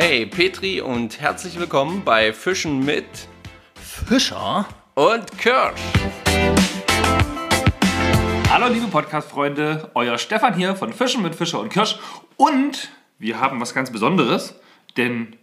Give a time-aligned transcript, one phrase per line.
[0.00, 3.04] Hey Petri und herzlich willkommen bei Fischen mit
[3.74, 4.64] Fischer?
[4.94, 5.80] und Kirsch.
[8.48, 11.98] Hallo liebe Podcast-Freunde, euer Stefan hier von Fischen mit Fischer und Kirsch.
[12.36, 14.54] Und wir haben was ganz Besonderes,
[14.96, 15.34] denn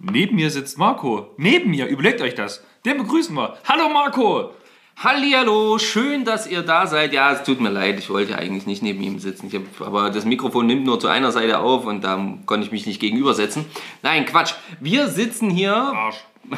[0.00, 1.32] neben mir sitzt Marco.
[1.36, 2.64] Neben mir, überlegt euch das.
[2.84, 3.56] Den begrüßen wir.
[3.68, 4.50] Hallo Marco!
[4.96, 7.12] Hallihallo, schön, dass ihr da seid.
[7.12, 9.50] Ja, es tut mir leid, ich wollte eigentlich nicht neben ihm sitzen.
[9.52, 12.86] Hab, aber das Mikrofon nimmt nur zu einer Seite auf und da konnte ich mich
[12.86, 13.66] nicht gegenübersetzen.
[14.02, 14.54] Nein, Quatsch.
[14.80, 16.24] Wir sitzen hier Arsch.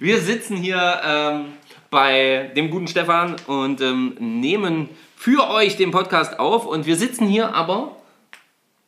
[0.00, 1.46] Wir sitzen hier ähm,
[1.90, 6.66] bei dem guten Stefan und ähm, nehmen für euch den Podcast auf.
[6.66, 7.96] Und wir sitzen hier aber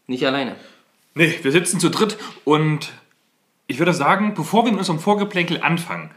[0.06, 0.56] nicht alleine.
[1.15, 2.92] Nee, wir sitzen zu dritt und
[3.66, 6.10] ich würde sagen, bevor wir mit unserem Vorgeplänkel anfangen,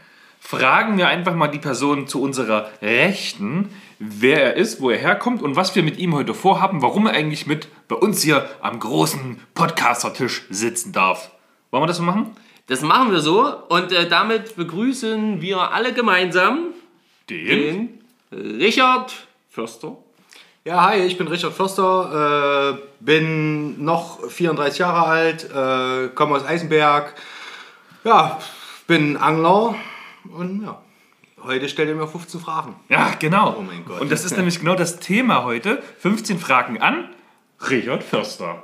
[0.44, 3.70] fragen wir einfach mal die Person zu unserer Rechten,
[4.00, 7.14] wer er ist, wo er herkommt und was wir mit ihm heute vorhaben, warum er
[7.14, 11.30] eigentlich mit bei uns hier am großen Podcaster-Tisch sitzen darf.
[11.70, 12.36] Wollen wir das so machen?
[12.66, 16.74] Das machen wir so und äh, damit begrüßen wir alle gemeinsam
[17.30, 18.00] Den?
[18.32, 19.14] den Richard
[19.48, 19.96] Förster.
[20.64, 26.44] Ja, hi, ich bin Richard Förster, äh, bin noch 34 Jahre alt, äh, komme aus
[26.44, 27.14] Eisenberg,
[28.04, 28.38] ja,
[28.86, 29.76] bin Angler
[30.30, 30.80] und ja,
[31.42, 32.76] heute stellt ihr mir 15 Fragen.
[32.88, 33.56] Ja, genau.
[33.58, 34.00] Oh mein Gott.
[34.00, 35.82] Und das ist nämlich genau das Thema heute.
[35.98, 37.08] 15 Fragen an
[37.68, 38.62] Richard Förster.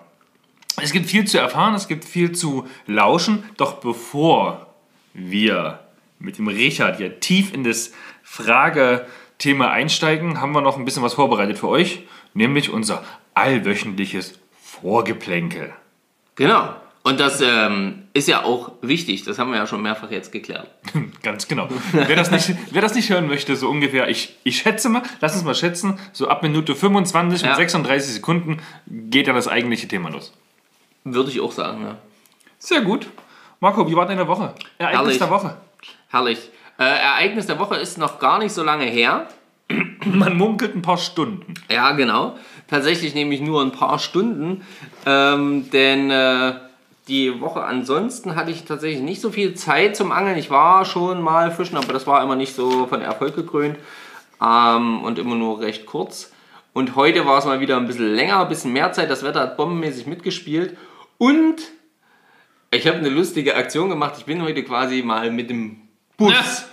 [0.80, 3.44] Es gibt viel zu erfahren, es gibt viel zu lauschen.
[3.56, 4.66] Doch bevor
[5.12, 5.80] wir
[6.18, 7.92] mit dem Richard hier tief in das
[8.22, 13.02] Fragethema einsteigen, haben wir noch ein bisschen was vorbereitet für euch, nämlich unser
[13.34, 15.72] allwöchentliches Vorgeplänkel.
[16.34, 16.74] Genau.
[17.08, 20.68] Und das ähm, ist ja auch wichtig, das haben wir ja schon mehrfach jetzt geklärt.
[21.22, 21.66] Ganz genau.
[21.92, 25.34] Wer das nicht, wer das nicht hören möchte, so ungefähr, ich, ich schätze mal, lass
[25.34, 27.50] uns mal schätzen, so ab Minute 25 Ja.
[27.52, 30.34] und 36 Sekunden geht dann das eigentliche Thema los.
[31.04, 31.96] Würde ich auch sagen, ja.
[32.58, 33.06] Sehr gut.
[33.60, 34.52] Marco, wie war deine Woche?
[34.76, 35.18] Ereignis Herrlich.
[35.18, 35.56] der Woche.
[36.10, 36.50] Herrlich.
[36.78, 39.28] Äh, Ereignis der Woche ist noch gar nicht so lange her.
[40.04, 41.54] Man munkelt ein paar Stunden.
[41.70, 42.36] Ja, genau.
[42.68, 44.62] Tatsächlich nämlich nur ein paar Stunden.
[45.06, 46.67] Ähm, denn äh,
[47.08, 50.38] die Woche ansonsten hatte ich tatsächlich nicht so viel Zeit zum Angeln.
[50.38, 53.78] Ich war schon mal fischen, aber das war immer nicht so von Erfolg gekrönt.
[54.40, 56.32] Ähm, und immer nur recht kurz.
[56.72, 59.10] Und heute war es mal wieder ein bisschen länger, ein bisschen mehr Zeit.
[59.10, 60.76] Das Wetter hat bombenmäßig mitgespielt.
[61.16, 61.56] Und
[62.70, 64.14] ich habe eine lustige Aktion gemacht.
[64.18, 65.80] Ich bin heute quasi mal mit dem
[66.16, 66.66] Bus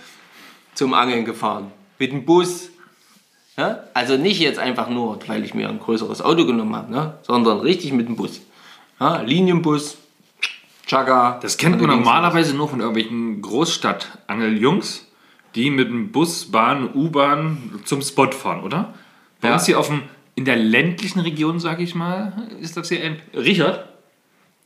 [0.74, 1.72] zum Angeln gefahren.
[1.98, 2.68] Mit dem Bus.
[3.56, 3.84] Ja?
[3.94, 7.14] Also nicht jetzt einfach nur, weil ich mir ein größeres Auto genommen habe, ne?
[7.22, 8.42] sondern richtig mit dem Bus.
[9.00, 9.22] Ja?
[9.22, 9.96] Linienbus,
[10.86, 11.38] Chagga.
[11.42, 15.06] Das kennt man normalerweise nur von irgendwelchen Großstadtangeljungs,
[15.54, 18.94] die mit dem Bus, Bahn, U-Bahn zum Spot fahren, oder?
[19.40, 19.54] Bei Ja.
[19.54, 20.02] uns hier auf dem,
[20.34, 23.20] in der ländlichen Region, sag ich mal, ist das hier ein.
[23.34, 23.88] Richard?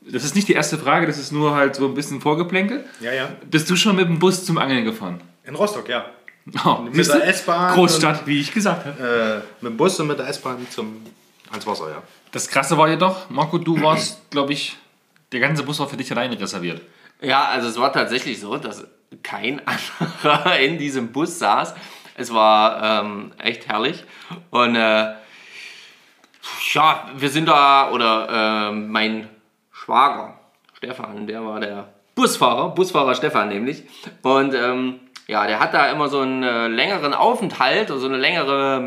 [0.02, 2.84] Das ist nicht die erste Frage, das ist nur halt so ein bisschen Vorgeplänkel.
[3.00, 3.28] Ja, ja.
[3.50, 5.20] Bist du schon mit dem Bus zum Angeln gefahren?
[5.44, 6.06] In Rostock, ja.
[6.64, 7.22] Oh, Mit der du?
[7.22, 7.74] S-Bahn.
[7.74, 9.42] Großstadt, wie ich gesagt habe.
[9.60, 10.96] Äh, mit dem Bus und mit der S-Bahn zum
[11.50, 12.02] ans Wasser, ja.
[12.32, 14.76] Das Krasse war jedoch, Marco, du warst, glaube ich,
[15.32, 16.82] der ganze Bus war für dich alleine reserviert.
[17.20, 18.86] Ja, also es war tatsächlich so, dass
[19.22, 21.74] kein anderer in diesem Bus saß.
[22.16, 24.04] Es war ähm, echt herrlich.
[24.50, 25.14] Und äh,
[26.72, 29.28] ja, wir sind da, oder ähm, mein
[29.72, 30.38] Schwager,
[30.74, 33.84] Stefan, der war der Busfahrer, Busfahrer Stefan nämlich.
[34.22, 38.80] Und ähm, ja, der hat da immer so einen äh, längeren Aufenthalt, also eine längere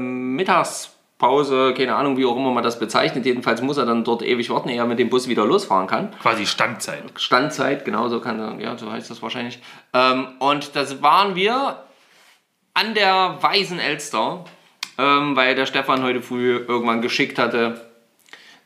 [1.24, 3.26] Mittagspause, keine Ahnung, wie auch immer man das bezeichnet.
[3.26, 6.12] Jedenfalls muss er dann dort ewig warten, ehe er mit dem Bus wieder losfahren kann.
[6.22, 7.04] Quasi Standzeit.
[7.16, 9.60] Standzeit, genau so kann ja, so heißt das wahrscheinlich.
[9.94, 11.84] Ähm, und das waren wir
[12.74, 14.44] an der Weißen Elster,
[14.98, 17.82] ähm, weil der Stefan heute früh irgendwann geschickt hatte,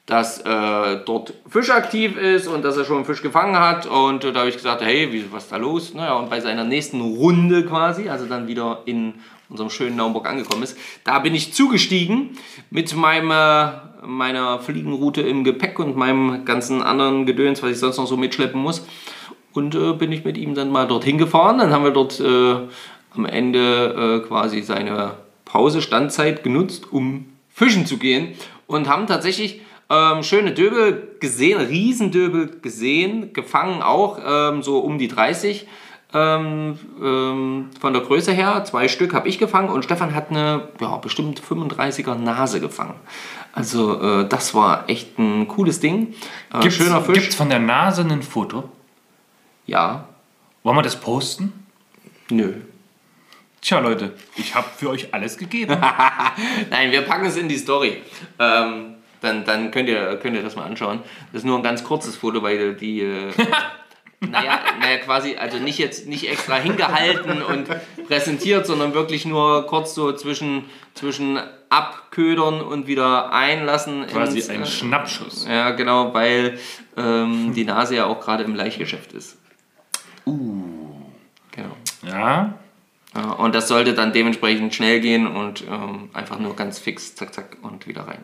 [0.05, 3.85] dass äh, dort Fisch aktiv ist und dass er schon Fisch gefangen hat.
[3.85, 5.93] Und äh, da habe ich gesagt, hey, wie, was ist da los?
[5.93, 9.15] Naja, und bei seiner nächsten Runde quasi, also dann wieder in
[9.49, 12.37] unserem schönen Naumburg angekommen ist, da bin ich zugestiegen
[12.69, 17.97] mit meinem, äh, meiner Fliegenroute im Gepäck und meinem ganzen anderen Gedöns, was ich sonst
[17.97, 18.85] noch so mitschleppen muss.
[19.53, 21.57] Und äh, bin ich mit ihm dann mal dorthin gefahren.
[21.57, 22.55] Dann haben wir dort äh,
[23.15, 25.13] am Ende äh, quasi seine
[25.45, 28.33] Pause, Standzeit genutzt, um fischen zu gehen.
[28.67, 35.07] Und haben tatsächlich ähm, schöne Döbel gesehen, Riesendöbel gesehen, gefangen auch, ähm, so um die
[35.07, 35.65] 30
[36.13, 38.63] ähm, ähm, von der Größe her.
[38.65, 42.95] Zwei Stück habe ich gefangen und Stefan hat eine ja, bestimmt 35er Nase gefangen.
[43.53, 46.13] Also äh, das war echt ein cooles Ding.
[46.53, 47.19] Äh, Gibt's, schöner Fisch.
[47.19, 48.69] Gibt's von der Nase ein Foto?
[49.65, 50.07] Ja,
[50.63, 51.53] Wollen wir das posten?
[52.29, 52.53] nö.
[53.61, 55.75] Tja, Leute, ich habe für euch alles gegeben.
[56.69, 58.01] Nein, wir packen es in die Story.
[58.37, 60.99] Ähm, Dann, dann könnt, ihr, könnt ihr das mal anschauen.
[61.31, 63.01] Das ist nur ein ganz kurzes Foto, weil die.
[63.01, 63.31] Äh,
[64.19, 67.67] naja, naja, quasi, also nicht jetzt nicht extra hingehalten und
[68.07, 70.65] präsentiert, sondern wirklich nur kurz so zwischen,
[70.95, 74.07] zwischen abködern und wieder einlassen.
[74.07, 75.45] Quasi ins, ein äh, Schnappschuss.
[75.47, 76.57] Ja, genau, weil
[76.95, 79.37] ähm, die Nase ja auch gerade im Laichgeschäft ist.
[80.25, 80.77] Uh.
[81.51, 81.75] Genau.
[82.03, 82.53] Ja,
[83.15, 87.33] Ja, und das sollte dann dementsprechend schnell gehen und ähm, einfach nur ganz fix, zack,
[87.33, 88.23] zack und wieder rein.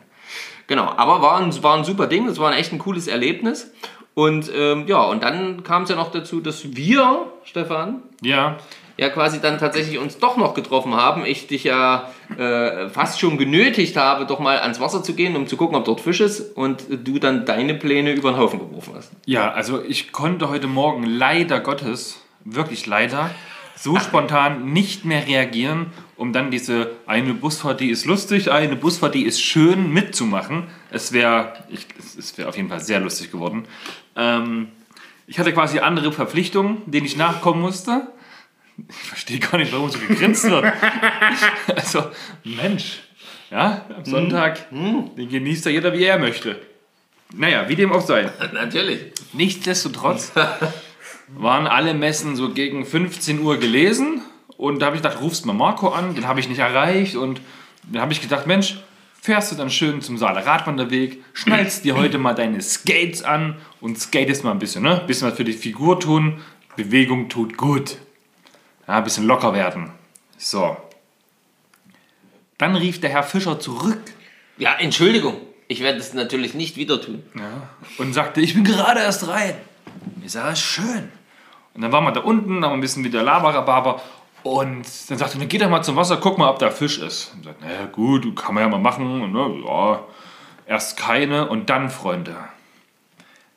[0.68, 3.72] Genau, aber war ein, war ein super Ding, es war ein echt ein cooles Erlebnis.
[4.16, 8.58] Und ähm, ja, und dann kam es ja noch dazu, dass wir, Stefan, ja.
[8.98, 11.26] ja quasi dann tatsächlich uns doch noch getroffen haben.
[11.26, 15.48] Ich dich ja äh, fast schon genötigt habe, doch mal ans Wasser zu gehen, um
[15.48, 16.56] zu gucken, ob dort Fisch ist.
[16.56, 19.12] Und du dann deine Pläne über den Haufen geworfen hast.
[19.26, 23.32] Ja, also ich konnte heute Morgen leider Gottes, wirklich leider,
[23.76, 25.88] so spontan nicht mehr reagieren,
[26.24, 30.68] um dann diese eine Busfahrt, die ist lustig, eine Busfahrt, die ist schön mitzumachen.
[30.90, 31.52] Es wäre
[32.18, 33.66] es wär auf jeden Fall sehr lustig geworden.
[34.16, 34.70] Ähm,
[35.28, 38.08] ich hatte quasi andere Verpflichtungen, denen ich nachkommen musste.
[38.88, 40.64] Ich verstehe gar nicht, warum so gegrinst wird.
[41.76, 42.06] also,
[42.46, 43.02] Mensch,
[43.52, 46.58] ja, am Sonntag, den genießt ja jeder, wie er möchte.
[47.34, 48.32] Naja, wie dem auch sei.
[48.54, 49.12] Natürlich.
[49.34, 50.32] Nichtsdestotrotz
[51.28, 54.22] waren alle Messen so gegen 15 Uhr gelesen
[54.58, 57.42] und da habe ich gedacht, rufst mal Marco an, den habe ich nicht erreicht und
[57.84, 58.78] dann habe ich gedacht, Mensch,
[59.22, 64.00] fährst du dann schön zum Saale Radwanderweg, schnallst dir heute mal deine Skates an und
[64.00, 65.02] skatest mal ein bisschen, ne?
[65.08, 66.42] Bisschen was für die Figur tun,
[66.76, 67.98] Bewegung tut gut.
[68.88, 69.92] Ja, ein bisschen locker werden.
[70.38, 70.76] So.
[72.58, 74.00] Dann rief der Herr Fischer zurück
[74.58, 75.36] Ja, Entschuldigung.
[75.68, 77.24] Ich werde es natürlich nicht wieder tun.
[77.98, 79.56] und sagte, ich bin gerade erst rein.
[80.24, 81.10] Ich sage, schön.
[81.74, 84.02] Und dann waren wir da unten, haben ein bisschen wieder Laberababer.
[84.44, 87.00] Und dann sagte er, na, geh doch mal zum Wasser, guck mal, ob da Fisch
[87.00, 87.32] ist.
[87.34, 89.22] Und ich sagte, naja, gut, kann man ja mal machen.
[89.22, 90.04] Und, ne, ja,
[90.68, 92.36] erst keine und dann Freunde.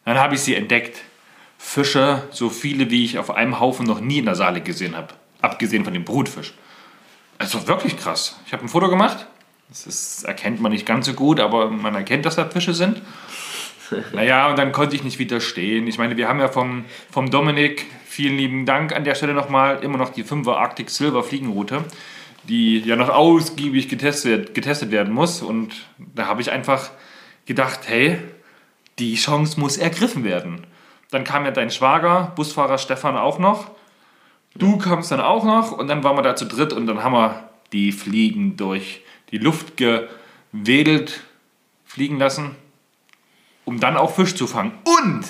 [0.05, 1.03] Dann habe ich sie entdeckt.
[1.59, 5.09] Fische, so viele, wie ich auf einem Haufen noch nie in der Saale gesehen habe.
[5.41, 6.55] Abgesehen von dem Brutfisch.
[7.39, 8.39] Also wirklich krass.
[8.47, 9.27] Ich habe ein Foto gemacht.
[9.69, 13.03] Das ist, erkennt man nicht ganz so gut, aber man erkennt, dass da Fische sind.
[14.13, 15.87] Naja, und dann konnte ich nicht widerstehen.
[15.87, 19.85] Ich meine, wir haben ja vom, vom Dominik, vielen lieben Dank an der Stelle nochmal,
[19.85, 21.85] immer noch die 5er Arctic Silver Fliegenroute,
[22.45, 25.43] die ja noch ausgiebig getestet, getestet werden muss.
[25.43, 26.91] Und da habe ich einfach
[27.45, 28.19] gedacht, hey,
[28.99, 30.67] die Chance muss ergriffen werden.
[31.11, 33.71] Dann kam ja dein Schwager, Busfahrer Stefan auch noch.
[34.55, 37.13] Du kamst dann auch noch und dann waren wir da zu dritt und dann haben
[37.13, 41.21] wir die Fliegen durch die Luft gewedelt,
[41.85, 42.57] fliegen lassen
[43.67, 44.73] um dann auch Fisch zu fangen.
[44.85, 45.25] Und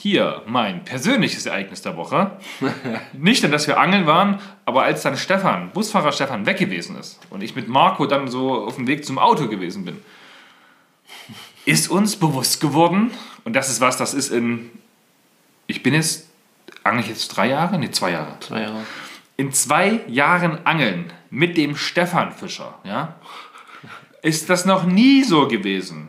[0.00, 2.38] hier mein persönliches Ereignis der Woche.
[3.12, 7.20] Nicht denn, dass wir angeln waren, aber als dann Stefan, Busfahrer Stefan, weg gewesen ist
[7.28, 9.98] und ich mit Marco dann so auf dem Weg zum Auto gewesen bin,
[11.66, 13.10] ist uns bewusst geworden,
[13.44, 14.70] und das ist was, das ist in,
[15.66, 16.28] ich bin jetzt,
[16.82, 17.78] angel ich jetzt drei Jahre?
[17.78, 18.38] Ne, zwei Jahre.
[18.40, 18.86] Zwei Jahre.
[19.36, 23.16] In zwei Jahren Angeln mit dem Stefan Fischer, ja,
[24.22, 26.08] ist das noch nie so gewesen,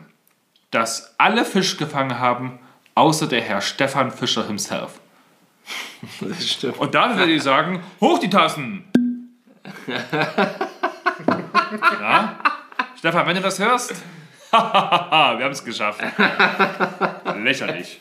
[0.70, 2.58] dass alle Fisch gefangen haben,
[2.94, 5.00] außer der Herr Stefan Fischer himself.
[6.20, 6.78] Das stimmt.
[6.78, 8.84] Und da würde ich sagen, hoch die Tassen!
[12.00, 12.38] Ja?
[12.98, 13.94] Stefan, wenn du das hörst,
[14.50, 16.02] wir haben es geschafft.
[17.42, 18.00] Lächerlich.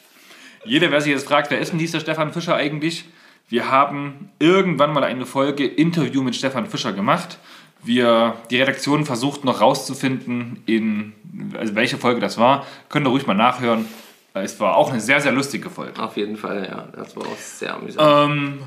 [0.66, 3.06] Jeder, wer sich jetzt fragt, wer ist denn dieser Stefan Fischer eigentlich?
[3.50, 7.38] Wir haben irgendwann mal eine Folge Interview mit Stefan Fischer gemacht.
[7.84, 11.14] Wir, die Redaktion versucht noch rauszufinden, in
[11.58, 12.66] also welche Folge das war.
[12.90, 13.88] Könnt ihr ruhig mal nachhören.
[14.34, 16.02] Es war auch eine sehr, sehr lustige Folge.
[16.02, 16.88] Auf jeden Fall, ja.
[16.96, 18.32] Das war auch sehr amüsant.
[18.32, 18.64] Ähm,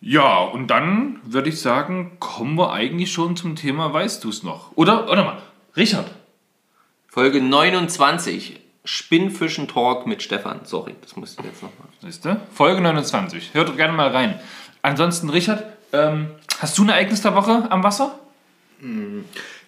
[0.00, 4.44] ja, und dann würde ich sagen, kommen wir eigentlich schon zum Thema Weißt du es
[4.44, 4.70] noch?
[4.76, 5.38] Oder, oder mal,
[5.76, 6.10] Richard.
[7.08, 8.60] Folge 29.
[8.84, 10.60] Spinnfischen Talk mit Stefan.
[10.64, 11.88] Sorry, das musst du jetzt nochmal.
[12.00, 12.40] Siehst du?
[12.54, 13.52] Folge 29.
[13.52, 14.40] Hört doch gerne mal rein.
[14.80, 18.18] Ansonsten, Richard, ähm, hast du ein Ereignis der Woche am Wasser?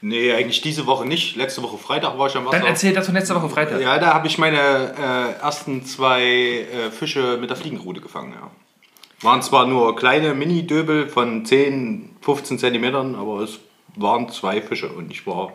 [0.03, 1.37] Nee, eigentlich diese Woche nicht.
[1.37, 2.59] Letzte Woche Freitag war ich am Wasser.
[2.59, 3.81] Dann erzähl das von letzter Woche Freitag.
[3.81, 4.59] Ja, da habe ich meine
[5.39, 8.33] äh, ersten zwei äh, Fische mit der Fliegenrute gefangen.
[8.33, 8.51] Ja.
[9.23, 13.59] Waren zwar nur kleine Mini-Döbel von 10, 15 Zentimetern, aber es
[13.97, 15.53] waren zwei Fische und ich war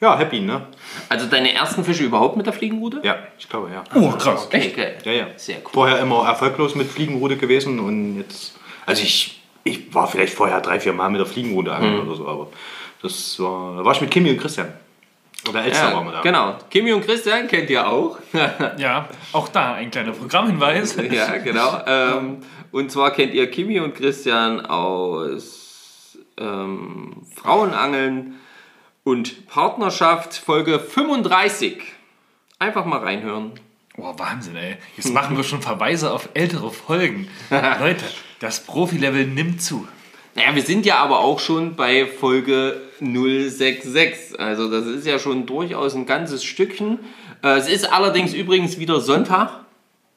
[0.00, 0.66] ja happy, ne?
[1.08, 3.00] Also deine ersten Fische überhaupt mit der Fliegenrute?
[3.02, 3.82] Ja, ich glaube ja.
[3.94, 4.46] Oh, krass.
[4.46, 4.98] Okay, geil.
[5.04, 5.26] Ja, ja.
[5.36, 5.70] Sehr cool.
[5.72, 8.54] Vorher immer erfolglos mit Fliegenrute gewesen und jetzt,
[8.86, 12.28] also ich, ich war vielleicht vorher drei, vier Mal mit der Fliegenrute angeln oder so,
[12.28, 12.48] aber
[13.04, 14.72] das war, da war ich mit Kimi und Christian.
[15.48, 16.20] Oder Elster waren wir da.
[16.22, 16.56] genau.
[16.70, 18.18] Kimi und Christian kennt ihr auch.
[18.78, 20.96] Ja, auch da ein kleiner Programmhinweis.
[21.10, 21.80] ja, genau.
[21.86, 22.38] Ähm,
[22.72, 28.36] und zwar kennt ihr Kimi und Christian aus ähm, Frauenangeln.
[29.04, 31.82] und Partnerschaft Folge 35.
[32.58, 33.52] Einfach mal reinhören.
[33.96, 34.78] Boah, Wahnsinn, ey.
[34.96, 37.28] Jetzt machen wir schon Verweise auf ältere Folgen.
[37.80, 38.04] Leute,
[38.40, 39.86] das Profi-Level nimmt zu.
[40.34, 44.38] Naja, wir sind ja aber auch schon bei Folge 066.
[44.40, 46.98] Also das ist ja schon durchaus ein ganzes Stückchen.
[47.42, 49.60] Äh, Es ist allerdings übrigens wieder Sonntag.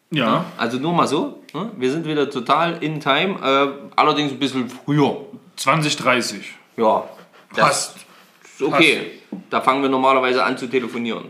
[0.10, 0.46] Ja.
[0.58, 1.44] Also nur mal so.
[1.54, 1.72] ne?
[1.78, 3.36] Wir sind wieder total in time.
[3.44, 5.18] Äh, allerdings ein bisschen früher.
[5.58, 6.54] 2030.
[6.78, 7.04] Ja,
[7.56, 7.98] Passt.
[8.44, 9.12] ist okay.
[9.50, 11.26] Da fangen wir normalerweise an zu telefonieren.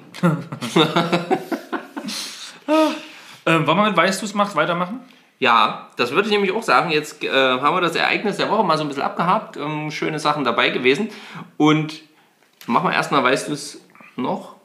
[3.45, 4.99] Ähm, wollen wir mit Weißt du's macht weitermachen?
[5.39, 6.89] Ja, das würde ich nämlich auch sagen.
[6.89, 9.57] Jetzt äh, haben wir das Ereignis der Woche mal so ein bisschen abgehakt.
[9.57, 11.09] Ähm, schöne Sachen dabei gewesen.
[11.57, 12.01] Und
[12.65, 13.81] machen wir erstmal, weißt du es
[14.15, 14.55] noch?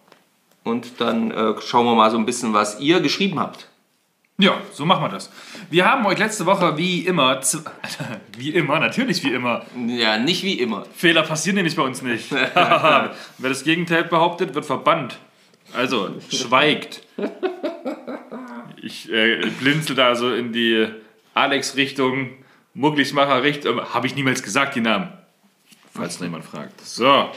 [0.64, 3.68] Und dann äh, schauen wir mal so ein bisschen, was ihr geschrieben habt.
[4.38, 5.30] Ja, so machen wir das.
[5.70, 7.40] Wir haben euch letzte Woche wie immer,
[8.38, 10.84] wie immer, natürlich wie immer, Ja, nicht wie immer.
[10.96, 12.32] Fehler passieren nämlich bei uns nicht.
[12.32, 15.18] Wer das Gegenteil behauptet, wird verbannt.
[15.74, 17.02] Also, schweigt.
[18.82, 20.88] Ich äh, blinzel da so in die
[21.34, 22.30] Alex-Richtung,
[22.74, 23.80] Mugglismacher-Richtung.
[23.94, 25.08] Habe ich niemals gesagt, die Namen.
[25.94, 26.80] Falls noch jemand fragt.
[26.80, 27.30] So.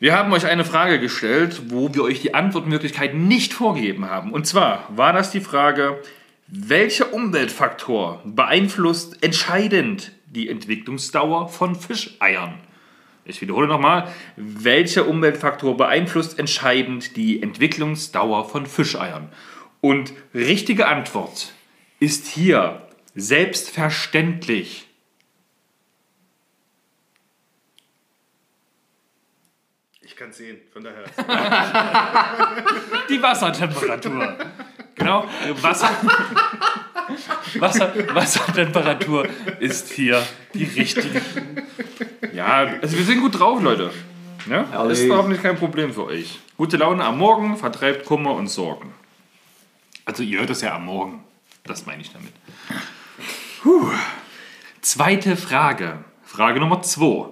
[0.00, 4.32] Wir haben euch eine Frage gestellt, wo wir euch die Antwortmöglichkeiten nicht vorgegeben haben.
[4.32, 6.00] Und zwar war das die Frage,
[6.46, 12.54] welcher Umweltfaktor beeinflusst entscheidend die Entwicklungsdauer von Fischeiern?
[13.26, 19.28] Ich wiederhole nochmal, welcher Umweltfaktor beeinflusst entscheidend die Entwicklungsdauer von Fischeiern?
[19.80, 21.52] Und richtige Antwort
[22.00, 24.88] ist hier selbstverständlich
[30.00, 31.04] Ich kann es sehen, von daher.
[33.08, 34.36] Die Wassertemperatur.
[34.94, 35.28] Genau,
[35.60, 35.90] Wasser,
[37.58, 39.28] Wasser, Wassertemperatur
[39.60, 41.20] ist hier die richtige.
[42.32, 43.90] Ja, also wir sind gut drauf, Leute.
[44.48, 44.84] Ja?
[44.86, 46.40] Ist hoffentlich kein Problem für euch.
[46.56, 48.94] Gute Laune am Morgen vertreibt Kummer und Sorgen.
[50.08, 51.22] Also ihr hört es ja am Morgen.
[51.64, 52.32] Das meine ich damit.
[53.60, 53.90] Puh.
[54.80, 56.02] Zweite Frage.
[56.24, 57.28] Frage Nummer zwei.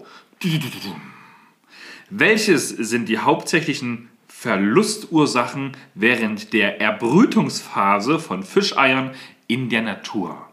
[2.10, 9.14] Welches sind die hauptsächlichen Verlustursachen während der Erbrütungsphase von Fischeiern
[9.46, 10.46] in der Natur?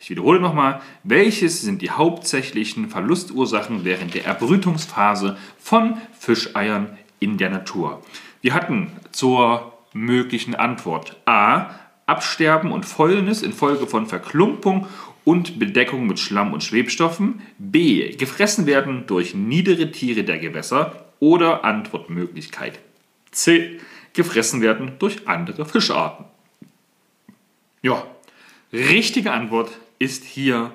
[0.00, 7.50] Ich wiederhole nochmal, welches sind die hauptsächlichen Verlustursachen während der Erbrütungsphase von Fischeiern in der
[7.50, 8.02] Natur?
[8.42, 11.70] Wir hatten zur möglichen Antwort A.
[12.06, 14.86] Absterben und Fäulnis infolge von Verklumpung
[15.24, 17.40] und Bedeckung mit Schlamm und Schwebstoffen.
[17.58, 18.14] B.
[18.16, 21.06] Gefressen werden durch niedere Tiere der Gewässer.
[21.20, 22.78] Oder Antwortmöglichkeit
[23.30, 23.80] C.
[24.12, 26.26] Gefressen werden durch andere Fischarten.
[27.80, 28.04] Ja,
[28.72, 30.72] richtige Antwort ist hier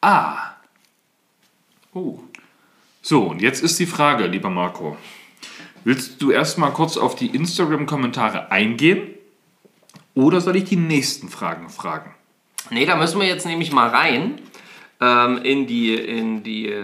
[0.00, 0.54] A.
[1.92, 2.20] Oh.
[3.02, 4.96] So, und jetzt ist die Frage, lieber Marco.
[5.86, 9.14] Willst du erstmal kurz auf die Instagram-Kommentare eingehen?
[10.16, 12.12] Oder soll ich die nächsten Fragen fragen?
[12.70, 14.40] Nee, da müssen wir jetzt nämlich mal rein
[15.00, 16.82] ähm, in die, in die äh,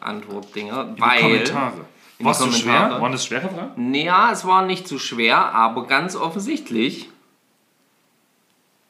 [0.00, 0.94] Antwortdinger.
[0.96, 1.20] Die weil.
[1.20, 1.84] Kommentare.
[2.20, 2.98] War es so schwer?
[2.98, 3.90] Waren das schwere Fragen?
[3.90, 7.10] Naja, es war nicht zu schwer, aber ganz offensichtlich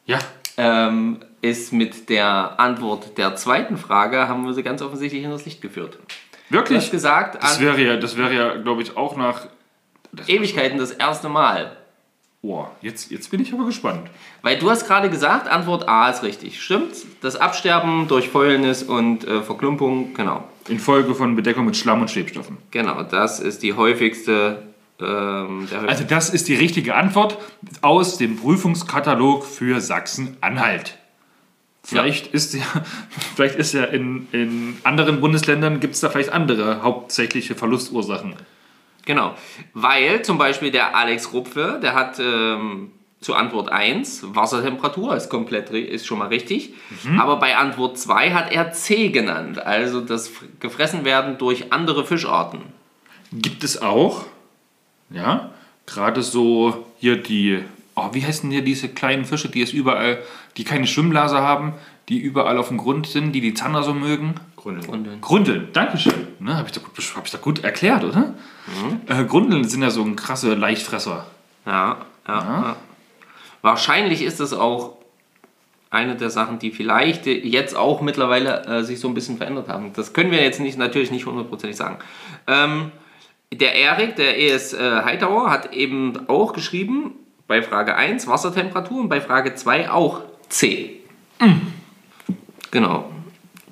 [0.06, 0.20] Ja.
[0.58, 5.44] ähm, ist mit der Antwort der zweiten Frage, haben wir sie ganz offensichtlich in das
[5.44, 5.98] Licht geführt.
[6.50, 6.90] Wirklich?
[6.90, 9.46] gesagt, Das wäre ja, das wäre ja glaube ich, auch nach.
[10.12, 11.76] Das Ewigkeiten das erste Mal.
[12.42, 14.10] Oh, jetzt, jetzt bin ich aber gespannt.
[14.42, 16.62] Weil du hast gerade gesagt, Antwort A ist richtig.
[16.62, 16.94] Stimmt?
[17.22, 20.44] Das Absterben durch Fäulnis und äh, Verklumpung, genau.
[20.68, 22.58] Infolge von Bedeckung mit Schlamm und Schwebstoffen.
[22.70, 24.62] Genau, das ist die häufigste.
[25.00, 27.38] Ähm, Also, das ist die richtige Antwort
[27.80, 30.98] aus dem Prüfungskatalog für Sachsen-Anhalt.
[31.84, 32.64] Vielleicht ist ja,
[33.36, 38.34] vielleicht ist ja in, in anderen Bundesländern gibt es da vielleicht andere hauptsächliche Verlustursachen.
[39.04, 39.34] Genau,
[39.74, 45.70] weil zum Beispiel der Alex Rupfe, der hat ähm, zu Antwort 1 Wassertemperatur, ist komplett
[45.70, 46.74] ist schon mal richtig.
[47.18, 52.60] Aber bei Antwort 2 hat er C genannt, also das gefressen werden durch andere Fischarten.
[53.32, 54.24] Gibt es auch,
[55.10, 55.50] ja,
[55.86, 57.64] gerade so hier die,
[57.96, 60.18] oh, wie heißen hier diese kleinen Fische, die es überall,
[60.56, 61.74] die keine Schwimmblase haben,
[62.08, 64.34] die überall auf dem Grund sind, die die Zander so mögen?
[64.56, 64.88] Grundeln.
[64.88, 66.28] Und Grundeln, Dankeschön.
[66.40, 68.34] Ne, Habe ich, da gut- hab ich da gut erklärt, oder?
[69.06, 71.26] Äh, Grundeln sind ja so ein krasse Leichtfresser.
[71.66, 72.76] ja, ja, ja.
[73.60, 74.96] Wahrscheinlich ist es auch
[75.90, 79.92] eine der Sachen, die vielleicht jetzt auch mittlerweile äh, sich so ein bisschen verändert haben.
[79.94, 81.98] Das können wir jetzt nicht, natürlich nicht hundertprozentig sagen.
[82.46, 82.90] Ähm,
[83.52, 87.12] der Erik, der ES äh, Hightower, hat eben auch geschrieben,
[87.46, 91.00] bei Frage 1 Wassertemperatur und bei Frage 2 auch C.
[92.70, 93.10] Genau.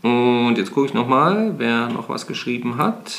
[0.02, 3.12] Und jetzt gucke ich nochmal, wer noch was geschrieben hat.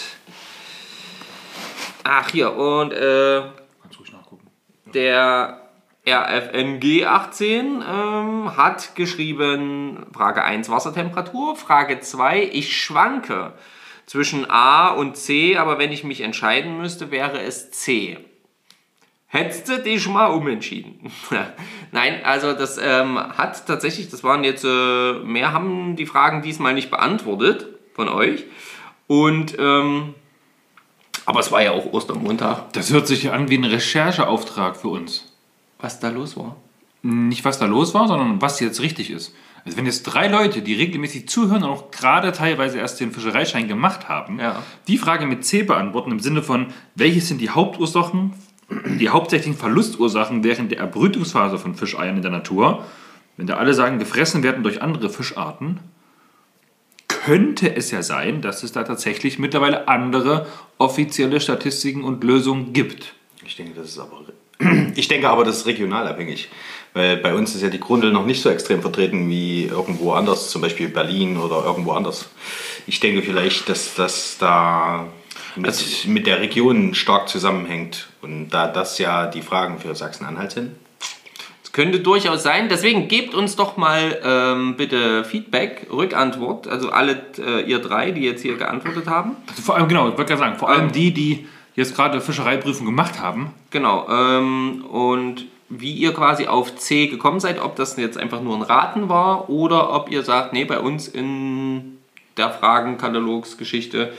[2.04, 3.42] Ach, hier, und äh,
[3.82, 4.48] Kannst ruhig nachgucken.
[4.94, 5.60] der
[6.06, 13.54] RFNG 18 ähm, hat geschrieben, Frage 1 Wassertemperatur, Frage 2 ich schwanke
[14.06, 18.18] zwischen A und C, aber wenn ich mich entscheiden müsste, wäre es C.
[19.34, 21.12] Hättest du dich mal umentschieden?
[21.92, 26.76] Nein, also das ähm, hat tatsächlich, das waren jetzt, äh, mehr haben die Fragen diesmal
[26.76, 28.44] nicht beantwortet von euch.
[29.08, 30.14] Und, ähm,
[31.26, 35.34] aber es war ja auch Ostermontag, Das hört sich an wie ein Rechercheauftrag für uns.
[35.80, 36.56] was da los war.
[37.02, 39.34] Nicht, was da los war, sondern was jetzt richtig ist.
[39.66, 43.68] Also wenn jetzt drei Leute, die regelmäßig zuhören und auch gerade teilweise erst den Fischereischein
[43.68, 44.62] gemacht haben, Ja.
[44.88, 48.34] die Frage mit C beantworten im Sinne von, welches sind die Hauptursachen,
[49.00, 52.86] die hauptsächlichen Verlustursachen während der Erbrütungsphase von Fischeiern in der Natur,
[53.38, 55.80] wenn da alle sagen, gefressen werden durch andere Fischarten,
[57.08, 63.14] könnte es ja sein, dass es da tatsächlich mittlerweile andere offizielle Statistiken und Lösungen gibt.
[63.46, 64.22] Ich denke, das ist aber.
[64.96, 66.50] Ich denke aber, das ist regional abhängig.
[66.94, 70.50] Weil bei uns ist ja die Grundel noch nicht so extrem vertreten wie irgendwo anders,
[70.52, 72.30] zum Beispiel Berlin oder irgendwo anders.
[72.86, 75.08] Ich denke vielleicht, dass das da
[75.56, 78.08] mit, mit der Region stark zusammenhängt.
[78.22, 80.72] Und da das ja die Fragen für Sachsen-Anhalt sind.
[81.64, 82.70] Es könnte durchaus sein.
[82.70, 86.68] Deswegen gebt uns doch mal ähm, bitte Feedback, Rückantwort.
[86.68, 89.36] Also alle äh, ihr drei, die jetzt hier geantwortet haben.
[89.50, 90.92] Also vor allem, genau, ich wollte gerade sagen, vor allem Ähm.
[90.92, 94.08] die, die jetzt gerade Fischereiprüfung gemacht haben, Genau.
[94.08, 98.62] Ähm, und wie ihr quasi auf C gekommen seid, ob das jetzt einfach nur ein
[98.62, 101.98] Raten war oder ob ihr sagt, nee, bei uns in
[102.38, 104.14] der Fragenkatalogsgeschichte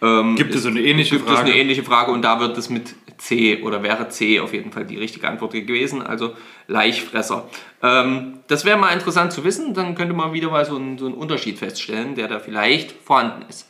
[0.00, 1.50] ähm, Gibt es eine ähnliche gibt es Frage?
[1.50, 4.84] eine ähnliche Frage und da wird es mit C oder wäre C auf jeden Fall
[4.84, 6.34] die richtige Antwort gewesen, also
[6.68, 7.48] Laichfresser.
[7.82, 11.06] Ähm, das wäre mal interessant zu wissen, dann könnte man wieder mal so einen, so
[11.06, 13.68] einen Unterschied feststellen, der da vielleicht vorhanden ist.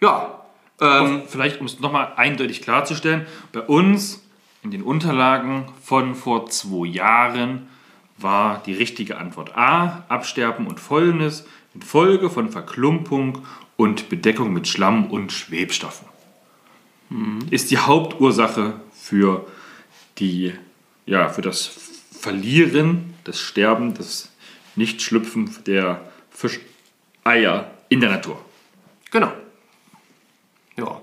[0.00, 0.40] Ja,
[0.80, 4.26] ähm, vielleicht um es nochmal eindeutig klarzustellen, bei uns
[4.64, 7.68] in den Unterlagen von vor zwei Jahren
[8.18, 13.44] war die richtige Antwort A, Absterben und Fäulnis infolge von Verklumpung
[13.76, 16.06] und Bedeckung mit Schlamm und Schwebstoffen.
[17.50, 19.46] Ist die Hauptursache für,
[20.18, 20.54] die,
[21.04, 21.66] ja, für das
[22.18, 24.30] Verlieren, das Sterben, das
[24.76, 28.42] Nichtschlüpfen der Fischeier in der Natur.
[29.10, 29.32] Genau.
[30.76, 31.02] Ja.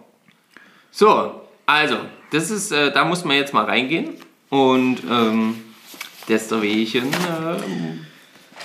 [0.91, 1.97] So, also,
[2.32, 4.15] das ist, äh, da muss man jetzt mal reingehen.
[4.49, 5.62] Und ähm,
[6.27, 8.05] deswegen ähm,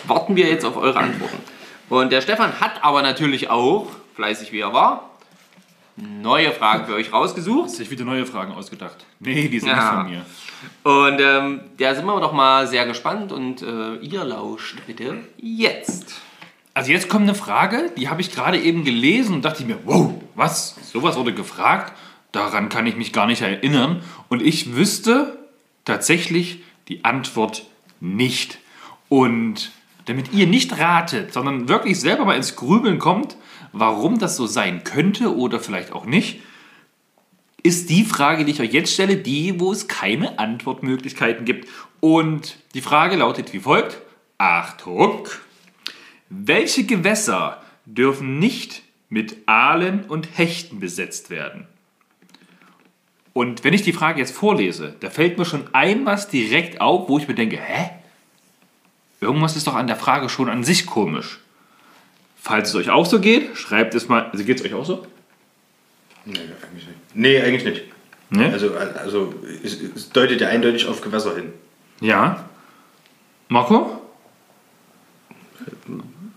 [0.07, 1.39] warten wir jetzt auf eure Antworten.
[1.95, 5.11] Und der Stefan hat aber natürlich auch, fleißig wie er war,
[5.97, 7.71] neue Fragen für euch rausgesucht.
[7.71, 9.05] sich wieder neue Fragen ausgedacht.
[9.21, 9.77] Nee, die sind Ja.
[9.77, 10.27] nicht von mir.
[10.83, 16.15] Und ähm, da sind wir doch mal sehr gespannt und äh, ihr lauscht bitte jetzt.
[16.73, 19.79] Also jetzt kommt eine Frage, die habe ich gerade eben gelesen und dachte ich mir,
[19.85, 20.75] wow, was?
[20.93, 21.93] Sowas wurde gefragt?
[22.33, 24.03] Daran kann ich mich gar nicht erinnern.
[24.29, 25.39] Und ich wüsste
[25.85, 27.67] tatsächlich die Antwort
[28.01, 28.59] nicht.
[29.09, 29.71] Und
[30.07, 33.37] damit ihr nicht ratet, sondern wirklich selber mal ins Grübeln kommt,
[33.73, 36.41] warum das so sein könnte oder vielleicht auch nicht,
[37.63, 41.69] ist die Frage, die ich euch jetzt stelle, die, wo es keine Antwortmöglichkeiten gibt.
[42.01, 44.03] Und die Frage lautet wie folgt.
[44.37, 45.27] Achtung!
[46.29, 51.67] Welche Gewässer dürfen nicht mit Aalen und Hechten besetzt werden?
[53.33, 57.09] Und wenn ich die Frage jetzt vorlese, da fällt mir schon ein was direkt auf,
[57.09, 57.91] wo ich mir denke, hä?
[59.25, 61.41] Irgendwas ist doch an der Frage schon an sich komisch.
[62.37, 64.31] Falls es euch auch so geht, schreibt es mal.
[64.31, 65.07] Also geht es euch auch so?
[66.25, 66.99] Nee, eigentlich nicht.
[67.15, 67.83] Nee, eigentlich nicht.
[68.31, 68.51] Ne?
[68.53, 71.53] Also, also es, es deutet ja eindeutig auf Gewässer hin.
[72.01, 72.45] Ja.
[73.49, 74.01] Marco?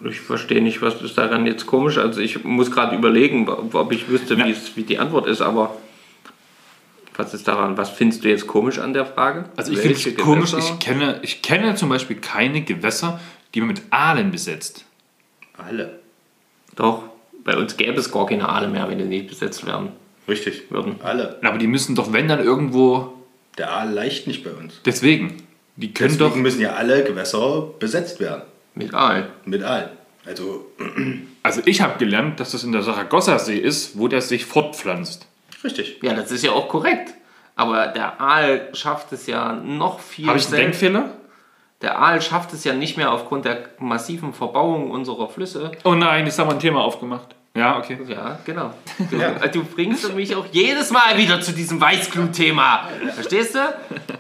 [0.08, 1.98] Ich verstehe nicht, was ist daran jetzt komisch.
[1.98, 5.76] Also ich muss gerade überlegen, ob ich wüsste, wie, es, wie die Antwort ist, aber
[7.18, 7.78] was ist daran?
[7.78, 9.46] Was findest du jetzt komisch an der Frage?
[9.56, 13.20] Also ich finde es komisch, ich kenne, ich kenne zum Beispiel keine Gewässer,
[13.54, 14.86] die man mit Aalen besetzt.
[15.58, 16.00] Alle.
[16.76, 17.04] Doch,
[17.44, 19.90] bei uns gäbe es gar keine Aale mehr, wenn die nicht besetzt werden
[20.28, 20.70] Richtig.
[20.70, 20.96] würden.
[21.02, 21.40] Alle.
[21.44, 23.14] Aber die müssen doch, wenn dann irgendwo.
[23.58, 24.82] Der Aal leicht nicht bei uns.
[24.86, 25.38] Deswegen.
[25.76, 26.36] Die können Deswegen doch.
[26.36, 28.44] müssen ja alle Gewässer besetzt werden.
[28.76, 29.26] Mit Aalen.
[29.46, 29.92] Mit Aal.
[30.26, 30.72] Also,
[31.44, 35.27] Also ich habe gelernt, dass das in der Saragossa-See ist, wo der sich fortpflanzt.
[35.64, 36.00] Richtig.
[36.02, 37.14] Ja, das ist ja auch korrekt.
[37.56, 41.10] Aber der Aal schafft es ja noch viel Habe ich einen selten- Denkfehler?
[41.82, 45.72] Der Aal schafft es ja nicht mehr aufgrund der massiven Verbauung unserer Flüsse.
[45.84, 47.36] Oh nein, jetzt haben wir ein Thema aufgemacht.
[47.56, 47.98] Ja, okay.
[48.08, 48.74] Ja, genau.
[49.10, 49.32] Du, Ja.
[49.48, 52.88] du bringst mich auch jedes Mal wieder zu diesem Weißglut-Thema.
[53.16, 53.60] Verstehst du?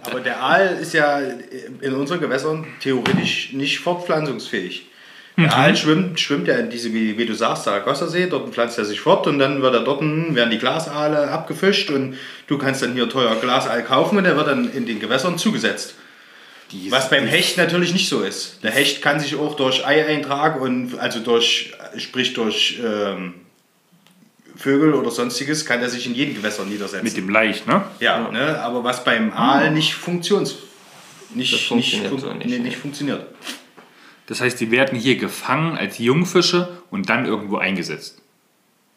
[0.10, 4.88] Aber der Aal ist ja in unseren Gewässern theoretisch nicht fortpflanzungsfähig.
[5.38, 8.86] Der Aal schwimmt, schwimmt ja in diese, wie, wie du sagst, Saragossa-See, dort pflanzt er
[8.86, 12.93] sich fort und dann wird er dort, werden die Glasaale abgefischt und du kannst dann
[12.93, 15.93] hier teuer Glasaal kaufen und der wird dann in den Gewässern zugesetzt.
[16.89, 18.63] Was beim Hecht natürlich nicht so ist.
[18.63, 23.36] Der Hecht kann sich auch durch Eieintrag und also durch, sprich durch ähm,
[24.56, 27.06] Vögel oder sonstiges, kann er sich in jedem Gewässer niedersetzen.
[27.06, 27.84] Mit dem Leicht, ne?
[28.00, 28.60] ja, Ne?
[28.60, 30.56] aber was beim Aal nicht funktions
[31.34, 32.60] nicht, nicht, so nicht, nee.
[32.60, 33.26] nicht funktioniert.
[34.28, 38.22] Das heißt, die werden hier gefangen als Jungfische und dann irgendwo eingesetzt.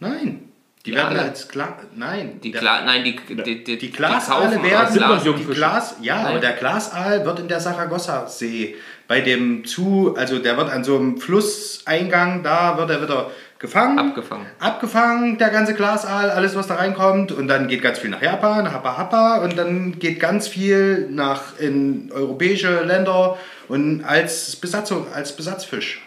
[0.01, 0.51] Nein.
[0.87, 1.23] Die Ja, werden ne?
[1.23, 1.69] als Glas.
[1.95, 2.41] Nein.
[2.43, 4.95] Die Gla nein, die, die, die, Die Glasaale werden.
[4.95, 5.23] Glas.
[5.23, 6.27] Die Glas, ja, Nein.
[6.27, 10.97] aber der Glasaal wird in der Saragossa-See bei dem zu, also der wird an so
[10.97, 13.99] einem Flusseingang, da wird er wieder gefangen.
[13.99, 14.47] Abgefangen.
[14.59, 17.31] Abgefangen, der ganze Glasaal, alles was da reinkommt.
[17.31, 19.37] Und dann geht ganz viel nach Japan, Happa Happa.
[19.45, 26.01] Und dann geht ganz viel nach in europäische Länder und als Besatzung, als Besatzfisch.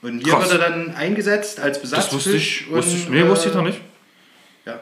[0.00, 0.50] Und hier Krass.
[0.50, 2.14] wird er dann eingesetzt als Das Besatzfisch.
[2.14, 3.80] wusste ich, wusste ich, nee, wusste ich äh, noch nicht.
[4.66, 4.80] Ja.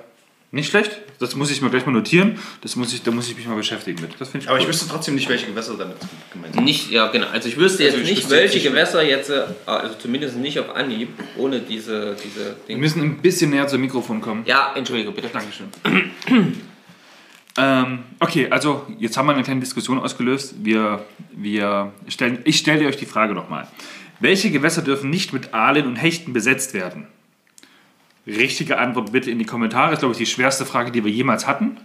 [0.51, 1.01] Nicht schlecht.
[1.19, 2.39] Das muss ich mir gleich mal notieren.
[2.63, 4.11] Das muss ich, da muss ich mich mal beschäftigen mit.
[4.19, 4.63] Das finde ich Aber cool.
[4.63, 5.97] ich wüsste trotzdem nicht, welche Gewässer damit
[6.33, 6.65] gemeint sind.
[6.65, 7.27] Nicht, ja genau.
[7.29, 9.95] Also ich wüsste jetzt Also ich nicht, wüsste jetzt welche nicht- Gewässer jetzt, äh, also
[9.99, 12.81] zumindest nicht auf Anhieb, ohne diese, diese Wir Dinge.
[12.81, 14.43] müssen ein bisschen näher zum Mikrofon kommen.
[14.47, 15.29] Ja, entschuldige bitte.
[15.33, 15.67] Dankeschön.
[17.59, 20.55] ähm, okay, also jetzt haben wir eine kleine Diskussion ausgelöst.
[20.63, 23.69] Wir, wir stellen, ich stelle euch die Frage nochmal.
[24.21, 27.07] Welche Gewässer dürfen nicht mit Aalen und Hechten besetzt werden?
[28.27, 29.87] Richtige Antwort bitte in die Kommentare.
[29.91, 31.79] Das ist, glaube ich, die schwerste Frage, die wir jemals hatten.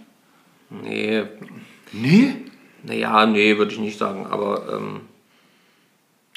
[0.70, 1.24] Nee,
[1.92, 2.34] Nee?
[2.82, 4.26] naja, nee, würde ich nicht sagen.
[4.26, 5.00] Aber ähm,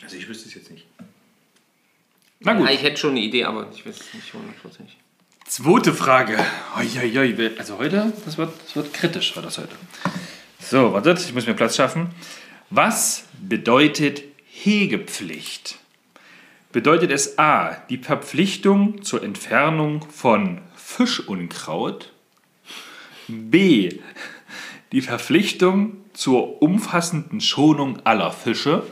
[0.03, 0.85] Also ich wüsste es jetzt nicht.
[2.39, 2.65] Na gut.
[2.67, 4.97] ja, ich hätte schon eine Idee, aber ich weiß es nicht hundertprozentig.
[5.45, 6.37] Zweite Frage.
[6.77, 9.75] Uiuiui, Also heute, das wird, das wird kritisch, war das heute.
[10.59, 12.09] So, wartet, ich muss mir Platz schaffen.
[12.69, 15.77] Was bedeutet Hegepflicht?
[16.71, 22.13] Bedeutet es A, die Verpflichtung zur Entfernung von Fischunkraut?
[23.27, 23.99] B,
[24.93, 28.83] die Verpflichtung zur umfassenden Schonung aller Fische?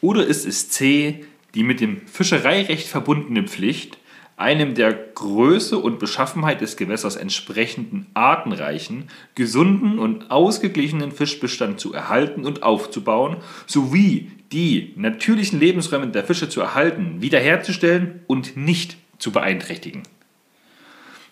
[0.00, 3.98] Oder ist es C, die mit dem Fischereirecht verbundene Pflicht,
[4.38, 12.46] einem der Größe und Beschaffenheit des Gewässers entsprechenden artenreichen, gesunden und ausgeglichenen Fischbestand zu erhalten
[12.46, 20.02] und aufzubauen, sowie die natürlichen Lebensräume der Fische zu erhalten, wiederherzustellen und nicht zu beeinträchtigen?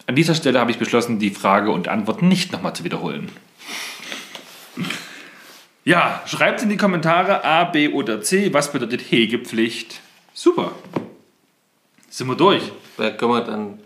[0.06, 3.30] An dieser Stelle habe ich beschlossen, die Frage und Antwort nicht nochmal zu wiederholen.
[5.84, 10.00] Ja, schreibt in die Kommentare A, B oder C, was bedeutet Hegepflicht.
[10.32, 10.72] Super.
[12.08, 12.62] Sind wir durch.
[12.96, 13.78] Da können wir dann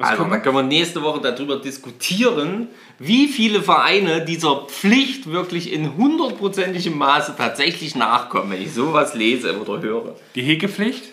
[0.00, 5.96] also, da können wir nächste Woche darüber diskutieren, wie viele Vereine dieser Pflicht wirklich in
[5.96, 10.16] hundertprozentigem Maße tatsächlich nachkommen, wenn ich sowas lese oder höre.
[10.34, 11.12] Die Hegepflicht?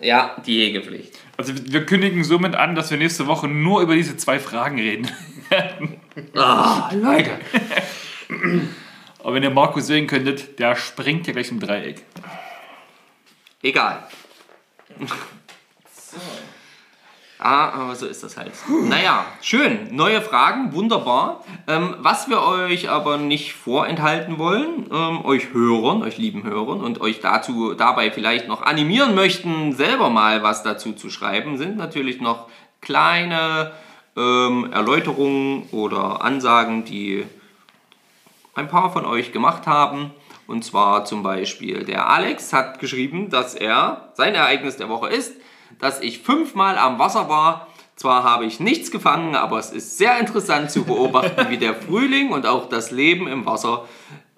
[0.00, 1.18] Ja, die Hegepflicht.
[1.36, 5.08] Also wir kündigen somit an, dass wir nächste Woche nur über diese zwei Fragen reden.
[6.36, 7.30] Ah, Leute.
[9.18, 12.02] Aber wenn ihr Markus sehen könntet, der springt ja gleich im Dreieck.
[13.62, 14.04] Egal.
[17.42, 18.52] Ah, aber so ist das halt.
[18.68, 19.88] Naja, schön.
[19.96, 21.42] Neue Fragen, wunderbar.
[21.66, 27.00] Ähm, was wir euch aber nicht vorenthalten wollen, ähm, euch Hörern, euch lieben Hörern und
[27.00, 32.20] euch dazu dabei vielleicht noch animieren möchten, selber mal was dazu zu schreiben, sind natürlich
[32.20, 32.48] noch
[32.82, 33.72] kleine
[34.18, 37.24] ähm, Erläuterungen oder Ansagen, die
[38.54, 40.10] ein paar von euch gemacht haben.
[40.46, 45.32] Und zwar zum Beispiel der Alex hat geschrieben, dass er sein Ereignis der Woche ist,
[45.80, 47.68] dass ich fünfmal am Wasser war.
[47.96, 52.30] Zwar habe ich nichts gefangen, aber es ist sehr interessant zu beobachten, wie der Frühling
[52.30, 53.86] und auch das Leben im Wasser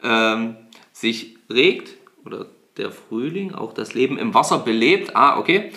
[0.02, 0.56] ähm,
[0.92, 1.96] sich regt.
[2.24, 5.14] Oder der Frühling auch das Leben im Wasser belebt.
[5.14, 5.72] Ah, okay.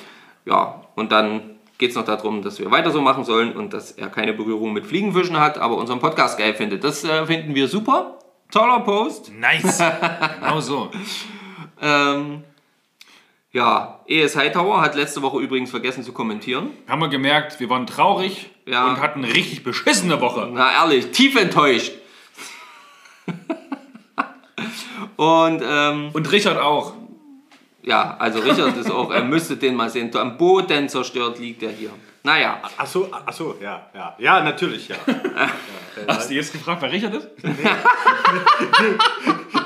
[0.46, 3.92] Ja, und dann geht es noch darum, dass wir weiter so machen sollen und dass
[3.92, 6.84] er keine Berührung mit Fliegenfischen hat, aber unseren Podcast geil findet.
[6.84, 8.20] Das äh, finden wir super.
[8.52, 9.32] Toller Post.
[9.34, 9.84] Nice.
[10.40, 10.92] genau so.
[11.82, 12.44] Ähm,
[13.56, 16.72] ja, ES Hightower hat letzte Woche übrigens vergessen zu kommentieren.
[16.90, 18.86] Haben wir gemerkt, wir waren traurig Ja.
[18.90, 20.50] und hatten eine richtig beschissene Woche.
[20.52, 21.94] Na ehrlich, tief enttäuscht.
[25.16, 26.94] Und ähm, Und Richard auch.
[27.84, 30.14] ja, also Richard ist auch, er müsste den mal sehen.
[30.18, 31.92] Am Boden zerstört liegt er hier.
[32.26, 34.16] Naja, Achso, achso, ja, ja.
[34.18, 34.96] Ja, natürlich, ja.
[36.08, 37.28] Hast du jetzt gefragt, wer Richard ist?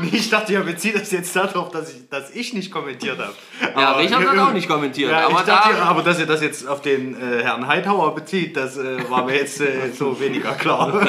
[0.01, 3.33] Nee, ich dachte, ihr bezieht das jetzt darauf, dass ich, dass ich nicht kommentiert habe.
[3.61, 5.09] Ja, Richard hat auch nicht kommentiert.
[5.09, 8.13] Ja, aber ich dachte, da, aber dass ihr das jetzt auf den äh, Herrn Heidhauer
[8.13, 11.01] bezieht, das äh, war mir jetzt äh, so weniger klar.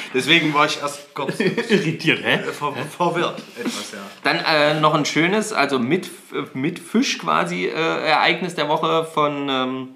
[0.14, 2.38] Deswegen war ich erst kurz Irritiert, hä?
[2.38, 3.42] ver verwirrt.
[3.58, 3.98] Etwas, ja.
[4.22, 6.10] Dann äh, noch ein schönes, also mit,
[6.54, 9.88] mit Fisch quasi äh, Ereignis der Woche von ähm,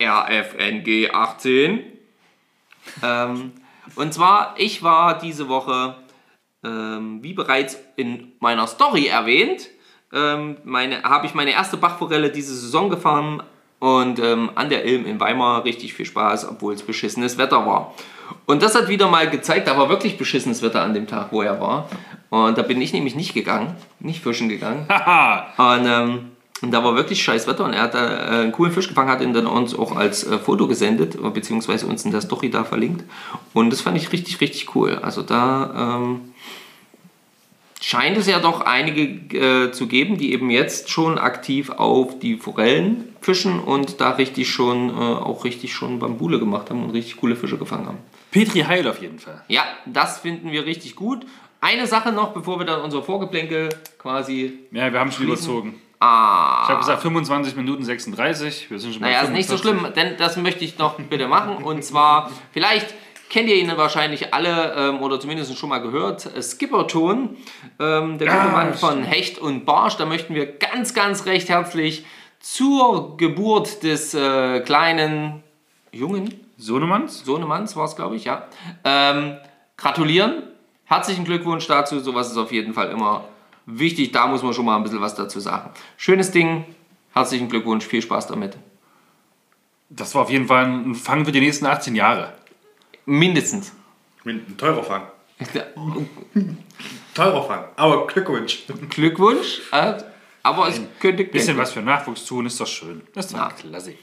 [0.00, 1.84] RFNG 18.
[3.02, 3.52] ähm,
[3.96, 5.96] und zwar, ich war diese Woche,
[6.64, 9.68] ähm, wie bereits in meiner Story erwähnt,
[10.12, 10.56] ähm,
[11.02, 13.42] habe ich meine erste Bachforelle diese Saison gefahren
[13.78, 17.94] und ähm, an der Ilm in Weimar richtig viel Spaß, obwohl es beschissenes Wetter war.
[18.46, 21.42] Und das hat wieder mal gezeigt, da war wirklich beschissenes Wetter an dem Tag, wo
[21.42, 21.88] er war.
[22.28, 24.86] Und da bin ich nämlich nicht gegangen, nicht fischen gegangen.
[25.56, 26.30] Und, ähm,
[26.62, 29.08] und da war wirklich scheiß Wetter und er hat da äh, einen coolen Fisch gefangen,
[29.10, 32.64] hat ihn dann uns auch als äh, Foto gesendet, beziehungsweise uns in der Story da
[32.64, 33.04] verlinkt.
[33.54, 34.98] Und das fand ich richtig, richtig cool.
[35.02, 36.20] Also da ähm,
[37.80, 39.02] scheint es ja doch einige
[39.36, 44.50] äh, zu geben, die eben jetzt schon aktiv auf die Forellen fischen und da richtig
[44.50, 47.98] schon, äh, auch richtig schon Bambule gemacht haben und richtig coole Fische gefangen haben.
[48.30, 49.42] Petri Heil auf jeden Fall.
[49.48, 51.24] Ja, das finden wir richtig gut.
[51.62, 55.50] Eine Sache noch, bevor wir dann unser Vorgeplänkel quasi Ja, wir haben schon Schließen.
[55.50, 55.74] überzogen.
[56.00, 56.62] Ah.
[56.64, 58.70] Ich habe gesagt 25 Minuten 36.
[58.70, 59.60] Wir sind schon bei Naja, ist nicht so 45.
[59.60, 61.62] schlimm, denn das möchte ich noch bitte machen.
[61.62, 62.94] Und zwar, vielleicht
[63.28, 66.34] kennt ihr ihn wahrscheinlich alle ähm, oder zumindest schon mal gehört.
[66.34, 67.36] äh, Skipperton,
[67.78, 69.96] ähm, der gute Ah, Mann von Hecht und Barsch.
[69.98, 72.04] Da möchten wir ganz, ganz recht herzlich
[72.40, 75.42] zur Geburt des äh, kleinen
[75.92, 77.24] Jungen, Sohnemanns?
[77.24, 78.46] Sohnemanns war es, glaube ich, ja.
[78.84, 79.36] Ähm,
[79.76, 80.42] gratulieren.
[80.84, 82.00] Herzlichen Glückwunsch dazu.
[82.00, 83.24] Sowas ist auf jeden Fall immer
[83.78, 84.12] wichtig.
[84.12, 85.70] Da muss man schon mal ein bisschen was dazu sagen.
[85.96, 86.64] Schönes Ding.
[87.12, 87.84] Herzlichen Glückwunsch.
[87.86, 88.56] Viel Spaß damit.
[89.88, 92.32] Das war auf jeden Fall ein Fang für die nächsten 18 Jahre.
[93.06, 93.72] Mindestens.
[94.24, 95.02] Ein teurer Fang.
[97.14, 97.64] Teurer Fang.
[97.76, 98.64] Aber Glückwunsch.
[98.90, 99.62] Glückwunsch.
[99.72, 99.94] Äh,
[100.42, 103.02] aber es könnte Bisschen was für Nachwuchs tun, ist doch schön.
[103.14, 103.50] Das ist doch Ja.
[103.50, 103.94] klasse.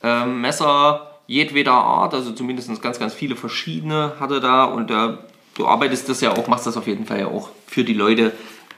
[0.02, 5.17] ähm, Messer jedweder Art, also zumindest ganz, ganz viele verschiedene hat er da und äh,
[5.56, 8.32] du arbeitest das ja auch, machst das auf jeden Fall ja auch für die Leute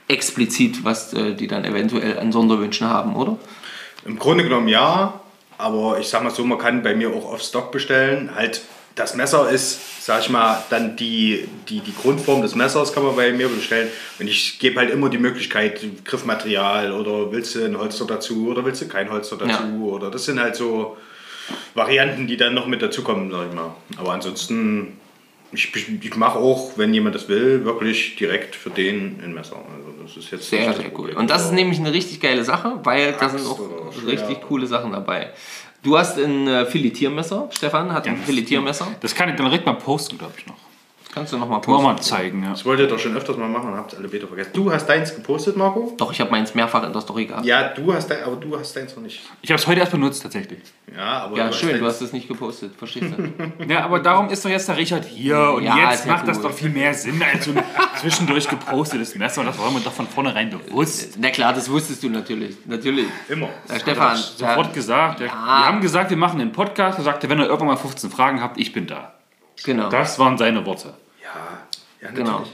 [0.08, 3.36] explizit, was äh, die dann eventuell an Sonderwünschen haben, oder?
[4.04, 5.20] Im Grunde genommen ja,
[5.58, 8.30] aber ich sag mal so, man kann bei mir auch auf Stock bestellen.
[8.34, 8.62] Halt,
[8.94, 13.16] das Messer ist, sag ich mal, dann die, die, die Grundform des Messers kann man
[13.16, 13.88] bei mir bestellen.
[14.18, 18.64] Und ich gebe halt immer die Möglichkeit, Griffmaterial oder willst du ein Holster dazu oder
[18.64, 19.82] willst du kein Holster dazu Ja.
[19.82, 20.96] oder das sind halt so
[21.74, 23.74] Varianten, die dann noch mit dazukommen, sag ich mal.
[23.96, 24.98] Aber ansonsten,
[25.52, 29.56] ich, ich mache auch, wenn jemand das will, wirklich direkt für den ein Messer.
[29.56, 31.10] Also das ist jetzt Sehr, sehr cool.
[31.10, 33.60] Und das ist nämlich eine richtig geile Sache, weil da sind auch
[34.06, 35.30] richtig coole Sachen dabei.
[35.82, 38.88] Du hast ein äh, Filetiermesser, Stefan hat ein Filetiermesser.
[39.00, 40.56] Das kann ich dann direkt mal posten, glaube ich noch.
[41.16, 41.82] Kannst du nochmal posten?
[41.82, 42.50] mal zeigen, ja.
[42.50, 44.50] Das wollt ihr doch schon öfters mal machen und habt es alle Beta vergessen.
[44.52, 45.94] Du hast deins gepostet, Marco?
[45.96, 47.46] Doch, ich habe meins mehrfach in der Story gehabt.
[47.46, 49.22] Ja, du hast dein, aber du hast deins noch nicht.
[49.40, 50.58] Ich habe es heute erst benutzt, tatsächlich.
[50.94, 53.32] Ja, aber Ja, du schön, hast du hast es nicht gepostet, verstehst du?
[53.66, 56.38] Ja, aber darum ist doch jetzt der Richard hier und Ja, jetzt ja macht das
[56.38, 57.62] doch viel mehr Sinn als so ein
[57.98, 59.42] zwischendurch gepostetes Messer.
[59.42, 61.16] Das war mir doch von vornherein bewusst.
[61.18, 62.58] Na klar, das wusstest du natürlich.
[62.66, 63.06] Natürlich.
[63.30, 63.48] immer.
[63.70, 65.20] Ja, Stefan, Sofort ja, gesagt.
[65.20, 66.98] Wir haben gesagt, wir machen einen Podcast.
[66.98, 69.14] Er sagte, wenn ihr irgendwann mal 15 Fragen habt, ich bin da.
[69.64, 69.88] genau.
[69.88, 70.92] Das waren seine Worte.
[71.34, 72.44] Ja, Ja, Genau.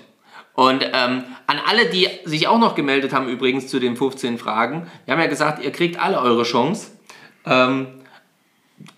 [0.54, 4.90] Und ähm, an alle, die sich auch noch gemeldet haben, übrigens zu den 15 Fragen,
[5.06, 6.90] wir haben ja gesagt, ihr kriegt alle eure Chance.
[7.46, 7.86] Ähm,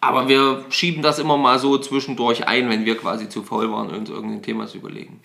[0.01, 3.91] aber wir schieben das immer mal so zwischendurch ein, wenn wir quasi zu faul waren,
[3.91, 5.21] uns irgendein Thema zu überlegen.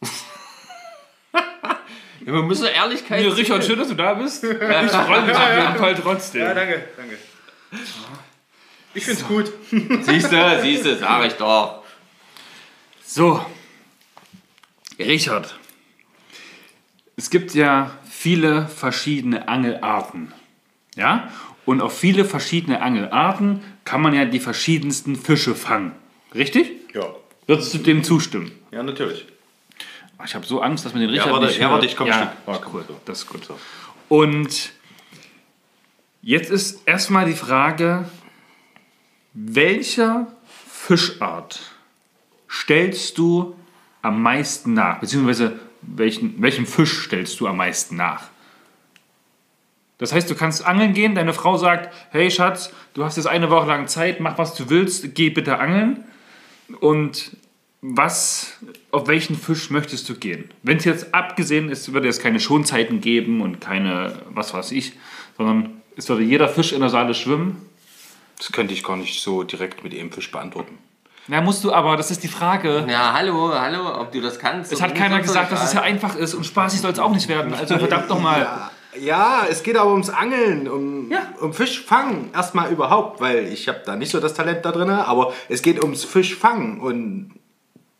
[1.32, 3.24] ja, wir müssen Ehrlichkeit.
[3.24, 4.42] Ja, Richard, schön, dass du da bist.
[4.44, 6.42] Ich freue mich auf jeden Fall trotzdem.
[6.42, 7.18] Ja, danke, danke.
[8.94, 9.52] Ich find's gut.
[9.70, 11.82] Siehst du, siehst du, sag ich doch.
[13.04, 13.44] So,
[14.98, 15.58] Richard.
[17.16, 20.32] Es gibt ja viele verschiedene Angelarten.
[20.96, 21.30] Ja?
[21.64, 25.92] Und auf viele verschiedene Angelarten kann man ja die verschiedensten Fische fangen.
[26.34, 26.70] Richtig?
[26.94, 27.14] Ja.
[27.46, 28.52] Würdest du dem zustimmen?
[28.70, 29.26] Ja, natürlich.
[30.18, 31.72] Ah, Ich habe so Angst, dass man den Richard warte, nicht ja, hört.
[31.72, 32.30] warte, ich komm ja, Stück.
[32.46, 32.84] oh, cool.
[33.04, 33.42] Das ist gut.
[34.08, 34.72] Und
[36.22, 38.08] jetzt ist erstmal die Frage,
[39.34, 40.26] welcher
[40.70, 41.60] Fischart
[42.50, 43.54] stellst du
[44.02, 45.00] am meisten nach?
[45.00, 48.24] Beziehungsweise welchen, welchem Fisch stellst du am meisten nach?
[49.98, 53.50] Das heißt, du kannst angeln gehen, deine Frau sagt, hey Schatz, du hast jetzt eine
[53.50, 56.04] Woche lang Zeit, mach was du willst, geh bitte angeln.
[56.80, 57.36] Und
[57.80, 58.58] was,
[58.90, 60.50] auf welchen Fisch möchtest du gehen?
[60.62, 64.92] Wenn es jetzt abgesehen ist, würde es keine Schonzeiten geben und keine, was weiß ich,
[65.36, 67.66] sondern es würde jeder Fisch in der Saale schwimmen.
[68.36, 70.78] Das könnte ich gar nicht so direkt mit dem Fisch beantworten.
[71.28, 72.86] Na, musst du aber, das ist die Frage.
[72.88, 74.72] Ja, hallo, hallo, ob du das kannst.
[74.72, 77.28] Es hat keiner gesagt, dass es ja einfach ist und spaßig soll es auch nicht
[77.28, 77.52] werden.
[77.54, 78.40] Also verdammt nochmal.
[78.40, 81.20] Ja, ja, es geht aber ums Angeln, um, Ja.
[81.40, 85.32] um Fischfangen erstmal überhaupt, weil ich habe da nicht so das Talent da drin, aber
[85.50, 87.34] es geht ums Fischfangen und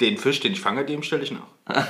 [0.01, 1.47] den Fisch, den ich fange, dem stelle ich nach.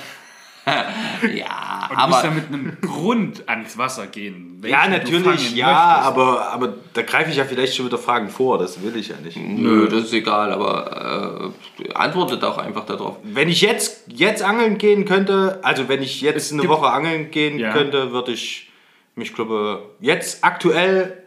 [1.35, 4.62] Ja, Du musst ja aber mit einem Grund ans Wasser gehen.
[4.64, 6.07] Ja, natürlich, ja, möchtest.
[6.07, 9.16] aber, aber da greife ich ja vielleicht schon wieder Fragen vor, das will ich ja
[9.22, 9.37] nicht.
[9.37, 13.16] nö, das ist egal, aber äh, antwortet auch einfach darauf.
[13.22, 17.31] Wenn ich jetzt, jetzt angeln gehen könnte, also wenn ich jetzt eine gibt- Woche angeln
[17.31, 17.72] gehen Ja.
[17.72, 18.70] könnte, würde ich
[19.16, 21.22] mich, glaube jetzt aktuell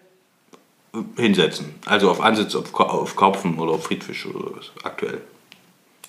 [1.18, 1.74] hinsetzen.
[1.86, 5.22] Also auf Ansitz, auf, auf Karpfen oder auf Friedfisch oder was, aktuell.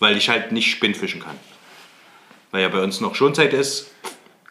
[0.00, 1.36] Weil ich halt nicht Spinnfischen kann.
[2.52, 3.90] Weil ja bei uns noch Schonzeit ist.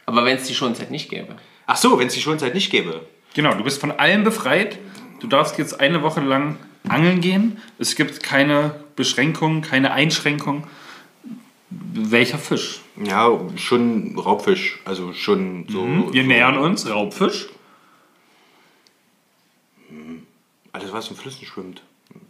[0.05, 1.37] Aber wenn es die Schonzeit nicht gäbe.
[1.67, 3.05] Ach so, wenn es die Schonzeit nicht gäbe.
[3.33, 4.77] Genau, du bist von allem befreit.
[5.21, 6.57] Du darfst jetzt eine Woche lang
[6.89, 7.61] angeln gehen.
[7.79, 10.63] Es gibt keine Beschränkungen, keine Einschränkungen.
[11.69, 12.81] Welcher Fisch?
[13.01, 14.79] Ja, schon Raubfisch.
[14.83, 16.11] Also schon so.
[16.11, 17.47] Wir so nähern uns, Raubfisch.
[20.73, 21.81] Alles, was in Flüssen schwimmt.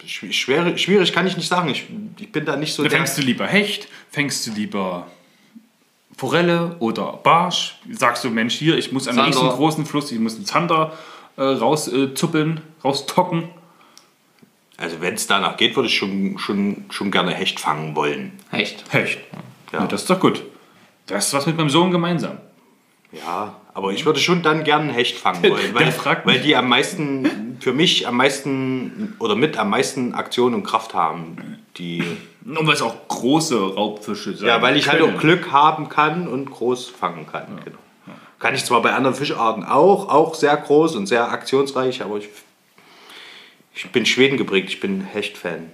[0.06, 1.68] Schw- Schwer, schwierig kann ich nicht sagen.
[1.70, 1.86] Ich,
[2.20, 2.90] ich bin da nicht so der.
[2.90, 3.88] Fängst du lieber Hecht?
[4.10, 5.10] Fängst du lieber
[6.16, 7.78] Forelle oder Barsch?
[7.90, 9.48] Sagst du, Mensch, hier, ich muss an einen Zander.
[9.48, 10.92] riesengroßen Fluss, ich muss einen Zander
[11.36, 13.48] äh, rauszuppeln, raustocken.
[14.76, 18.32] Also wenn es danach geht, würde ich schon, schon, schon gerne Hecht fangen wollen.
[18.50, 18.84] Echt.
[18.92, 19.20] Hecht.
[19.72, 19.80] Ja.
[19.80, 19.86] Ja.
[19.86, 20.42] das ist doch gut.
[21.06, 22.38] Das ist was mit meinem Sohn gemeinsam.
[23.12, 25.92] Ja, aber ich würde schon dann gerne einen Hecht fangen wollen, weil,
[26.24, 30.94] weil die am meisten, für mich am meisten oder mit am meisten Aktion und Kraft
[30.94, 31.58] haben.
[31.76, 32.02] Die,
[32.44, 34.46] Und weil es auch große Raubfische sind.
[34.46, 37.46] ja, weil ich halt auch Glück haben kann und groß fangen kann.
[37.64, 37.78] Genau.
[38.38, 42.28] Kann ich zwar bei anderen Fischarten auch, auch sehr groß und sehr aktionsreich, aber ich,
[43.74, 45.70] ich bin Schweden geprägt, ich bin Hecht-Fan.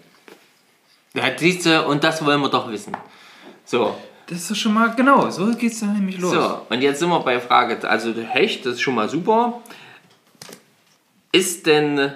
[1.15, 2.95] Ja, siehst du, und das wollen wir doch wissen.
[3.65, 6.33] So, Das ist doch schon mal, genau, so geht es dann nämlich los.
[6.33, 9.63] so, und jetzt sind wir bei Frage, also Hecht, das ist schon mal super.
[11.33, 12.13] Ist denn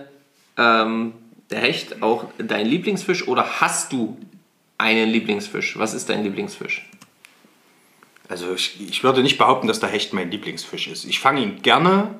[0.58, 1.14] ähm,
[1.50, 4.18] der Hecht auch dein Lieblingsfisch oder hast du
[4.82, 5.78] einen Lieblingsfisch?
[5.78, 6.86] Was ist dein Lieblingsfisch?
[8.28, 11.04] Also ich, ich würde nicht behaupten, dass der Hecht mein Lieblingsfisch ist.
[11.04, 12.14] Ich fange ihn gerne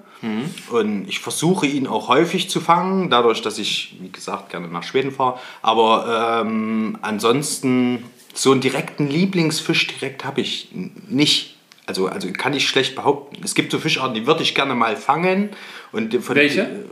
[0.70, 4.84] und ich versuche ihn auch häufig zu fangen, dadurch, dass ich, wie gesagt, gerne nach
[4.84, 5.40] Schweden fahre.
[5.62, 10.68] Aber ähm, ansonsten so einen direkten Lieblingsfisch direkt habe ich
[11.08, 11.56] nicht.
[11.86, 13.42] Also, also kann ich schlecht behaupten.
[13.42, 15.50] Es gibt so Fischarten, die würde ich gerne mal fangen.
[15.90, 16.84] Und von, Welche?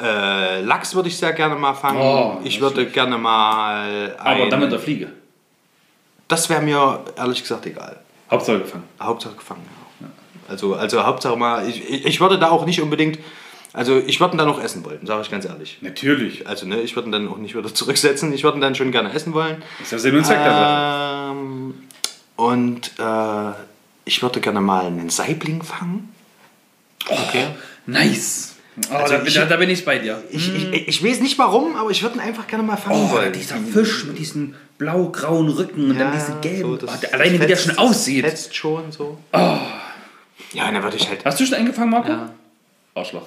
[0.00, 2.00] Äh, Lachs würde ich sehr gerne mal fangen.
[2.00, 4.14] Oh, ich würde gerne mal.
[4.18, 5.08] Aber ein- dann mit der Fliege.
[6.28, 7.98] Das wäre mir ehrlich gesagt egal.
[8.30, 8.84] Hauptsache gefangen.
[9.00, 9.62] Hauptsache gefangen,
[10.00, 10.06] ja.
[10.48, 13.18] Also, also Hauptsache mal, ich, ich würde da auch nicht unbedingt,
[13.72, 15.78] also ich würde ihn dann auch essen wollen, sage ich ganz ehrlich.
[15.80, 16.46] Natürlich.
[16.48, 18.90] Also ne, ich würde ihn dann auch nicht wieder zurücksetzen, ich würde ihn dann schon
[18.92, 19.62] gerne essen wollen.
[19.78, 21.30] Das ist ja Sinn und Zweck der Sache.
[21.32, 21.74] Ähm,
[22.36, 23.52] und äh,
[24.04, 26.12] ich würde gerne mal einen Saibling fangen.
[27.08, 27.46] Okay.
[27.86, 28.55] Nice.
[28.90, 30.22] Oh, Also da, bin- ich- da, da bin ich bei dir.
[30.30, 33.12] Ich, ich, ich weiß nicht warum, aber ich würde ihn einfach gerne mal fangen Oh,
[33.12, 33.32] wollen.
[33.32, 36.62] dieser Fisch mit diesem blau-grauen Rücken und dann diesen gelben.
[36.62, 38.24] so, das- oh, der, alleine wie der schon fetzt- aussieht.
[38.26, 39.18] Fetzt schon so.
[39.32, 41.24] Ja, dann würde ich halt.
[41.24, 42.08] Hast du schon eingefangen, Marco?
[42.10, 42.30] Ja.
[42.94, 43.26] Arschloch.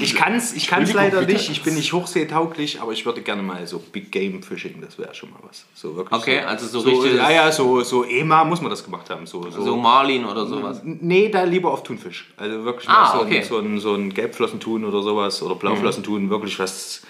[0.00, 1.32] Ich kann es ich kann's leider bitte.
[1.34, 4.98] nicht, ich bin nicht hochseetauglich, aber ich würde gerne mal so Big Game Fishing, das
[4.98, 5.64] wäre schon mal was.
[5.74, 8.70] So wirklich Okay, so, also so so richtiges- Ja, ja, so, so EMA muss man
[8.70, 9.26] das gemacht haben.
[9.26, 10.80] So, so, So Marlin oder sowas.
[10.84, 12.32] Nee, da lieber auf Thunfisch.
[12.36, 13.38] Also wirklich Ah, mal so, okay.
[13.38, 17.02] ein, so, ein, so ein Gelbflossentun oder sowas oder Blauflossentun, wirklich was,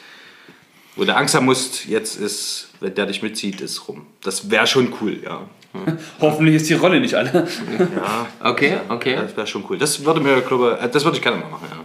[0.97, 4.07] wo du Angst haben musst, jetzt ist, wenn der dich mitzieht, ist rum.
[4.23, 5.49] Das wäre schon cool, ja.
[6.21, 7.47] Hoffentlich ist die Rolle nicht alle.
[8.43, 9.17] Okay, okay.
[9.17, 9.79] Das wäre schon cool.
[9.79, 11.77] Das würde mir, glaube ich, das würde ich gerne mal machen, ja.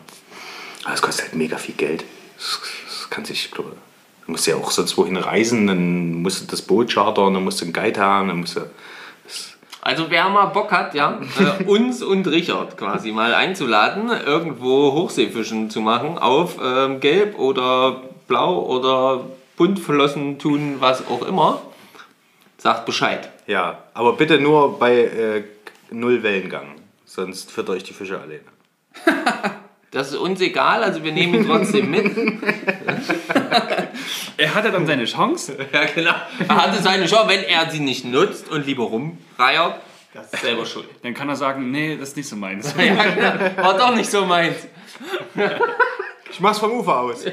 [0.84, 2.04] Aber es kostet halt mega viel Geld.
[2.38, 6.42] Das, das kann sich, glaube ich, du musst ja auch sonst wohin reisen, dann musst
[6.42, 8.62] du das Boot chartern, dann musst du einen Guide haben, dann musst du.
[9.84, 15.72] Also wer mal Bock hat, ja, äh, uns und Richard quasi mal einzuladen, irgendwo Hochseefischen
[15.72, 19.26] zu machen auf ähm, Gelb oder Blau oder
[19.58, 21.62] buntflossen tun, was auch immer,
[22.58, 23.31] sagt Bescheid.
[23.52, 25.44] Ja, aber bitte nur bei äh,
[25.90, 28.40] Null Wellengang, sonst füttert euch die Fische alleine.
[29.94, 32.10] Das ist uns egal, also wir nehmen ihn trotzdem mit.
[34.38, 35.58] Er hatte dann seine Chance.
[35.74, 36.14] Ja, genau.
[36.48, 39.82] Er hatte seine Chance, wenn er sie nicht nutzt und lieber rumreiert,
[40.14, 40.88] das ist selber schuld.
[41.04, 42.74] Dann kann er sagen, nee, das ist nicht so meins.
[42.78, 43.64] Ja, genau.
[43.64, 44.66] War doch nicht so meins.
[46.32, 47.26] Ich mach's vom Ufer aus.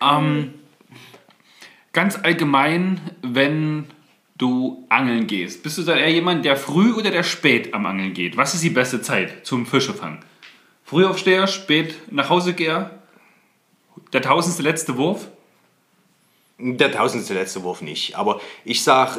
[0.00, 0.54] Ähm,
[1.92, 3.86] ganz allgemein, wenn
[4.36, 8.14] du angeln gehst, bist du dann eher jemand, der früh oder der spät am Angeln
[8.14, 8.36] geht?
[8.36, 10.18] Was ist die beste Zeit zum Fischefangen?
[10.84, 12.90] Frühaufsteher, spät nach Hause geher,
[14.12, 15.28] der tausendste letzte Wurf?
[16.58, 18.16] Der tausendste letzte Wurf nicht.
[18.16, 19.16] Aber ich sag,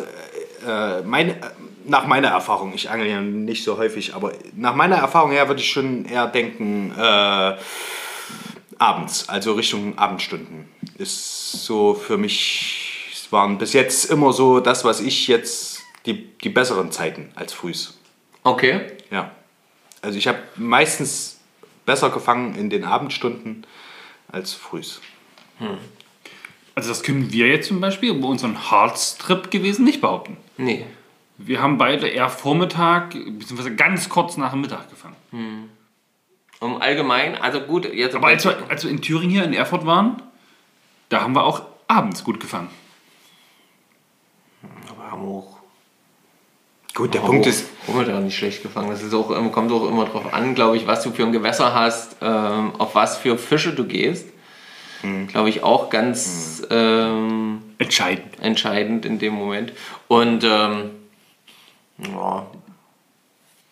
[0.67, 1.49] äh, meine, äh,
[1.85, 5.61] nach meiner Erfahrung, ich angle ja nicht so häufig, aber nach meiner Erfahrung her würde
[5.61, 7.55] ich schon eher denken, äh,
[8.79, 10.69] abends, also Richtung Abendstunden.
[10.97, 16.37] Ist so für mich, es waren bis jetzt immer so das, was ich jetzt, die,
[16.39, 17.97] die besseren Zeiten als frühs.
[18.43, 18.81] Okay.
[19.11, 19.31] Ja.
[20.01, 21.39] Also ich habe meistens
[21.85, 23.65] besser gefangen in den Abendstunden
[24.27, 25.01] als frühs.
[26.75, 30.37] Also das können wir jetzt zum Beispiel bei unserem Harz-Trip gewesen nicht behaupten.
[30.57, 30.85] Nee.
[31.37, 35.15] Wir haben beide eher Vormittag, beziehungsweise ganz kurz nach dem Mittag gefangen.
[36.59, 38.15] Um allgemein, also gut, jetzt.
[38.15, 40.21] Aber als wir, als wir in Thüringen hier in Erfurt waren,
[41.09, 42.69] da haben wir auch abends gut gefangen.
[44.89, 45.53] Aber haben auch
[46.95, 48.89] Gut, der Aber Punkt ist, Vormittag nicht schlecht gefangen.
[48.91, 51.73] Das ist auch, kommt auch immer drauf an, glaube ich, was du für ein Gewässer
[51.73, 54.27] hast, ähm, auf was für Fische du gehst.
[55.27, 58.39] Glaube ich auch ganz ähm, Entscheidend.
[58.39, 59.73] entscheidend in dem Moment.
[60.07, 60.91] Und ähm,
[61.97, 62.47] ja.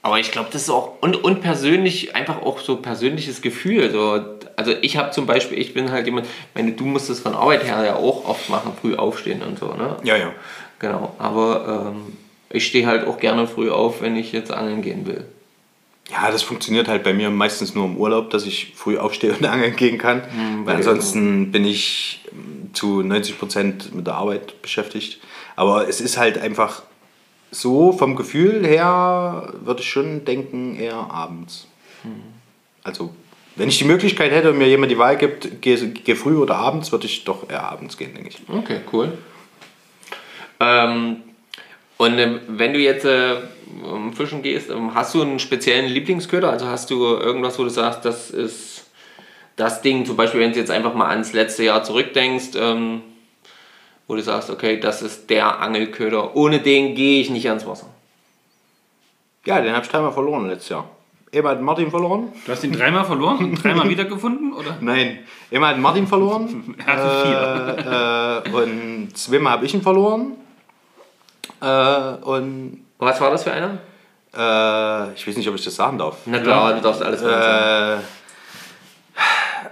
[0.03, 3.91] Aber ich glaube, das ist auch und, und persönlich einfach auch so persönliches Gefühl.
[3.91, 4.19] So,
[4.55, 7.63] also ich habe zum Beispiel, ich bin halt jemand, meine, du musst das von Arbeit
[7.63, 9.97] her ja auch oft machen, früh aufstehen und so, ne?
[10.03, 10.33] ja, ja.
[10.79, 12.17] Genau, aber ähm,
[12.49, 15.25] ich stehe halt auch gerne früh auf, wenn ich jetzt angeln gehen will.
[16.11, 19.45] Ja, das funktioniert halt bei mir meistens nur im Urlaub, dass ich früh aufstehe und
[19.45, 20.23] angeln gehen kann.
[20.65, 22.21] Weil ansonsten bin ich
[22.73, 25.19] zu 90 Prozent mit der Arbeit beschäftigt.
[25.55, 26.81] Aber es ist halt einfach
[27.51, 31.67] so, vom Gefühl her würde ich schon denken, eher abends.
[32.83, 33.13] Also,
[33.55, 36.55] wenn ich die Möglichkeit hätte und mir jemand die Wahl gibt, geh, geh früh oder
[36.55, 38.39] abends, würde ich doch eher abends gehen, denke ich.
[38.47, 39.17] Okay, cool.
[40.61, 41.17] Ähm,
[41.97, 43.35] und ähm, wenn du jetzt äh,
[44.15, 46.49] fischen gehst, ähm, hast du einen speziellen Lieblingsköder?
[46.49, 48.85] Also hast du irgendwas, wo du sagst, das ist
[49.57, 53.01] das Ding, zum Beispiel, wenn du jetzt einfach mal ans letzte Jahr zurückdenkst, ähm,
[54.11, 57.85] wo du sagst, okay, das ist der Angelköder, ohne den gehe ich nicht ans Wasser.
[59.45, 60.83] Ja, den habe ich dreimal verloren letztes Jahr.
[61.31, 62.27] Immer hat Martin verloren.
[62.45, 64.75] Du hast ihn dreimal verloren und dreimal wiedergefunden, oder?
[64.81, 66.75] Nein, immer hat Martin verloren.
[66.85, 68.51] Er hatte vier.
[68.53, 70.33] äh, und zweimal habe ich ihn verloren.
[71.61, 73.77] Äh, und Was war das für einer?
[74.35, 76.17] äh, ich weiß nicht, ob ich das sagen darf.
[76.25, 78.01] Na klar, du darfst alles sagen.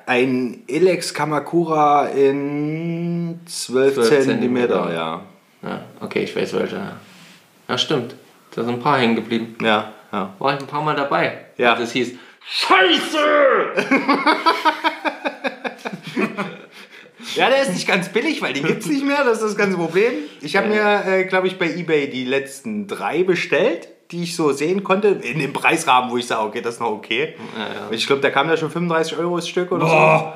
[0.09, 4.91] Ein Elex Kamakura in 12, 12 cm, Zentimeter.
[4.91, 5.21] ja.
[5.61, 6.81] Ja, okay, ich weiß welche.
[7.67, 8.15] Ja, stimmt.
[8.55, 9.55] Da sind ein paar hängen geblieben.
[9.61, 10.33] Ja, ja.
[10.39, 11.45] War ich ein paar Mal dabei.
[11.57, 11.75] Ja.
[11.75, 13.19] Das hieß Scheiße!
[17.35, 19.55] Ja, der ist nicht ganz billig, weil die gibt es nicht mehr, das ist das
[19.55, 20.13] ganze Problem.
[20.41, 24.51] Ich habe mir, äh, glaube ich, bei Ebay die letzten drei bestellt, die ich so
[24.51, 27.35] sehen konnte, in dem Preisrahmen, wo ich sage, okay, das ist noch okay.
[27.91, 30.33] Ich glaube, da kam da schon 35 Euro das Stück oder so.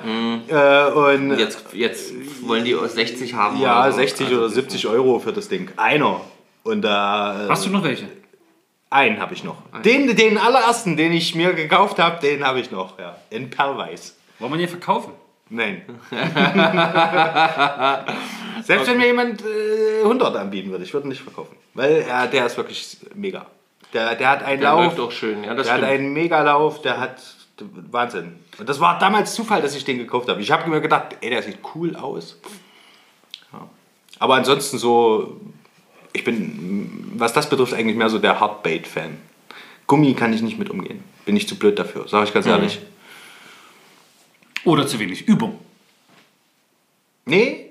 [0.53, 2.13] Äh, und Jetzt, jetzt
[2.47, 3.59] wollen die 60 haben.
[3.59, 3.97] ja, oder so.
[3.97, 5.71] 60 Also, oder 70 Euro für das Ding.
[5.76, 6.21] Einer.
[6.63, 7.45] Und da.
[7.45, 8.07] Äh, Hast du noch welche?
[8.91, 9.57] einen habe ich noch.
[9.84, 13.15] Den, den allerersten, den ich mir gekauft habe, den habe ich noch, ja.
[13.32, 14.15] In Perlweiß.
[14.38, 15.13] Wollen wir den verkaufen?
[15.49, 15.82] Nein.
[18.63, 21.55] Selbst wenn mir jemand äh, 100 anbieten würde, ich würde ihn nicht verkaufen.
[21.74, 23.45] Weil ja, der ist wirklich mega.
[23.94, 24.86] Der, der hat einen Der Lauf.
[24.86, 25.94] läuft auch schön, ja, das der hat stimmt.
[26.00, 27.22] einen Megalauf, der hat
[27.91, 28.39] Wahnsinn.
[28.58, 30.41] Und das war damals Zufall, dass ich den gekauft habe.
[30.41, 32.39] Ich habe mir gedacht, ey, der sieht cool aus.
[33.54, 33.70] Ja.
[34.20, 35.39] Aber ansonsten so,
[36.12, 39.18] ich bin, was das betrifft, eigentlich mehr so der Hardbait-Fan.
[39.86, 41.04] Gummi kann ich nicht mit umgehen.
[41.26, 42.80] Bin ich zu blöd dafür, sage ich ganz ehrlich.
[44.66, 45.60] Oder zu wenig Übung.
[47.26, 47.62] Nee,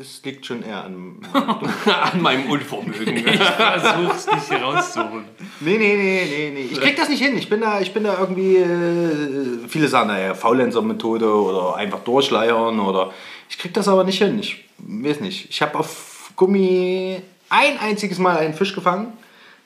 [0.00, 1.16] es liegt schon eher an.
[2.12, 3.18] An meinem Unvermögen.
[3.18, 5.24] Versuch's dich hier rauszuholen.
[5.60, 6.68] Nee, nee, nee, nee, nee.
[6.72, 7.36] Ich krieg das nicht hin.
[7.36, 8.56] Ich bin da, ich bin da irgendwie.
[8.56, 13.12] Äh, viele sagen, naja, Faulenzer-Methode oder einfach durchleiern oder.
[13.48, 14.38] Ich krieg das aber nicht hin.
[14.38, 15.48] Ich weiß nicht.
[15.50, 19.12] Ich habe auf Gummi ein einziges Mal einen Fisch gefangen.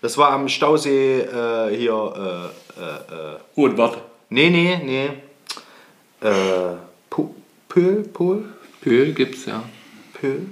[0.02, 2.50] Das war am Stausee äh, hier.
[2.78, 3.98] Äh, Und warte.
[4.28, 5.10] nee, nee, nee.
[6.26, 6.76] Äh,
[7.70, 8.02] Pöhl?
[8.12, 8.44] Pol?
[8.80, 9.62] Pöhl gibt's, ja.
[10.20, 10.46] Pöhl?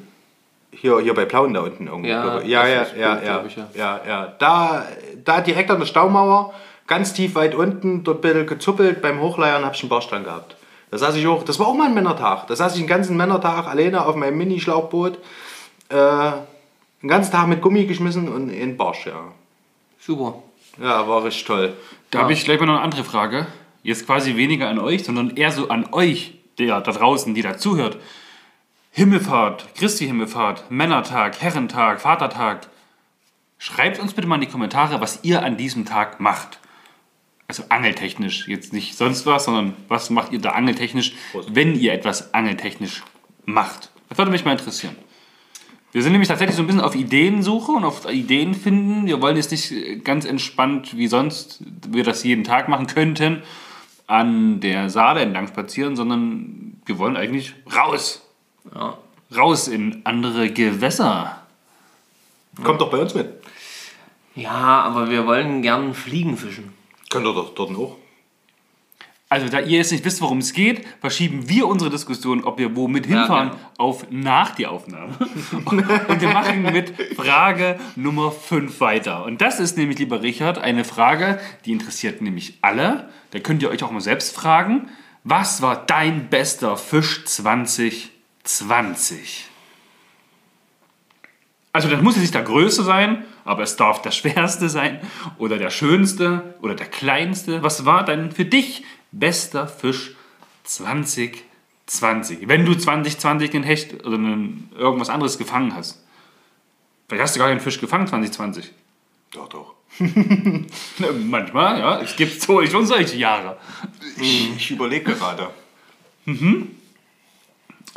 [0.71, 2.09] Hier, hier bei Plauen da unten irgendwo.
[2.09, 3.69] Ja, ja, ja, ist ja, ja, ich, ja.
[3.75, 4.35] ja, ja.
[4.39, 4.87] Da,
[5.25, 6.53] da direkt an der Staumauer,
[6.87, 10.25] ganz tief weit unten, dort ein bisschen gezuppelt, beim Hochleiern habe ich einen Barsch dran
[10.25, 10.57] gehabt.
[10.91, 12.47] Da saß ich auch, das war auch mal ein Männertag.
[12.47, 15.19] Da saß ich den ganzen Männertag alleine auf meinem Mini-Schlauchboot,
[15.91, 16.31] äh,
[17.03, 19.33] den ganzen Tag mit Gummi geschmissen und in Barsch, ja.
[20.01, 20.35] Super.
[20.81, 21.75] Ja, war richtig toll.
[22.11, 23.47] Da habe ich gleich mal noch eine andere Frage.
[23.83, 27.57] Jetzt quasi weniger an euch, sondern eher so an euch, der da draußen, die da
[27.57, 27.99] zuhört.
[28.99, 32.69] Himmelfahrt, Christi Himmelfahrt, Männertag, Herrentag, Vatertag.
[33.57, 36.59] Schreibt uns bitte mal in die Kommentare, was ihr an diesem Tag macht.
[37.47, 41.13] Also angeltechnisch, jetzt nicht sonst was, sondern was macht ihr da angeltechnisch,
[41.47, 43.05] wenn ihr etwas angeltechnisch
[43.45, 43.93] macht.
[44.09, 44.97] Das würde mich mal interessieren.
[45.93, 49.07] Wir sind nämlich tatsächlich so ein bisschen auf Ideensuche und auf Ideen finden.
[49.07, 53.45] Wir wollen jetzt nicht ganz entspannt wie sonst wir das jeden Tag machen könnten,
[54.09, 58.25] an der Saale entlang spazieren, sondern wir wollen eigentlich raus.
[58.75, 58.99] Ja.
[59.37, 61.43] Raus in andere Gewässer.
[62.63, 63.29] Kommt doch bei uns mit.
[64.35, 66.73] ja, aber wir wollen gern Fliegen fischen.
[67.11, 67.97] Könnt ihr doch dort auch.
[69.31, 72.75] Also, da ihr jetzt nicht wisst, worum es geht, verschieben wir unsere Diskussion, ob wir
[72.75, 73.61] womit hinfahren, genau.
[73.77, 75.15] auf nach die Aufnahme.
[75.67, 79.27] Und wir machen mit Frage Nummer 5 weiter.
[79.27, 83.11] Und das ist nämlich, lieber Richard, eine Frage, die interessiert nämlich alle.
[83.31, 84.89] Da könnt ihr euch auch mal selbst fragen.
[85.25, 88.18] Was war dein bester Fisch 2020?
[91.73, 95.01] Also das muss jetzt nicht der Größte sein, aber es darf der Schwerste sein
[95.39, 97.63] oder der Schönste oder der Kleinste.
[97.63, 100.13] Was war dein für dich bester Fisch
[100.65, 101.45] 2020?
[102.49, 106.03] Wenn du 2020 den Hecht oder einen- irgendwas anderes gefangen hast.
[107.09, 108.71] Vielleicht hast du gar keinen Fisch gefangen 2020.
[109.33, 109.75] Doch, doch.
[111.25, 112.01] Manchmal, ja.
[112.01, 113.57] Es gibt so schon solche Jahre.
[114.21, 115.51] Ich, ich überlege gerade.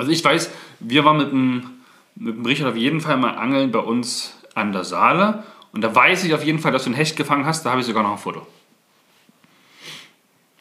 [0.02, 0.50] Also ich weiß,
[0.80, 1.70] wir waren mit dem,
[2.16, 5.44] mit dem Richard auf jeden Fall mal angeln bei uns an der Saale.
[5.74, 7.64] Und da weiß ich auf jeden Fall, dass du einen Hecht gefangen hast.
[7.66, 8.48] Da habe ich sogar noch ein Foto.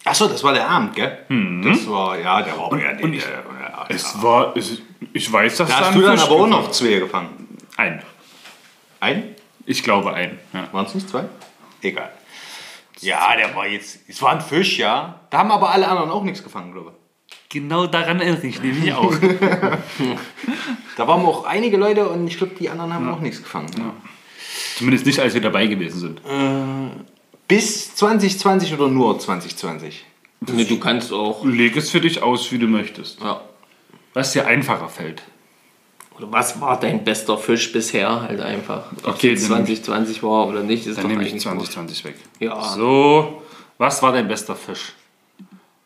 [0.04, 1.18] Achso, das war der Abend, gell?
[1.64, 4.78] Das war, ja, der war aber ja, und ich- der- ja, Es war, es,
[5.14, 7.58] ich weiß, dass Da da hast ein du dann Fisch aber auch noch zwei gefangen.
[7.76, 8.02] Ein.
[9.00, 9.34] Ein?
[9.66, 10.38] Ich glaube ein.
[10.52, 10.68] Ja.
[10.72, 11.24] Waren es nicht zwei?
[11.82, 12.10] Egal.
[13.00, 14.00] Ja, der war jetzt.
[14.06, 15.20] Es war ein Fisch, ja.
[15.30, 16.99] Da haben aber alle anderen auch nichts gefangen, glaube ich.
[17.48, 19.12] Genau daran erinnere ich nämlich auch.
[20.96, 23.70] Da waren auch einige Leute und ich glaube, die anderen haben auch nichts gefangen.
[23.78, 23.92] Ja.
[24.76, 26.20] Zumindest nicht, als wir dabei gewesen sind.
[27.48, 30.04] Bis 2020 oder nur 2020?
[30.52, 31.44] Nee, du kannst auch.
[31.44, 33.20] Leg es für dich aus, wie du möchtest.
[33.20, 33.40] Ja.
[34.14, 35.22] Was dir einfacher fällt.
[36.16, 38.22] Oder was war dein bester Fisch bisher?
[38.22, 38.84] Halt einfach.
[39.04, 42.04] Ob Okay, es dann- 2020 war oder nicht, ist Dann doch nehme ich eigentlich 2020
[42.04, 42.14] weg.
[42.38, 42.60] Ja.
[42.62, 43.42] So,
[43.78, 44.92] was war dein bester Fisch?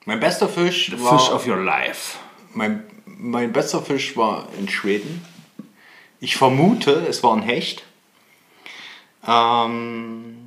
[0.05, 1.19] Mein bester Fisch The war.
[1.19, 2.19] Fish of your life.
[2.53, 5.25] Mein, mein bester Fisch war in Schweden.
[6.21, 7.85] Ich vermute, es war ein Hecht.
[9.27, 10.45] Ähm,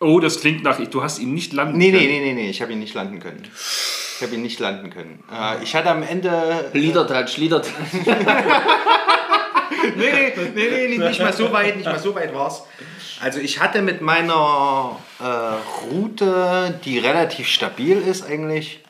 [0.00, 2.08] Oh, das klingt nach, du hast ihn nicht landen nee, nee, können.
[2.10, 3.42] nee, nee, nee, ich habe ihn nicht landen können.
[3.52, 5.24] Ich habe ihn nicht landen können.
[5.32, 6.70] Äh, ich hatte am Ende.
[6.72, 7.72] Liedertouch, Liedertouch.
[9.96, 12.64] Nee, nee, nee, nee, nee, nicht mal so weit, nicht mal so weit war's.
[13.20, 15.24] Also ich hatte mit meiner äh,
[15.92, 18.80] Route, die relativ stabil ist eigentlich,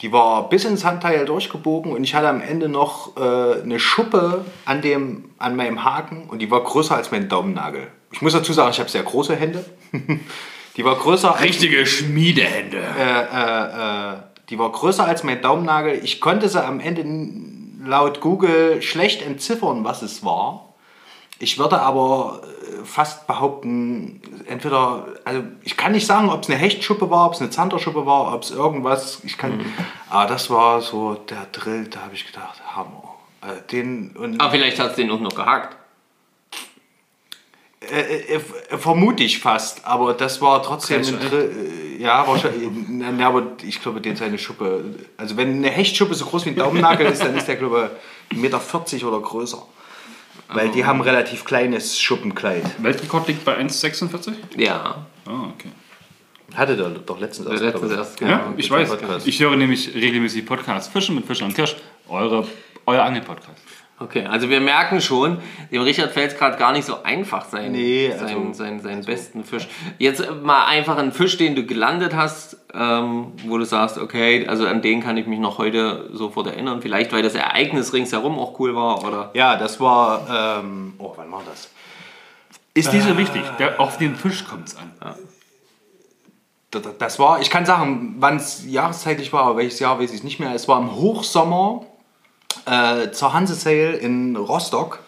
[0.00, 4.44] die war bis ins Handteil durchgebogen und ich hatte am Ende noch äh, eine Schuppe
[4.64, 7.88] an, dem, an meinem Haken und die war größer als mein Daumennagel.
[8.12, 9.64] Ich muss dazu sagen, ich habe sehr große Hände.
[10.76, 12.78] die war größer als Richtige Schmiedehände.
[12.78, 14.16] äh, äh, äh,
[14.50, 16.00] die war größer als mein Daumennagel.
[16.02, 17.04] Ich konnte sie am Ende
[17.84, 20.67] laut Google schlecht entziffern, was es war.
[21.40, 26.58] Ich würde aber äh, fast behaupten, entweder, also ich kann nicht sagen, ob es eine
[26.58, 29.64] Hechtschuppe war, ob es eine Zanderschuppe war, ob es irgendwas, ich kann,
[30.10, 33.14] aber das war so der Drill, da habe ich gedacht, Hammer.
[33.40, 35.76] Also den, und Aber vielleicht hat es den auch noch gehackt.
[37.80, 38.40] Äh, äh,
[38.76, 40.98] vermute ich fast, aber das war trotzdem.
[40.98, 42.68] Ein Dr- äh, ja, wahrscheinlich.
[42.88, 44.84] na, aber ich glaube, den seine Schuppe.
[45.16, 47.92] Also, wenn eine Hechtschuppe so groß wie ein Daumennagel ist, dann ist der, glaube
[48.30, 49.64] ich, 1,40 Meter oder größer.
[50.50, 52.64] Weil die haben relativ kleines Schuppenkleid.
[52.82, 54.32] Weltrekord liegt bei 1,46?
[54.56, 55.68] Ja, Ah, okay.
[56.54, 58.20] Hatte der doch letztens erst, letztens erst.
[58.20, 58.54] Ja, genau.
[58.56, 58.88] ich weiß.
[58.88, 59.26] Podcast.
[59.26, 60.90] Ich höre nämlich regelmäßig Podcasts.
[60.90, 61.76] Fischen mit Fisch und Kirsch.
[62.08, 62.46] Eure,
[62.86, 63.60] euer Angel-Podcast.
[64.00, 65.38] Okay, also wir merken schon,
[65.72, 69.04] dem Richard fällt es gerade gar nicht so einfach, seinen, Nee, also- seinen, seinen, seinen
[69.04, 69.66] besten Fisch.
[69.98, 74.66] Jetzt mal einfach einen Fisch, den du gelandet hast, ähm, wo du sagst, okay, also
[74.66, 76.82] an den kann ich mich noch heute sofort erinnern.
[76.82, 79.30] Vielleicht, weil das Ereignis ringsherum auch cool war, oder?
[79.34, 80.60] Ja, das war.
[80.60, 81.70] Ähm, oh, wann war das?
[82.74, 83.42] Ist die so wichtig?
[83.58, 84.92] Der, auf den Fisch kommt es an.
[86.74, 90.12] D- d- Das war, ich kann sagen, wann es jahreszeitlich war, aber welches Jahr weiß
[90.12, 90.54] ich nicht mehr.
[90.54, 91.86] Es war im Hochsommer
[92.66, 95.00] äh, zur Hanse Sale in Rostock.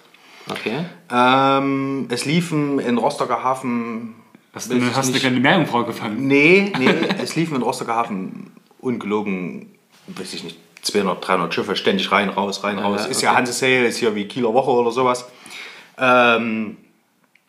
[0.50, 0.84] Okay.
[1.12, 4.14] Ähm, es liefen in Rostocker Hafen.
[4.52, 6.26] Hast du, hast du nicht- keine Meerjungfrau gefangen?
[6.26, 6.88] Nee, nee,
[7.22, 9.70] es liefen in Rostocker Hafen ungelogen,
[10.08, 13.06] weiß ich nicht, 200, 300 Schiffe ständig rein, raus, rein, raus.
[13.06, 13.38] Ist ja okay.
[13.38, 15.26] Hanse Sale, ist hier wie Kieler Woche oder sowas.
[15.98, 16.78] Ähm,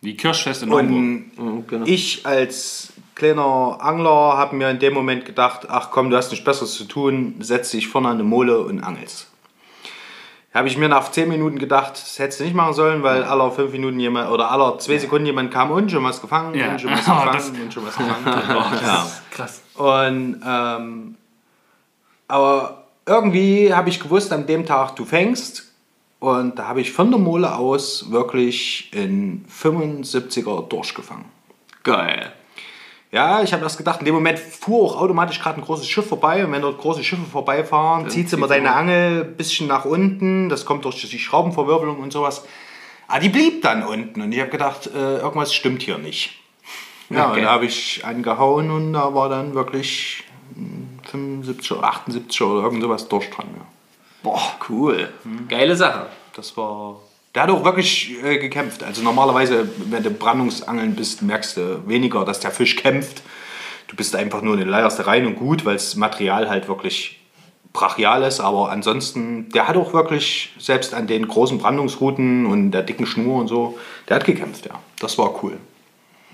[0.01, 0.89] Die Kirschfest in Hamburg.
[0.89, 1.85] und Mhm, genau.
[1.85, 6.43] ich als kleiner Angler habe mir in dem Moment gedacht, ach komm, du hast nichts
[6.43, 9.30] Besseres zu tun, setz dich vorne an eine Mole und angelst.
[10.53, 13.51] Habe ich mir nach 10 Minuten gedacht, das hättest du nicht machen sollen, weil aller
[13.51, 16.71] 5 Minuten jemand oder aller 2 Sekunden jemand kam und schon was gefangen Ja.
[16.71, 18.25] und schon was Oh, gefangen das- und schon was gefangen.
[18.85, 19.07] ja.
[19.31, 19.61] Krass.
[19.75, 21.15] Und ähm,
[22.27, 25.67] aber irgendwie habe ich gewusst, an dem Tag du fängst.
[26.19, 31.25] Und da habe ich von der Mole aus wirklich in 75er durchgefangen.
[31.83, 32.31] Geil.
[33.11, 36.07] Ja, ich habe das gedacht, in dem Moment fuhr auch automatisch gerade ein großes Schiff
[36.07, 39.83] vorbei und wenn dort große Schiffe vorbeifahren, zieht sie immer deine Angel ein bisschen nach
[39.83, 42.45] unten, das kommt durch die Schraubenverwirbelung und sowas.
[43.09, 46.39] Aber die blieb dann unten und ich habe gedacht, äh, irgendwas stimmt hier nicht.
[47.09, 47.39] Ja, Okay.
[47.39, 50.23] und da habe ich angehauen und da war dann wirklich
[50.55, 53.47] hm, 75 oder 78 oder irgend sowas durch dran.
[53.57, 53.65] Ja.
[54.23, 55.09] Boah, cool.
[55.49, 56.05] Geile Sache.
[56.33, 56.95] Das war.
[57.33, 58.83] Der hat auch wirklich äh, gekämpft.
[58.83, 63.21] Also normalerweise, wenn du Brandungsangeln bist, merkst du weniger, dass der Fisch kämpft.
[63.87, 67.21] Du bist einfach nur eine leierste rein und gut, weil das Material halt wirklich
[67.73, 68.39] brachial ist.
[68.39, 73.39] Aber ansonsten, der hat auch wirklich, selbst an den großen Brandungsrouten und der dicken Schnur
[73.39, 73.79] und so,
[74.09, 74.79] der hat gekämpft, ja.
[74.99, 75.57] Das war cool.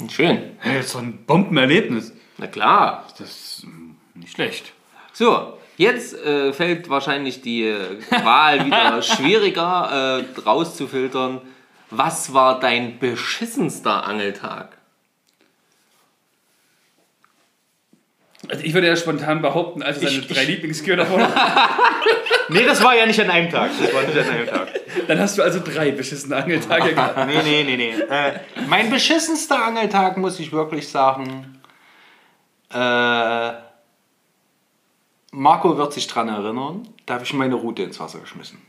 [0.09, 0.51] Schön.
[0.59, 2.13] Hey, so ein Bombenerlebnis.
[2.37, 3.05] Na klar.
[3.17, 4.73] Das ist mm, nicht schlecht.
[5.13, 11.41] So, jetzt äh, fällt wahrscheinlich die äh, Wahl wieder schwieriger äh, rauszufiltern.
[11.89, 14.77] Was war dein beschissenster Angeltag?
[18.49, 21.31] Also ich würde ja spontan behaupten, also seine Ich- drei Lieblingsköder waren.
[22.49, 23.71] Nee, das war ja nicht an einem Tag.
[23.81, 24.67] Das war nicht an einem Tag.
[25.07, 27.25] Dann hast du also drei beschissene Angeltage gehabt.
[27.27, 27.91] Nee, nee, nee, nee.
[28.09, 31.59] Äh, mein beschissenster Angeltag, muss ich wirklich sagen.
[32.71, 33.51] Äh,
[35.37, 36.87] Marco wird sich dran erinnern.
[37.05, 38.59] Da habe ich meine Route ins Wasser geschmissen.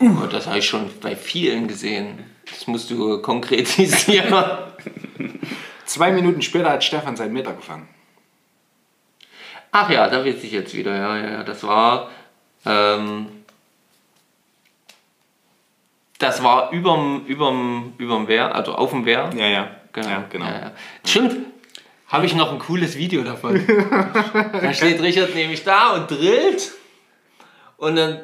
[0.00, 2.24] Oh, das habe ich schon bei vielen gesehen.
[2.44, 4.34] Das musst du konkretisieren.
[5.86, 7.88] Zwei Minuten später hat Stefan seinen Meter gefangen.
[9.72, 10.94] Ach ja, da weiß ich jetzt wieder.
[10.94, 11.42] Ja, ja, ja.
[11.42, 12.10] Das war.
[12.66, 13.28] Ähm,
[16.18, 19.30] das war überm, überm, überm Wehr, also auf dem Wehr.
[19.34, 19.70] Ja, ja.
[19.92, 20.08] Genau.
[20.08, 20.44] Ja, genau.
[20.44, 20.72] Ja, ja.
[21.04, 21.55] Stimmt.
[22.08, 23.66] Habe ich noch ein cooles Video davon.
[24.52, 26.72] da steht Richard nämlich da und drillt.
[27.76, 28.20] Und dann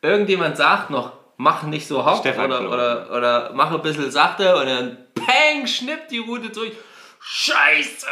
[0.00, 2.68] irgendjemand sagt noch, mach nicht so Stefan, oder, ich.
[2.68, 6.72] oder, oder mach ein bisschen sachte und dann peng, schnippt die Route durch.
[7.20, 8.06] Scheiße!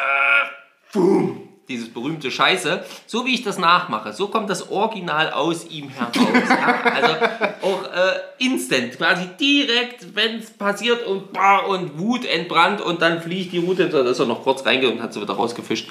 [0.93, 1.48] Boom!
[1.69, 2.85] Dieses berühmte Scheiße.
[3.07, 6.17] So wie ich das nachmache, so kommt das Original aus ihm heraus.
[6.49, 6.81] ja?
[6.83, 7.15] Also
[7.63, 13.21] auch äh, instant, quasi direkt, wenn es passiert und, bah, und Wut entbrannt und dann
[13.21, 15.89] fliegt die Route, da ist er noch kurz reingegangen und hat sie wieder rausgefischt.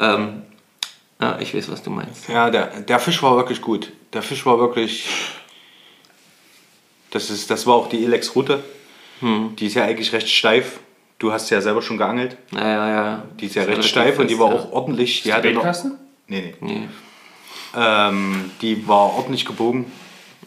[0.00, 0.42] Ähm,
[1.20, 2.28] ja, ich weiß, was du meinst.
[2.28, 3.92] Ja, der, der Fisch war wirklich gut.
[4.14, 5.06] Der Fisch war wirklich.
[7.10, 8.62] Das, ist, das war auch die Elex-Route.
[9.22, 10.80] Die ist ja eigentlich recht steif.
[11.20, 12.36] Du hast ja selber schon geangelt.
[12.50, 13.22] Ja, ja, ja.
[13.38, 14.60] Die ist ja Ist recht steif und die fest, war ja.
[14.60, 15.22] auch ordentlich.
[15.22, 15.98] Die noch, Baitkasten?
[16.26, 16.72] nee, nee.
[16.72, 16.88] Nee.
[17.76, 19.80] Ähm, die war ordentlich gebogen.
[19.80, 19.92] Mhm.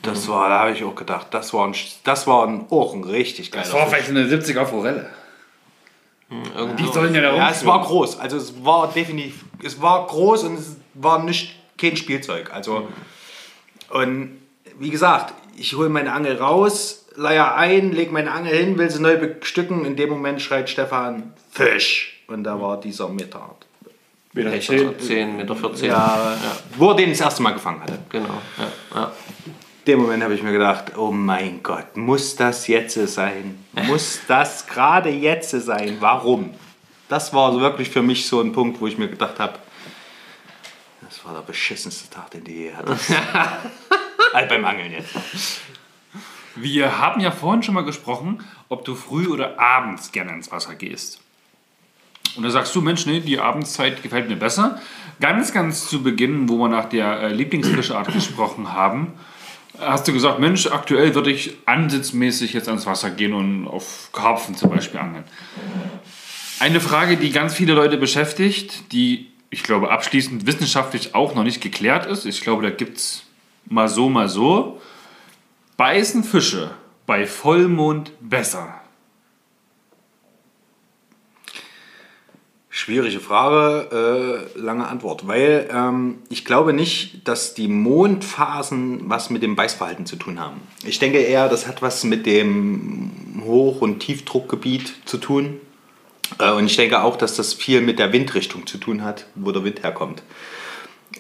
[0.01, 3.03] Das war, da habe ich auch gedacht, das war ein, das war ein, auch ein
[3.05, 4.03] richtig geiler Das war Fisch.
[4.05, 5.09] vielleicht eine 70er Forelle.
[6.55, 8.19] Irgendwie Die sollen ja da Ja, es war groß.
[8.19, 12.51] Also es war definitiv, es war groß und es war nicht kein Spielzeug.
[12.51, 12.87] Also
[13.91, 14.41] und
[14.79, 19.01] wie gesagt, ich hole meine Angel raus, leier ein, leg meine Angel hin, will sie
[19.01, 19.85] neu bestücken.
[19.85, 23.55] In dem Moment schreit Stefan Fisch und da war dieser Meter.
[24.33, 25.89] Wieder 10, Meter 14.
[25.89, 26.35] Ja,
[26.75, 27.99] wo er den das erste Mal gefangen hatte.
[28.09, 28.41] Genau.
[28.57, 29.11] Ja, ja.
[29.85, 33.63] dem Moment habe ich mir gedacht, oh mein Gott, muss das jetzt sein?
[33.73, 35.97] Muss das gerade jetzt sein?
[35.99, 36.55] Warum?
[37.09, 39.59] Das war wirklich für mich so ein Punkt, wo ich mir gedacht habe,
[41.01, 43.11] das war der beschissenste Tag, den du je hattest.
[44.33, 45.13] also beim Angeln jetzt.
[46.55, 50.75] Wir haben ja vorhin schon mal gesprochen, ob du früh oder abends gerne ins Wasser
[50.75, 51.19] gehst.
[52.35, 54.79] Und da sagst du, Mensch, nee, die Abendszeit gefällt mir besser.
[55.19, 59.13] Ganz, ganz zu Beginn, wo wir nach der äh, Lieblingsfischart gesprochen haben,
[59.79, 64.55] hast du gesagt, Mensch, aktuell würde ich ansitzmäßig jetzt ans Wasser gehen und auf Karpfen
[64.55, 65.23] zum Beispiel angeln.
[66.59, 71.61] Eine Frage, die ganz viele Leute beschäftigt, die ich glaube abschließend wissenschaftlich auch noch nicht
[71.61, 72.25] geklärt ist.
[72.25, 73.23] Ich glaube, da gibt es
[73.65, 74.81] mal so, mal so.
[75.77, 76.71] Beißen Fische
[77.07, 78.79] bei Vollmond besser?
[82.69, 85.27] Schwierige Frage, äh, lange Antwort.
[85.27, 90.61] Weil ähm, ich glaube nicht, dass die Mondphasen was mit dem Beißverhalten zu tun haben.
[90.85, 95.59] Ich denke eher, das hat was mit dem Hoch- und Tiefdruckgebiet zu tun.
[96.39, 99.51] Äh, und ich denke auch, dass das viel mit der Windrichtung zu tun hat, wo
[99.51, 100.21] der Wind herkommt.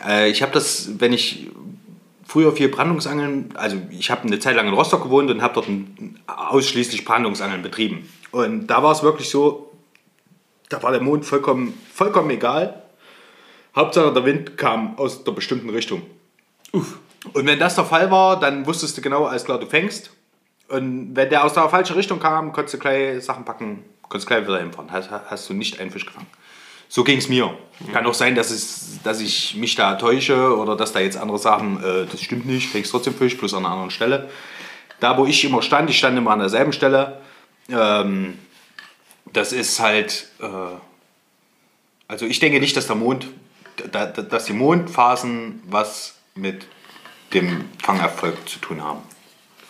[0.05, 1.49] Äh, ich habe das, wenn ich
[2.25, 5.67] früher viel Brandungsangeln, also ich habe eine Zeit lang in Rostock gewohnt und habe dort
[6.27, 8.09] ausschließlich Brandungsangeln betrieben.
[8.31, 9.71] Und da war es wirklich so,
[10.69, 12.81] da war der Mond vollkommen, vollkommen egal.
[13.75, 16.03] Hauptsache der Wind kam aus der bestimmten Richtung.
[16.71, 16.99] Uff.
[17.33, 20.11] Und wenn das der Fall war, dann wusstest du genau, alles klar, du fängst.
[20.67, 24.43] Und wenn der aus der falschen Richtung kam, konntest du gleich Sachen packen, konntest gleich
[24.43, 24.91] wieder hinfahren.
[24.91, 26.27] Hast, hast du nicht einen Fisch gefangen.
[26.95, 27.57] So ging es mir.
[27.91, 31.39] Kann auch sein, dass, es, dass ich mich da täusche oder dass da jetzt andere
[31.39, 34.29] sagen, äh, das stimmt nicht, kriegst trotzdem Fisch, bloß an einer anderen Stelle.
[34.99, 37.19] Da, wo ich immer stand, ich stand immer an derselben Stelle.
[37.67, 38.37] Ähm,
[39.25, 40.45] das ist halt, äh,
[42.07, 43.25] also ich denke nicht, dass der Mond,
[43.91, 46.67] da, dass die Mondphasen was mit
[47.33, 49.01] dem Fangerfolg zu tun haben.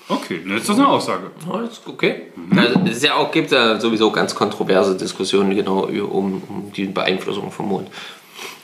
[0.10, 1.32] Okay, ne, ist das eine Aussage.
[1.48, 2.34] Ja, ist okay.
[2.56, 6.86] Also, es ist ja auch, gibt ja sowieso ganz kontroverse Diskussionen genau um, um die
[6.86, 7.90] Beeinflussung vom Mond.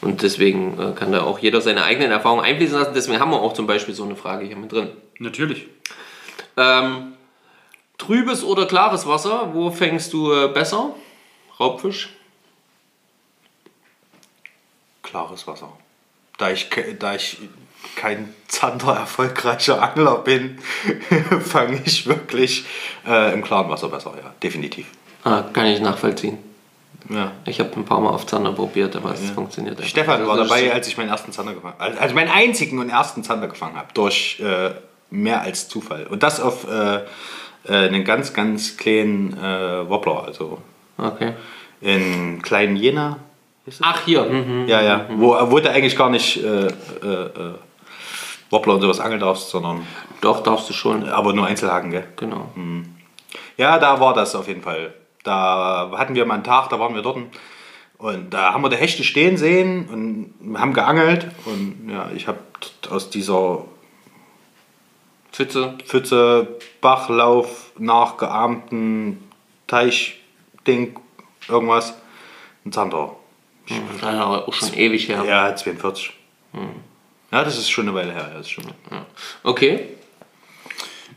[0.02, 2.94] Und deswegen äh, kann da auch jeder seine eigenen Erfahrungen einfließen lassen.
[2.94, 4.90] Deswegen haben wir auch zum Beispiel so eine Frage hier mit drin.
[5.20, 5.68] Natürlich.
[6.58, 7.14] Ähm,
[7.98, 10.94] trübes oder klares Wasser, wo fängst du äh, besser?
[11.60, 12.10] Raubfisch?
[15.04, 15.72] Klares Wasser.
[16.38, 16.70] Da ich,
[17.00, 17.38] da ich
[17.96, 20.60] kein Zander erfolgreicher Angler bin,
[21.42, 22.66] fange ich wirklich
[23.08, 24.88] äh, im klaren Wasser besser, ja, definitiv.
[25.24, 26.38] Ah, kann ich nachvollziehen.
[27.10, 27.32] Ja.
[27.46, 29.90] Ich habe ein paar Mal auf Zander probiert, aber es funktioniert einfach.
[29.90, 32.00] Stefan Also war das dabei, als ich meinen ersten Zander gefangen habe.
[32.00, 33.88] Also meinen einzigen und ersten Zander gefangen habe.
[33.94, 34.72] Durch äh,
[35.10, 36.06] mehr als Zufall.
[36.08, 40.24] Und das auf äh, äh, einen ganz, ganz kleinen äh, Wobbler.
[40.26, 40.60] Also
[40.98, 41.34] Okay.
[41.82, 43.20] in kleinen Jena.
[43.82, 44.24] Ach, hier.
[44.26, 44.68] Mhm.
[44.68, 45.06] Ja, ja.
[45.10, 47.54] Wo, wo du eigentlich gar nicht äh, äh, äh,
[48.50, 49.86] Wobbler und sowas angeln darfst, sondern
[50.22, 51.08] Doch, darfst du schon.
[51.08, 52.08] aber nur Einzelhaken, gell?
[52.16, 52.50] Genau.
[53.58, 54.93] Ja, da war das auf jeden Fall.
[55.24, 57.18] Da hatten wir mal einen Tag, da waren wir dort.
[57.97, 61.28] Und da haben wir die Hechte stehen sehen und haben geangelt.
[61.45, 62.39] Und ja, ich habe
[62.89, 63.66] aus dieser
[65.32, 65.78] Pfütze.
[65.86, 66.47] Pfütze,
[66.82, 69.22] Bachlauf, nachgeahmten
[69.68, 70.97] Teichding,
[71.47, 71.93] irgendwas,
[72.66, 73.16] ein Zander.
[73.68, 75.24] Das ist auch schon ewig her.
[75.26, 76.14] Ja, 42.
[77.32, 78.28] Ja, das ist schon eine Weile her.
[78.30, 78.66] Ja, das ist schon.
[79.44, 79.88] Okay.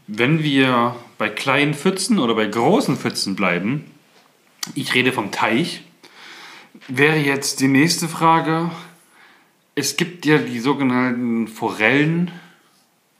[0.06, 3.90] Wenn wir bei kleinen Pfützen oder bei großen Pfützen bleiben,
[4.74, 5.82] ich rede vom Teich,
[6.88, 8.70] wäre jetzt die nächste Frage.
[9.74, 12.30] Es gibt ja die sogenannten Forellen,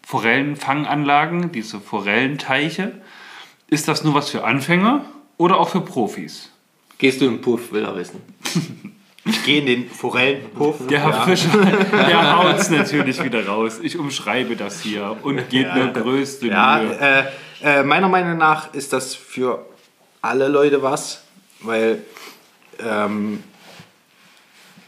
[0.03, 3.01] Forellenfanganlagen, diese Forellenteiche.
[3.69, 5.07] Ist das nur was für Anfänger
[5.39, 6.51] oder auch für Profis?
[6.99, 8.21] Gehst du im Puff, will er wissen.
[9.25, 10.87] Ich gehe in den Forellenpuff.
[10.89, 11.49] Der Herr Fischer,
[11.93, 13.79] der haut's natürlich wieder raus.
[13.81, 16.99] Ich umschreibe das hier und geht mir größte Ja, Mühe.
[17.01, 19.65] äh, äh, meiner Meinung nach ist das für
[20.23, 21.23] alle Leute was,
[21.61, 22.03] weil
[22.85, 23.45] ähm,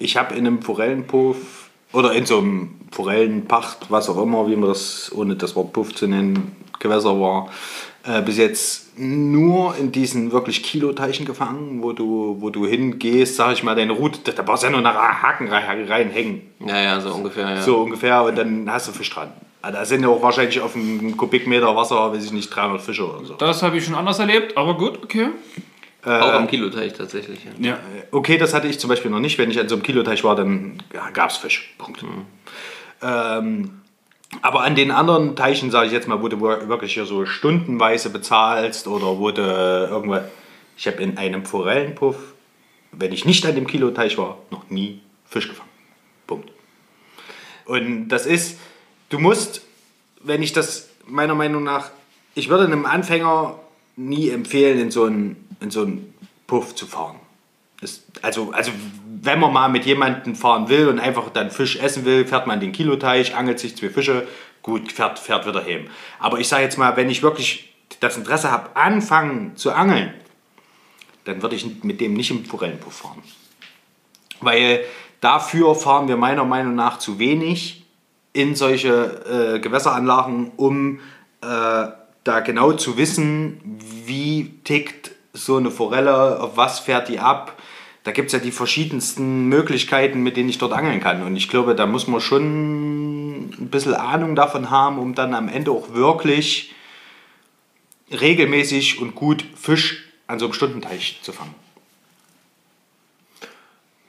[0.00, 1.36] ich habe in einem Forellenpuff
[1.92, 5.94] oder in so einem Forellenpacht, was auch immer, wie man das, ohne das Wort Puff
[5.94, 7.50] zu nennen, Gewässer war,
[8.06, 13.52] äh, bis jetzt nur in diesen wirklich Kiloteichen gefangen, wo du, wo du hingehst, sag
[13.54, 16.42] ich mal, deine Route, da, da brauchst du ja nur nach Haken rein, reinhängen.
[16.64, 17.62] Ja, ja, so ungefähr, ja.
[17.62, 19.32] So ungefähr und dann hast du Fisch dran.
[19.62, 23.08] Ah, Da sind ja auch wahrscheinlich auf einem Kubikmeter Wasser, weiß ich nicht, 300 Fische
[23.08, 23.34] oder so.
[23.34, 25.28] Das habe ich schon anders erlebt, aber gut, okay.
[26.04, 27.70] Auch am Kiloteich tatsächlich, ja.
[27.70, 27.78] Ja.
[28.10, 29.38] Okay, das hatte ich zum Beispiel noch nicht.
[29.38, 31.74] Wenn ich an so einem Kiloteich war, dann ja, gab es Fisch.
[31.78, 32.04] Punkt.
[33.02, 33.80] Ähm,
[34.42, 38.10] aber an den anderen Teichen, sage ich jetzt mal, wo du wirklich hier so stundenweise
[38.10, 40.24] bezahlst oder wo du irgendwas.
[40.76, 42.16] Ich habe in einem Forellenpuff,
[42.92, 45.68] wenn ich nicht an dem Kiloteich war, noch nie Fisch gefangen.
[46.26, 46.50] Punkt.
[47.64, 48.58] Und das ist,
[49.08, 49.62] du musst,
[50.22, 51.90] wenn ich das meiner Meinung nach,
[52.34, 53.58] ich würde einem Anfänger
[53.96, 56.14] nie empfehlen, in so einen, in so einen
[56.46, 57.16] Puff zu fahren.
[57.80, 58.72] Das, also, also
[59.22, 62.60] wenn man mal mit jemandem fahren will und einfach dann Fisch essen will, fährt man
[62.60, 64.26] den Kiloteich, angelt sich zwei Fische,
[64.62, 65.86] gut, fährt, fährt wieder heim.
[66.18, 70.12] Aber ich sage jetzt mal, wenn ich wirklich das Interesse habe, anfangen zu angeln,
[71.24, 73.22] dann würde ich mit dem nicht im Forellenpuff fahren.
[74.40, 74.84] Weil
[75.20, 77.84] dafür fahren wir meiner Meinung nach zu wenig
[78.32, 81.00] in solche äh, Gewässeranlagen, um
[81.40, 81.86] äh,
[82.24, 83.60] da genau zu wissen,
[84.06, 87.56] wie tickt so eine Forelle, auf was fährt die ab.
[88.04, 91.22] Da gibt es ja die verschiedensten Möglichkeiten, mit denen ich dort angeln kann.
[91.22, 95.48] Und ich glaube, da muss man schon ein bisschen Ahnung davon haben, um dann am
[95.48, 96.74] Ende auch wirklich
[98.10, 101.54] regelmäßig und gut Fisch an so einem Stundenteich zu fangen.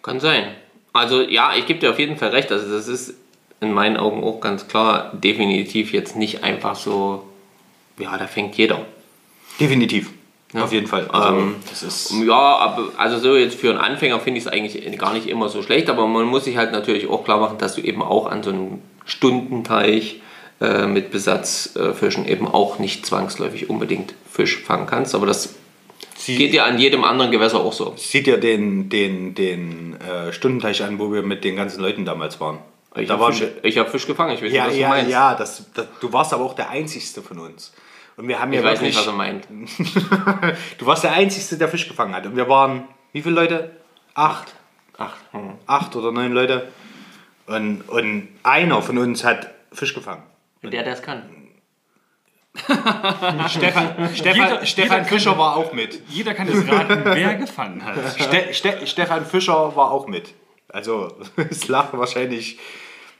[0.04, 0.54] Kann sein.
[0.92, 2.52] Also ja, ich gebe dir auf jeden Fall recht.
[2.52, 3.16] Also das ist
[3.62, 7.28] in meinen Augen auch ganz klar definitiv jetzt nicht einfach so,
[7.98, 8.86] ja, da fängt jeder.
[9.60, 10.12] Definitiv.
[10.56, 10.64] Ja.
[10.64, 11.08] Auf jeden Fall.
[11.10, 11.56] Also, Ähm,
[12.26, 15.50] Ja, aber also so jetzt für einen Anfänger finde ich es eigentlich gar nicht immer
[15.50, 18.28] so schlecht, aber man muss sich halt natürlich auch klar machen, dass du eben auch
[18.28, 20.22] an so einem Stundenteich
[20.62, 25.14] äh, mit Besatzfischen eben auch nicht zwangsläufig unbedingt Fisch fangen kannst.
[25.14, 25.56] Aber das
[26.26, 27.94] geht ja an jedem anderen Gewässer auch so.
[27.98, 32.40] Sieht ja den, den, den äh, Stundenteich an, wo wir mit den ganzen Leuten damals
[32.40, 32.60] waren.
[32.96, 34.90] Ich da habe Fisch, ich hab Fisch gefangen, ich weiß ja, nicht, was du ja,
[34.90, 35.12] meinst.
[35.12, 37.74] ja, das, das, du warst aber auch der Einzigste von uns.
[38.18, 39.48] Und wir haben Ich ja weiß wirklich, nicht, was er meint.
[40.78, 42.26] du warst der Einzigste, der Fisch gefangen hat.
[42.26, 43.72] Und wir waren, wie viele Leute?
[44.14, 44.54] Acht.
[44.98, 45.54] Ach, hm.
[45.68, 46.72] Acht oder neun Leute.
[47.48, 50.24] Und, und einer von uns hat Fisch gefangen.
[50.64, 51.24] der, der es kann.
[53.50, 56.02] Stefan, Stefan, Jeder- Stefan jeder Fischer kann- war auch mit.
[56.08, 57.98] Jeder kann jetzt raten, wer gefangen hat.
[58.18, 60.34] Ste Ste Stefan Fischer war auch mit.
[60.70, 61.14] Also
[61.50, 62.58] es lag wahrscheinlich.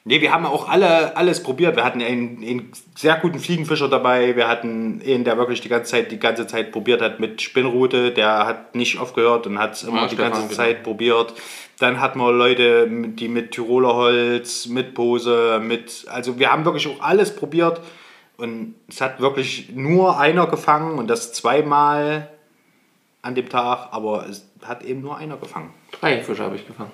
[0.08, 1.76] Nee, wir haben auch alle alles probiert.
[1.76, 4.36] Wir hatten einen, einen sehr guten Fliegenfischer dabei.
[4.36, 8.12] Wir hatten einen, der wirklich die ganze Zeit, die ganze Zeit probiert hat mit Spinnrute.
[8.12, 10.54] Der hat nicht aufgehört und hat es immer Ja, die ganze genau.
[10.54, 11.34] Zeit probiert.
[11.80, 16.06] Dann hatten wir Leute, die mit Tiroler Holz, mit Pose, mit.
[16.08, 17.82] Also wir haben wirklich auch alles probiert.
[18.38, 22.30] Und es hat wirklich nur einer gefangen und das zweimal
[23.24, 25.74] an dem Tag, aber es hat eben nur einer gefangen.
[26.00, 26.92] Drei Fische habe ich gefangen.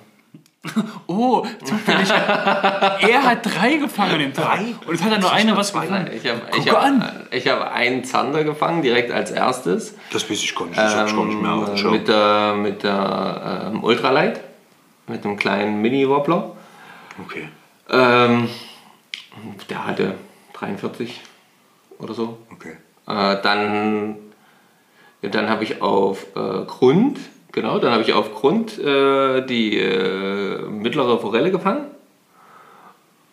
[1.08, 2.08] Oh, zufällig.
[2.08, 4.58] er hat drei gefangen an dem Tag.
[4.58, 4.74] Drei?
[4.86, 6.08] Und es hat dann nur einer was gefangen.
[6.14, 7.26] Ich habe Guck ich hab, an.
[7.32, 9.96] ich hab einen Zander gefangen, direkt als erstes.
[10.12, 10.78] Das weiß ich gar nicht.
[10.78, 11.92] Das hab ich gar nicht mehr auf Ähm, Schirm.
[11.92, 14.40] mit der, mit der ähm, Ultralight,
[15.08, 16.52] mit einem kleinen Mini-Wobbler.
[17.26, 17.48] Okay.
[17.90, 18.48] Ähm,
[19.68, 20.14] der hatte
[20.54, 21.20] 43
[21.98, 22.38] oder so.
[22.52, 22.76] Okay.
[23.08, 24.16] Äh, dann
[25.22, 27.18] dann habe ich auf äh, Grund,
[27.52, 31.86] genau, dann habe ich auf Grund äh, die äh, mittlere Forelle gefangen.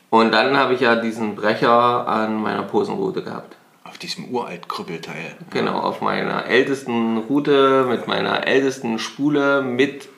[0.10, 3.56] Und dann habe ich ja diesen Brecher an meiner Posenrute gehabt.
[3.84, 5.36] Auf diesem uralt Krüppelteil.
[5.50, 10.10] Genau, auf meiner ältesten Route, mit meiner ältesten Spule, mit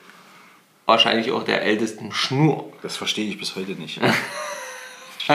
[0.86, 2.72] wahrscheinlich auch der ältesten Schnur.
[2.82, 4.02] Das verstehe ich bis heute nicht.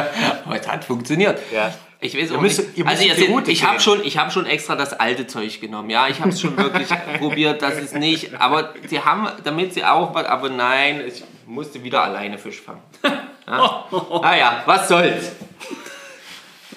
[0.45, 1.41] Aber es hat funktioniert.
[1.53, 1.73] Ja.
[2.01, 2.87] Ich weiß auch müsst- nicht.
[2.87, 5.89] Also Route ich habe schon, ich hab schon extra das alte Zeug genommen.
[5.91, 6.89] Ja, ich habe es schon wirklich
[7.19, 8.35] probiert, das ist nicht.
[8.39, 12.83] Aber sie haben, damit sie auch was, aber nein, ich musste wieder alleine Fisch fangen.
[13.49, 13.85] Ja?
[14.23, 15.31] Naja, was soll's.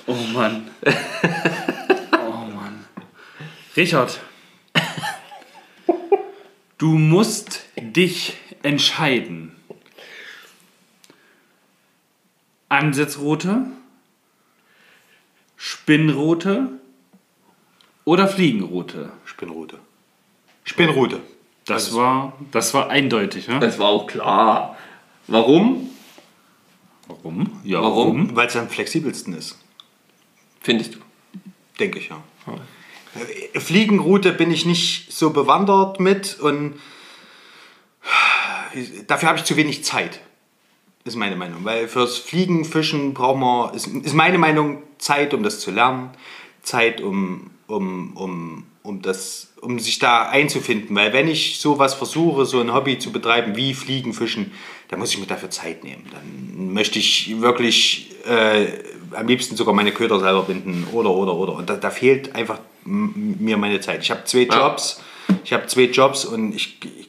[0.06, 0.70] Oh Mann.
[2.14, 2.86] Oh Mann.
[3.76, 4.20] Richard.
[6.78, 9.56] Du musst dich entscheiden.
[12.70, 13.66] Ansetzroute,
[15.62, 16.70] Spinnroute
[18.06, 19.12] oder Fliegenroute.
[19.26, 19.78] Spinnrute.
[20.64, 21.20] Spinnrute.
[21.66, 23.60] Das war, das war eindeutig, ne?
[23.60, 24.78] Das war auch klar.
[25.28, 25.90] Warum?
[27.08, 27.60] Warum?
[27.66, 28.38] Ja, Warum?
[28.38, 29.60] Weil es am flexibelsten ist.
[30.62, 31.00] Findest du?
[31.78, 32.24] Denke ich, ja.
[33.54, 36.80] Äh, Fliegenroute bin ich nicht so bewandert mit und
[39.08, 40.22] dafür habe ich zu wenig Zeit.
[41.06, 41.64] Ist meine Meinung.
[41.64, 46.10] Weil fürs Fliegenfischen braucht man, ist, ist meine Meinung, Zeit, um das zu lernen.
[46.62, 50.96] Zeit, um, um, um, um, das, um sich da einzufinden.
[50.96, 54.52] Weil wenn ich sowas versuche, so ein Hobby zu betreiben wie Fliegenfischen,
[54.90, 56.06] dann muss ich mir dafür Zeit nehmen.
[56.12, 58.68] Dann möchte ich wirklich äh,
[59.16, 61.54] am liebsten sogar meine Köder selber binden oder, oder, oder.
[61.54, 64.02] Und da, da fehlt einfach mir meine Zeit.
[64.04, 65.02] Ich habe zwei Jobs.
[65.44, 67.09] Ich habe zwei Jobs und ich, ich,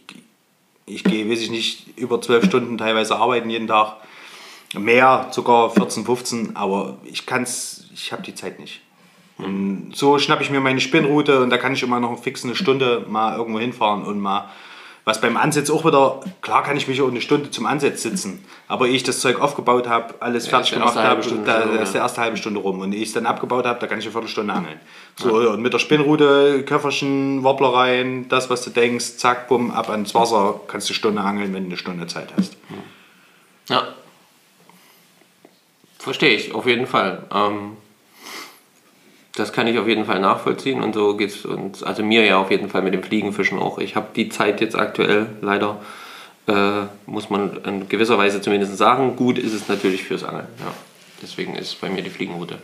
[0.94, 3.96] ich gehe, weiß ich nicht, über zwölf Stunden teilweise arbeiten jeden Tag.
[4.78, 8.80] Mehr, sogar 14, 15, aber ich kann's, ich habe die Zeit nicht.
[9.38, 12.54] Und so schnappe ich mir meine Spinnroute und da kann ich immer noch fix eine
[12.54, 14.50] Stunde mal irgendwo hinfahren und mal
[15.10, 18.44] Was beim Ansitz auch wieder, klar kann ich mich auch eine Stunde zum Ansatz sitzen,
[18.68, 21.94] aber ehe ich das Zeug aufgebaut habe, alles Ja, fertig gemacht habe, Stunde da ist
[21.94, 22.04] die ja.
[22.04, 22.78] erste halbe Stunde rum.
[22.78, 24.78] Und ehe ich es dann abgebaut habe, da kann ich eine Viertelstunde angeln.
[25.16, 29.90] So, und mit der Spinnrute, Köfferchen, Wobbler rein, das, was du denkst, zack, bumm, ab
[29.90, 32.56] ans Wasser, kannst du eine Stunde angeln, wenn du eine Stunde Zeit hast.
[33.68, 33.88] Ja.
[35.98, 37.24] Verstehe ich, auf jeden Fall.
[37.34, 37.76] Ähm,
[39.40, 42.38] das kann ich auf jeden Fall nachvollziehen und so geht es uns, also mir ja
[42.38, 43.78] auf jeden Fall mit dem Fliegenfischen auch.
[43.78, 45.80] Ich habe die Zeit jetzt aktuell leider,
[46.46, 49.16] äh, muss man in gewisser Weise zumindest sagen.
[49.16, 50.46] Gut ist es natürlich fürs Angeln.
[50.58, 50.72] Ja.
[51.22, 52.58] Deswegen ist bei mir die Fliegenroute.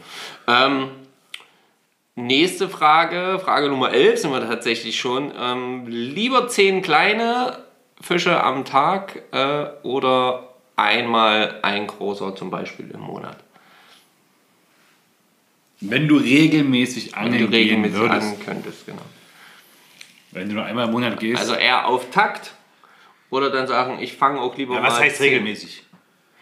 [0.46, 0.88] Ähm,
[2.14, 5.32] nächste Frage, Frage Nummer 11 sind wir tatsächlich schon.
[5.38, 7.58] Ähm, lieber 10 kleine
[8.00, 13.36] Fische am Tag äh, oder einmal ein großer zum Beispiel im Monat?
[15.80, 18.22] Wenn du regelmäßig Wenn angeln du gehen regelmäßig würdest.
[18.22, 19.02] angeln könntest, genau.
[20.32, 21.38] Wenn du nur einmal im Monat gehst.
[21.40, 22.52] Also eher auf Takt
[23.30, 25.24] oder dann sagen, ich fange auch lieber Ja, mal was heißt 10.
[25.28, 25.82] regelmäßig?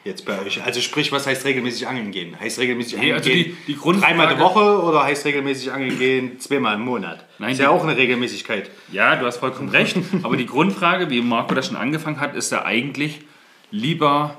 [0.04, 0.62] Jetzt bei euch.
[0.62, 2.38] Also sprich, was heißt regelmäßig angeln gehen?
[2.38, 5.98] Heißt regelmäßig angeln also gehen die- die Grundfrage- dreimal die Woche oder heißt regelmäßig angeln
[5.98, 7.24] gehen zweimal im Monat?
[7.38, 8.70] Nein, ist ja auch eine Regelmäßigkeit.
[8.92, 9.96] Ja, du hast vollkommen recht.
[10.22, 13.20] Aber die Grundfrage, wie Marco das schon angefangen hat, ist ja eigentlich
[13.70, 14.36] lieber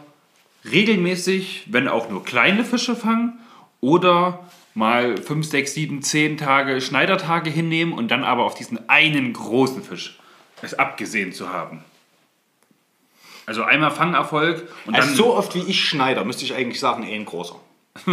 [0.71, 3.39] regelmäßig, wenn auch nur kleine Fische fangen
[3.81, 4.45] oder
[4.75, 9.81] mal 5, 6, 7, 10 Tage Schneidertage hinnehmen und dann aber auf diesen einen großen
[9.81, 10.19] Fisch
[10.61, 11.83] es abgesehen zu haben.
[13.45, 17.03] Also einmal Fangerfolg und Also dann so oft wie ich Schneider, müsste ich eigentlich sagen,
[17.03, 17.59] eh ein großer.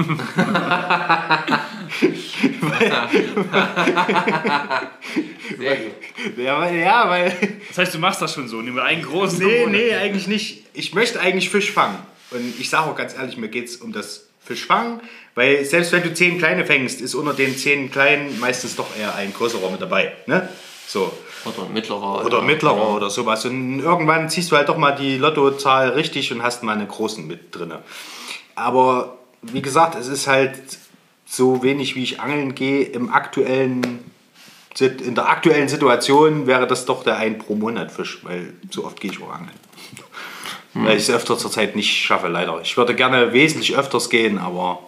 [5.58, 5.92] Sehr gut.
[6.36, 7.36] Ja, weil, ja, weil
[7.68, 9.44] Das heißt, du machst das schon so, nimm einen großen.
[9.44, 10.66] Nee, nee, eigentlich nicht.
[10.72, 11.98] Ich möchte eigentlich Fisch fangen.
[12.30, 15.00] Und ich sage auch ganz ehrlich, mir geht es um das Fischfangen.
[15.34, 19.14] Weil selbst wenn du zehn kleine fängst, ist unter den zehn kleinen meistens doch eher
[19.14, 20.12] ein größerer mit dabei.
[20.26, 20.48] Ne?
[20.86, 21.12] So.
[21.44, 22.24] Oder mittlerer.
[22.24, 23.44] Oder mittlerer oder sowas.
[23.44, 27.26] Und irgendwann ziehst du halt doch mal die Lottozahl richtig und hast mal einen großen
[27.26, 27.72] mit drin.
[28.54, 30.54] Aber wie gesagt, es ist halt
[31.24, 32.84] so wenig, wie ich angeln gehe.
[32.84, 34.00] Im aktuellen,
[34.78, 39.00] in der aktuellen Situation wäre das doch der ein pro Monat Fisch, weil so oft
[39.00, 39.58] gehe ich auch angeln.
[40.74, 42.58] Weil ich es öfter zur Zeit nicht schaffe, leider.
[42.62, 44.78] Ich würde gerne wesentlich öfters gehen, aber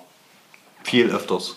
[0.83, 1.57] viel öfters.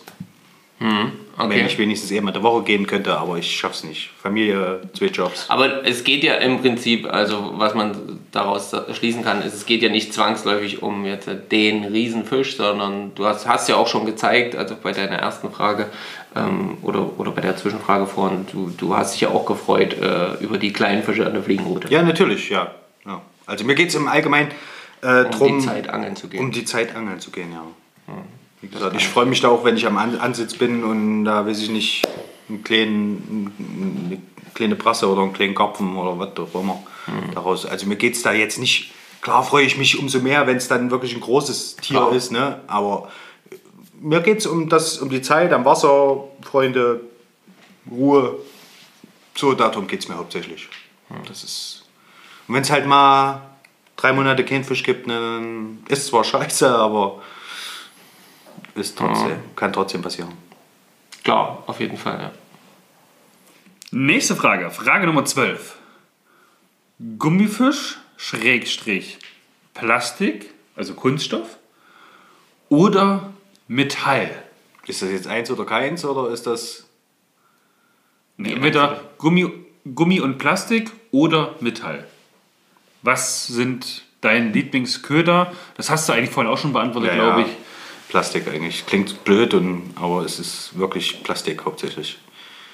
[0.80, 1.65] Wenn Okay.
[1.67, 4.09] ich wenigstens eben in der Woche gehen könnte, aber ich schaffe es nicht.
[4.21, 5.45] Familie, zwei Jobs.
[5.49, 9.84] Aber es geht ja im Prinzip, also was man daraus schließen kann, ist, es geht
[9.84, 14.55] ja nicht zwangsläufig um jetzt den Riesenfisch, sondern du hast, hast ja auch schon gezeigt,
[14.55, 15.88] also bei deiner ersten Frage
[16.36, 20.43] ähm, oder, oder bei der Zwischenfrage vorhin, du, du hast dich ja auch gefreut äh,
[20.43, 21.88] über die kleinen Fische an der Fliegenroute.
[21.89, 22.71] Ja, natürlich, ja.
[23.47, 24.51] Also mir geht es im Allgemeinen
[25.01, 26.39] äh, um drum, die Zeit angeln zu gehen.
[26.39, 27.63] um die Zeit angeln zu gehen, ja.
[28.61, 31.45] Wie gesagt, ich freue mich da auch, wenn ich am An Ansitz bin und da
[31.45, 32.07] weiß ich nicht,
[32.49, 33.53] einen kleinen,
[34.07, 34.21] eine
[34.53, 36.81] kleine Brasse oder einen kleinen Karpfen oder was auch immer
[37.33, 37.65] daraus.
[37.65, 38.91] Also mir geht es da jetzt nicht,
[39.21, 42.13] klar freue ich mich umso mehr, wenn es dann wirklich ein großes Tier Klar.
[42.13, 42.61] ist, ne?
[42.67, 43.11] aber
[43.99, 47.01] mir geht es um, das- um die Zeit am Wasser, Freunde,
[47.89, 48.37] Ruhe,
[49.35, 50.67] so darum geht es mir hauptsächlich.
[51.27, 51.76] Das ist,
[52.47, 53.41] und wenn es halt mal
[53.95, 57.21] drei Monate keinen Fisch gibt, ne, dann ist zwar scheiße, aber
[58.75, 60.31] ist trotzdem, kann trotzdem passieren.
[61.23, 62.31] Klar, auf jeden Fall, ja.
[63.91, 65.77] Nächste Frage, Frage Nummer 12.
[67.17, 69.19] Gummifisch, Schrägstrich,
[69.73, 71.57] Plastik, also Kunststoff
[72.69, 73.33] oder
[73.67, 74.29] Metall?
[74.85, 76.85] Ist das jetzt eins oder keins oder ist das.
[78.37, 79.51] Nee, entweder Gummi,
[79.95, 82.07] Gummi und Plastik oder Metall.
[83.01, 85.51] Was sind dein Lieblingsköder?
[85.75, 87.47] Das hast du eigentlich vorhin auch schon beantwortet, glaube ich.
[88.09, 88.85] Plastik eigentlich.
[88.85, 92.17] Klingt blöd, und, aber es ist wirklich Plastik hauptsächlich.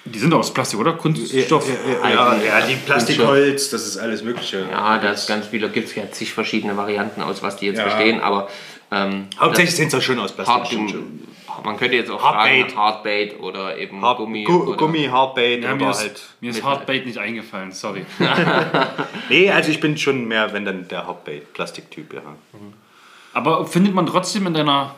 [0.06, 0.94] Die sind doch aus Plastik, oder?
[0.94, 1.66] Kunststoff.
[1.68, 4.68] Ja, ja, ja, die Plastikholz, das ist alles Mögliche.
[4.70, 7.78] Ja, da ist ganz viele, gibt es ja zig verschiedene Varianten aus, was die jetzt
[7.78, 7.86] Ja.
[7.86, 8.50] bestehen, aber
[8.92, 10.78] ähm, Hauptsächlich sind es ja schon aus Plastik.
[11.64, 12.72] Man könnte jetzt auch Hardbait.
[12.72, 14.44] fragen, Hardbait oder eben Hard, Gummi.
[14.44, 16.22] Gu oder, Gummi, Hardbait Ja, mir ist, halt.
[16.42, 16.64] mir ist.
[16.64, 18.06] Hardbait nicht eingefallen, sorry.
[19.30, 22.22] Nee, also ich bin schon mehr, wenn dann der Hardbait-Plastiktyp, ja.
[23.34, 24.96] Aber findet man trotzdem in deiner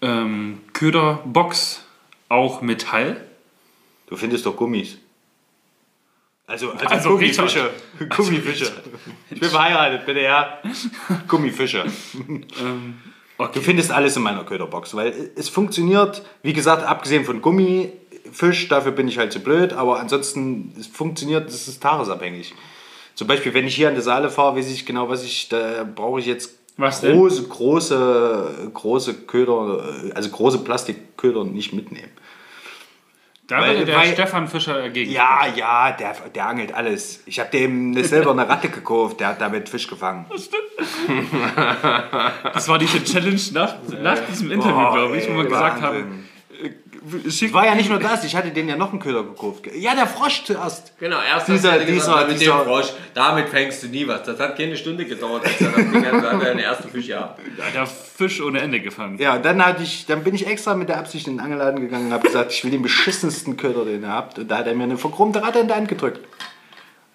[0.00, 1.84] ähm, Köderbox
[2.28, 3.20] auch Metall?
[4.06, 4.98] Du findest doch Gummis.
[6.46, 7.70] Also, also, Also Gummifische.
[8.08, 8.72] Gummifische.
[9.28, 10.58] Ich bin verheiratet, bitte, ja.
[11.26, 11.84] Gummifische.
[13.46, 18.90] Du findest alles in meiner Köderbox, weil es funktioniert, wie gesagt, abgesehen von Gummifisch, dafür
[18.90, 22.52] bin ich halt zu blöd, aber ansonsten es funktioniert, es ist tagesabhängig.
[23.14, 25.84] Zum Beispiel, wenn ich hier an der Saale fahre, weiß ich genau, was ich, da
[25.84, 27.16] brauche ich jetzt Was denn?
[27.16, 29.84] große, große, große Köder,
[30.14, 32.10] also große Plastikköder nicht mitnehmen.
[33.48, 35.10] Da Weil- würde der weil- Stefan Fischer dagegen.
[35.10, 37.22] Ja, ja, der, der angelt alles.
[37.24, 37.92] Ich habe dem
[38.32, 40.26] eine Ratte gekauft, der hat damit Fisch gefangen.
[42.52, 45.82] Das war diese Challenge nach, nach diesem Interview, Boah, glaube ich, wo wir ey, gesagt
[45.82, 46.02] Wahnsinn.
[46.04, 46.27] haben, äh,
[47.30, 49.66] schick, War ja nicht nur das, ich hatte den ja noch einen Köder gekauft.
[49.74, 50.92] Ja, der Frosch zuerst.
[50.98, 54.06] Genau, erst Dieser- hast du dieser- gesagt, mit dieser- dem Frosch, damit fängst du nie
[54.06, 54.22] was.
[54.24, 56.88] Das hat keine Stunde gedauert, als er das Ding hat, da hat er den ersten
[56.90, 57.36] Fisch ja.
[57.56, 59.18] da hat er Fisch ohne Ende gefangen.
[59.18, 62.06] Ja, dann, hatte ich, dann bin ich extra mit der Absicht in den Angelladen gegangen
[62.06, 64.38] und habe gesagt, ich will den beschissensten Köder, den ihr habt.
[64.38, 66.20] Und da hat er mir eine verkrummte Ratte in die Hand gedrückt.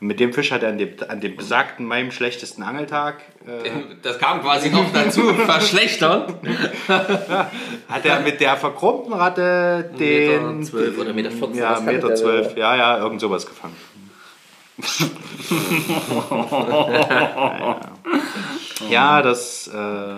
[0.04, 3.70] Mit dem Fisch hat er an dem, an dem besagten, meinem schlechtesten Angeltag, äh,
[4.02, 6.26] Das kam quasi noch dazu, verschlechtern.
[7.88, 10.58] hat er mit der verkrummten Ratte den...
[10.58, 13.78] Meter 12 oder Meter 14, Ja, Meter der 12, ja, ja, irgend sowas gefangen.
[18.90, 20.16] ja, das, äh,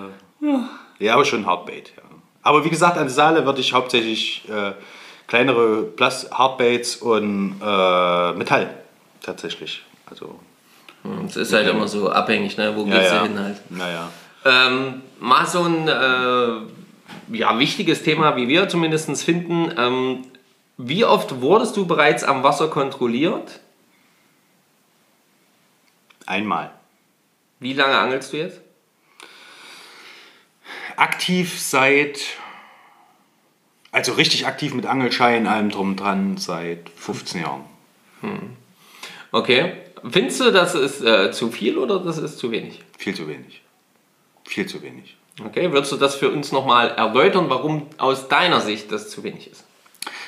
[0.98, 2.02] ja, aber schon Hardbait, ja.
[2.42, 4.72] Aber wie gesagt, an der Saale würde ich hauptsächlich äh,
[5.28, 8.72] kleinere Plus Hardbaits und äh, Metall
[9.26, 9.84] tatsächlich.
[10.10, 10.40] Also,
[11.28, 12.76] Es ist halt immer so abhängig, ne?
[12.76, 13.24] wo ja, gehst ja.
[13.24, 13.72] hin halt.
[13.72, 14.10] Naja.
[14.46, 19.74] Ähm, mal so ein äh, ja, wichtiges Thema, wie wir zumindest finden.
[19.78, 20.26] Ähm,
[20.78, 23.60] wie oft wurdest du bereits am Wasser kontrolliert?
[26.26, 26.72] Einmal.
[27.60, 28.62] Wie lange angelst du jetzt?
[30.98, 32.20] Aktiv seit,
[33.92, 37.66] also richtig aktiv mit Angelschein, allem drum und dran, seit 15 Jahren.
[39.36, 39.74] Okay.
[40.10, 42.82] Findest du, das ist äh, zu viel oder das ist zu wenig?
[42.98, 43.62] Viel zu wenig.
[44.46, 45.18] Viel zu wenig.
[45.46, 49.52] Okay, würdest du das für uns nochmal erläutern, warum aus deiner Sicht das zu wenig
[49.52, 49.66] ist?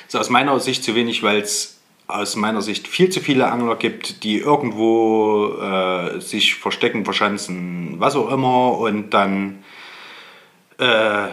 [0.06, 3.76] ist aus meiner Sicht zu wenig, weil es aus meiner Sicht viel zu viele Angler
[3.76, 9.64] gibt, die irgendwo äh, sich verstecken, verschanzen, was auch immer und dann
[10.76, 11.28] äh,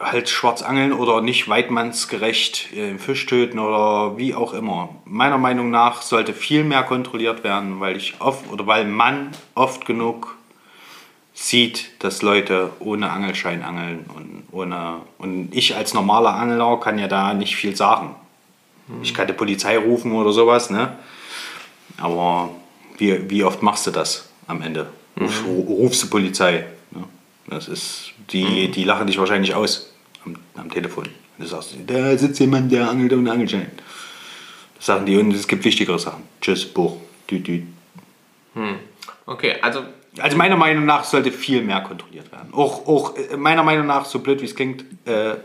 [0.00, 4.88] halt schwarz angeln oder nicht weitmannsgerecht äh, Fisch töten oder wie auch immer.
[5.04, 9.84] Meiner Meinung nach sollte viel mehr kontrolliert werden, weil ich oft oder weil man oft
[9.84, 10.36] genug
[11.34, 17.06] sieht, dass Leute ohne Angelschein angeln und ohne und ich als normaler Angler kann ja
[17.06, 18.14] da nicht viel sagen.
[19.02, 20.96] Ich kann die Polizei rufen oder sowas, ne?
[21.98, 22.50] Aber
[22.98, 24.88] wie, wie oft machst du das am Ende?
[25.18, 26.64] Ruf, Rufst du Polizei?
[27.50, 29.92] Das ist, die, die lachen dich wahrscheinlich aus
[30.24, 31.08] am, am Telefon.
[31.38, 33.70] Du sagst, da sitzt jemand, der angelt ohne Angelschein.
[34.76, 36.22] Das sagen die und es gibt wichtigere Sachen.
[36.40, 36.96] Tschüss, Buch.
[37.30, 37.64] Düt, düt.
[39.26, 39.84] Okay, also
[40.18, 42.52] Also meiner Meinung nach sollte viel mehr kontrolliert werden.
[42.52, 45.36] Auch, auch äh, meiner Meinung nach, so blöd wie es klingt, äh, äh,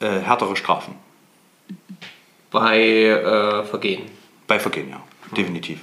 [0.00, 0.94] härtere Strafen.
[2.50, 4.02] bei äh, Vergehen.
[4.46, 5.02] Bei Vergehen, ja.
[5.36, 5.78] Definitiv.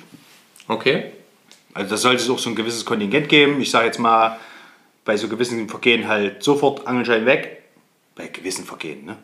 [0.67, 1.11] Okay.
[1.73, 3.61] Also da sollte es auch so ein gewisses Kontingent geben.
[3.61, 4.37] Ich sage jetzt mal,
[5.07, 7.63] bei so gewissen Vergehen halt sofort Angelschein weg.
[8.13, 9.15] Bei gewissen Vergehen, ne?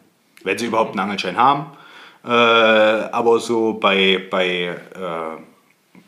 [0.44, 1.78] Wenn sie überhaupt einen Angelschein haben.
[2.24, 5.42] Äh, aber so bei, bei äh,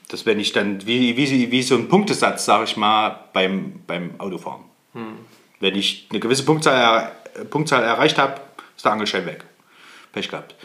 [0.08, 4.12] das wenn ich dann, wie, wie, wie so ein Punktesatz, sage ich mal, beim, beim
[4.18, 4.64] Autofahren.
[5.60, 7.12] Wenn ich eine gewisse Punktzahl,
[7.50, 8.40] Punktzahl erreicht habe,
[8.78, 9.44] ist der Angelschein weg.
[10.14, 10.56] Pech gehabt.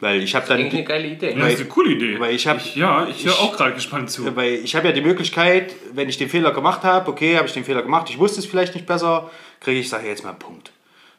[0.00, 0.58] Weil ich habe dann...
[0.58, 1.34] Eigentlich eine geile Idee.
[1.34, 2.20] Das ist eine coole Idee.
[2.20, 4.36] weil ich hab- ich, ja, ich höre auch gerade gespannt zu.
[4.36, 7.52] Weil ich habe ja die Möglichkeit, wenn ich den Fehler gemacht habe, okay, habe ich
[7.54, 9.28] den Fehler gemacht, ich wusste es vielleicht nicht besser,
[9.60, 10.70] kriege ich, sage jetzt mal einen Punkt.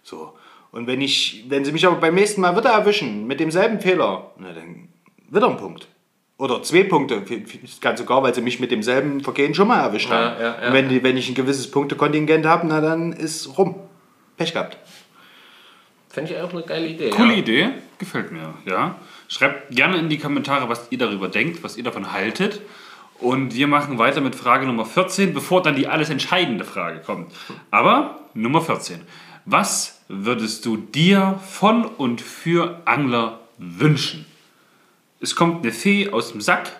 [0.01, 0.34] So.
[0.71, 4.32] Und wenn ich, wenn sie mich aber beim nächsten Mal wieder erwischen mit demselben Fehler,
[4.38, 4.88] na dann
[5.30, 5.88] wieder ein Punkt.
[6.38, 7.15] Oder zwei Punkte,
[7.61, 10.41] ist ganz sogar, weil sie mich mit demselben Vergehen schon mal erwischt Ja, haben.
[10.41, 10.67] ja, ja.
[10.67, 13.75] Und wenn, die, wenn ich ein gewisses Punktekontingent habe, na dann ist rum.
[14.38, 14.77] Pech gehabt.
[16.10, 17.12] Fände ich auch eine geile Idee.
[17.12, 17.39] Coole ja.
[17.39, 18.55] Idee, gefällt mir.
[18.66, 18.95] Ja.
[19.28, 22.62] Schreibt gerne in die Kommentare, was ihr darüber denkt, was ihr davon haltet.
[23.20, 27.32] Und wir machen weiter mit Frage Nummer 14, bevor dann die alles entscheidende Frage kommt.
[27.70, 29.01] Aber Nummer 14.
[29.45, 34.26] Was würdest du dir von und für Angler wünschen?
[35.20, 36.72] Es kommt eine Fee aus dem Sack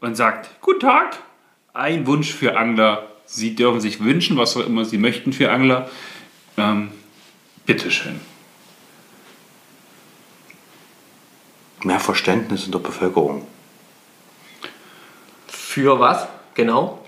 [0.00, 1.18] und sagt, Guten Tag,
[1.74, 3.08] ein Wunsch für Angler.
[3.26, 5.90] Sie dürfen sich wünschen, was auch immer Sie möchten für Angler.
[6.56, 6.90] Ähm,
[7.66, 8.20] bitteschön.
[11.82, 13.46] Mehr Verständnis in der Bevölkerung.
[15.48, 16.28] Für was?
[16.54, 16.98] Genau.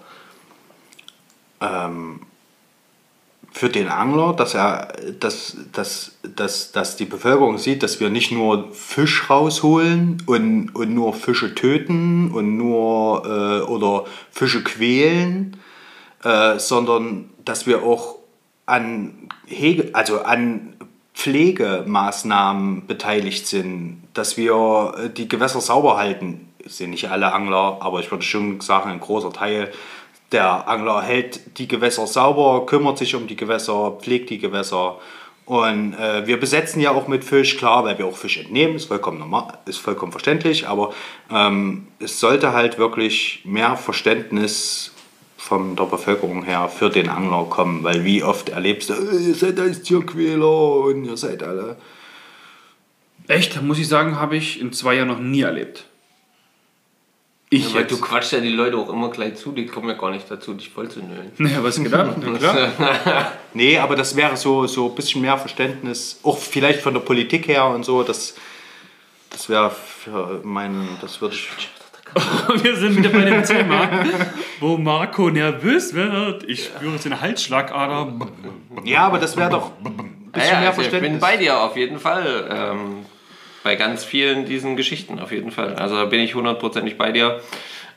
[3.54, 8.32] für den Angler, dass er, dass, dass, dass, dass die Bevölkerung sieht, dass wir nicht
[8.32, 15.56] nur Fisch rausholen und, und nur Fische töten und nur äh, oder Fische quälen,
[16.24, 18.16] äh, sondern dass wir auch
[18.66, 20.73] an Hege, also an
[21.14, 26.52] Pflegemaßnahmen beteiligt sind, dass wir äh, die Gewässer sauber halten.
[26.64, 29.70] Es sind nicht alle Angler, aber ich würde schon sagen, ein großer Teil
[30.32, 34.98] der Angler hält die Gewässer sauber, kümmert sich um die Gewässer, pflegt die Gewässer
[35.46, 38.86] Und äh, wir besetzen ja auch mit Fisch, klar, weil wir auch Fisch entnehmen, ist
[38.86, 40.94] vollkommen normal, ist vollkommen verständlich, aber
[41.30, 44.93] ähm, es sollte halt wirklich mehr Verständnis
[45.44, 49.34] von der Bevölkerung her für den Angler kommen, weil wie oft erlebst du, "Äh, ihr
[49.34, 51.76] seid alles Tierquäler und ihr seid alle.
[53.28, 55.84] Echt, muss ich sagen, habe ich in zwei Jahren noch nie erlebt.
[57.50, 57.92] Ich Weil jetzt.
[57.92, 60.54] du quatschst ja die Leute auch immer gleich zu, die kommen ja gar nicht dazu,
[60.54, 61.30] dich voll zu nölen.
[61.38, 62.16] Naja, was gedacht?
[62.18, 63.32] Na klar.
[63.54, 67.48] Nee, aber das wäre so, so ein bisschen mehr Verständnis, auch vielleicht von der Politik
[67.48, 68.34] her und so, das,
[69.30, 71.48] das wäre für meinen, das würde ich.
[72.62, 73.88] Wir sind wieder bei dem Thema,
[74.60, 76.44] wo Marco nervös wird.
[76.48, 78.12] Ich spüre seine Halsschlagader.
[78.84, 81.20] Ja, aber das wäre doch ein bisschen Ja, ja, mehr also ich bin Verständnis.
[81.20, 82.48] bei dir auf jeden Fall.
[82.50, 83.06] Ähm,
[83.62, 85.74] bei ganz vielen diesen Geschichten auf jeden Fall.
[85.76, 87.40] Also da bin ich hundertprozentig bei dir.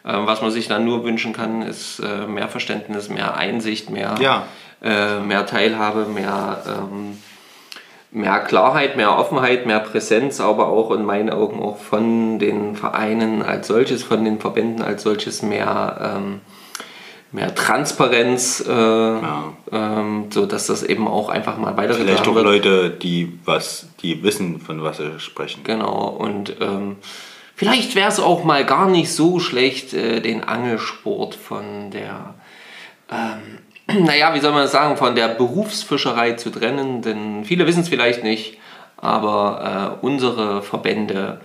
[0.06, 4.16] Ähm, was man sich dann nur wünschen kann, ist äh, mehr Verständnis, mehr Einsicht, mehr,
[4.22, 4.46] Ja.
[4.82, 7.18] äh, mehr Teilhabe, mehr, ähm,
[8.12, 13.42] mehr Klarheit, mehr Offenheit, mehr Präsenz, aber auch in meinen Augen auch von den Vereinen
[13.42, 16.42] als solches, von den Verbänden als solches mehr, ähm,
[17.32, 18.72] mehr Transparenz, äh,
[19.72, 22.46] ähm, so dass das eben auch einfach mal weitergetragen Vielleicht auch wird.
[22.46, 25.64] Leute, die was, die wissen, von was sie sprechen.
[25.66, 26.96] Genau, und ähm,
[27.56, 32.36] vielleicht wäre es auch mal gar nicht so schlecht, äh, den Angelsport von der,
[33.12, 37.82] ähm, naja, wie soll man das sagen, von der Berufsfischerei zu trennen, denn viele wissen
[37.82, 38.58] es vielleicht nicht,
[38.98, 41.42] aber äh, unsere Verbände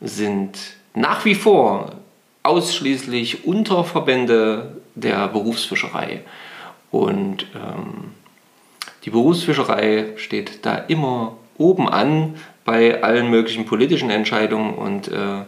[0.00, 0.58] sind
[0.94, 1.92] nach wie vor
[2.42, 6.22] ausschließlich Unterverbände der Berufsfischerei.
[6.90, 8.14] Und ähm,
[9.04, 15.44] die Berufsfischerei steht da immer oben an bei allen möglichen politischen Entscheidungen und äh, äh,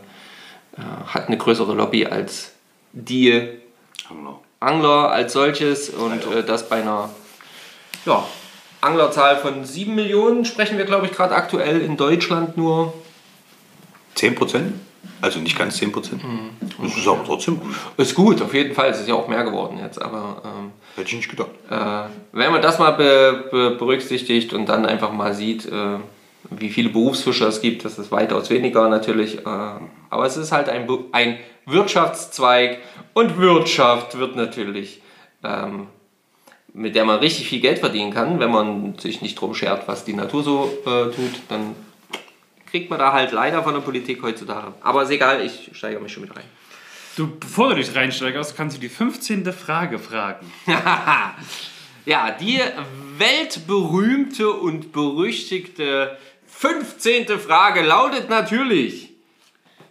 [1.07, 2.53] hat eine größere Lobby als
[2.93, 3.49] die
[4.63, 5.11] Angler.
[5.11, 7.11] Als solches und äh, das bei einer
[8.07, 8.25] ja,
[8.81, 12.93] Anglerzahl von 7 Millionen sprechen wir, glaube ich, gerade aktuell in Deutschland nur.
[14.15, 14.75] 10 Prozent?
[15.21, 16.23] Also nicht ganz 10 Prozent.
[16.81, 17.75] Das ist aber trotzdem gut.
[17.97, 18.91] Ist gut, auf jeden Fall.
[18.91, 21.51] Es ist ja auch mehr geworden jetzt, aber ähm, Hätte ich nicht gedacht.
[21.71, 25.99] Äh, wenn man das mal be, be, berücksichtigt und dann einfach mal sieht, äh,
[26.51, 29.39] wie viele Berufsfischer es gibt, das ist weitaus weniger natürlich.
[29.39, 29.45] Äh,
[30.11, 32.79] aber es ist halt ein, ein Wirtschaftszweig
[33.15, 35.03] und Wirtschaft wird natürlich,
[35.45, 35.87] ähm,
[36.75, 40.05] mit der man richtig viel Geld verdienen kann, wenn man sich nicht drum schert, was
[40.05, 41.75] die Natur so äh, tut, dann
[42.71, 44.73] kriegt man da halt leider von der Politik heutzutage.
[44.83, 46.45] Aber ist egal, ich steigere mich schon mit rein.
[47.17, 49.53] Du, bevor du dich reinsteigerst, kannst du die 15.
[49.53, 50.51] Frage fragen.
[52.05, 52.59] Ja, die
[53.17, 56.19] weltberühmte und berüchtigte
[56.63, 57.27] 15.
[57.41, 59.11] Frage lautet natürlich: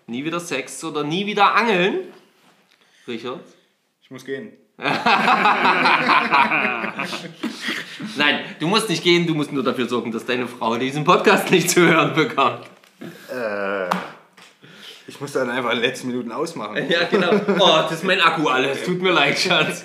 [0.08, 2.14] Nie wieder Sex oder nie wieder Angeln?
[3.06, 3.42] Richard?
[4.02, 4.54] Ich muss gehen.
[4.78, 4.96] Nein,
[8.62, 11.70] du musst nicht gehen, du musst nur dafür sorgen, dass deine Frau diesen Podcast nicht
[11.70, 12.66] zu hören bekommt.
[15.08, 16.90] Ich muss dann einfach in den letzten Minuten ausmachen.
[16.90, 17.32] Ja, genau.
[17.60, 18.86] Oh, das ist mein Akku alles.
[18.86, 19.84] Tut mir leid, Schatz.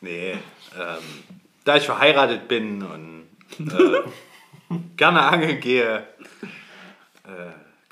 [0.00, 0.38] Nee, ähm,
[1.64, 3.26] da ich verheiratet bin und
[3.58, 4.00] äh,
[4.96, 6.13] gerne angeln gehe, äh,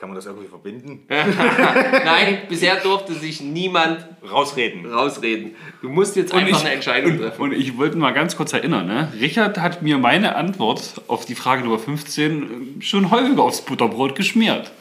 [0.03, 1.05] kann man das irgendwie verbinden?
[1.09, 4.93] Nein, bisher durfte sich niemand Rausreden.
[4.93, 5.55] rausreden.
[5.81, 7.41] Du musst jetzt einfach eine Entscheidung und, treffen.
[7.41, 9.13] und ich wollte mal ganz kurz erinnern, ne?
[9.21, 14.73] Richard hat mir meine Antwort auf die Frage Nummer 15 schon häufiger aufs Butterbrot geschmiert.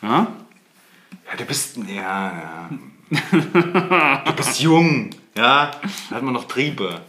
[0.00, 0.32] Ja?
[1.30, 1.76] Ja, du bist.
[1.76, 2.70] Ja,
[3.12, 4.22] ja.
[4.24, 5.10] Du bist jung.
[5.36, 5.70] Ja,
[6.08, 7.02] da hat man noch Triebe.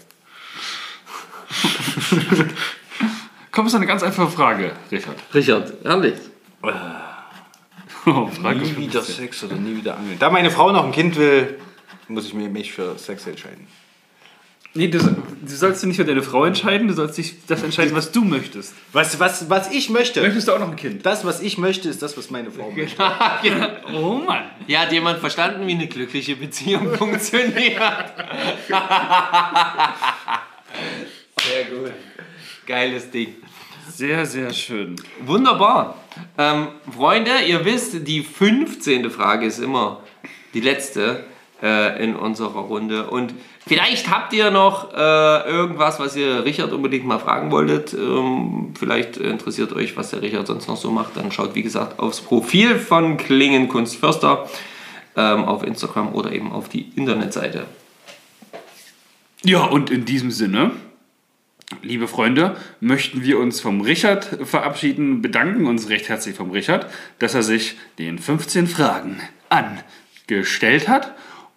[3.51, 5.15] Komm, ist eine ganz einfache Frage, Richard.
[5.33, 6.15] Richard, ehrlich.
[6.63, 6.69] Oh,
[8.41, 9.15] Nie wieder 15.
[9.15, 10.17] Sex oder nie wieder angeln.
[10.19, 11.59] Da meine Frau noch ein Kind will,
[12.07, 13.67] muss ich mich für Sex entscheiden.
[14.75, 17.95] Nee, du, du sollst dich nicht für deine Frau entscheiden, du sollst dich das entscheiden,
[17.95, 18.73] was du möchtest.
[18.91, 21.05] Was, was, was ich möchte, Möchtest du auch noch ein Kind?
[21.05, 23.03] das, was ich möchte, ist das, was meine Frau möchte.
[23.93, 24.45] Oh Mann.
[24.65, 27.79] Ja, hat jemand verstanden, wie eine glückliche Beziehung funktioniert?
[31.37, 31.91] Sehr gut.
[32.65, 33.35] Geiles Ding.
[33.89, 34.95] Sehr, sehr schön.
[35.25, 35.95] Wunderbar.
[36.37, 39.09] Ähm, Freunde, ihr wisst, die 15.
[39.09, 40.01] Frage ist immer
[40.53, 41.25] die letzte
[41.61, 43.07] äh, in unserer Runde.
[43.09, 43.33] Und
[43.65, 47.93] vielleicht habt ihr noch äh, irgendwas, was ihr Richard unbedingt mal fragen wolltet.
[47.93, 51.17] Ähm, vielleicht interessiert euch, was der Richard sonst noch so macht.
[51.17, 54.47] Dann schaut, wie gesagt, aufs Profil von Klingen Kunstförster
[55.15, 57.65] ähm, auf Instagram oder eben auf die Internetseite.
[59.43, 60.71] Ja, und in diesem Sinne,
[61.81, 67.33] liebe Freunde, möchten wir uns vom Richard verabschieden, bedanken uns recht herzlich vom Richard, dass
[67.33, 69.19] er sich den 15 Fragen
[69.49, 71.13] angestellt hat.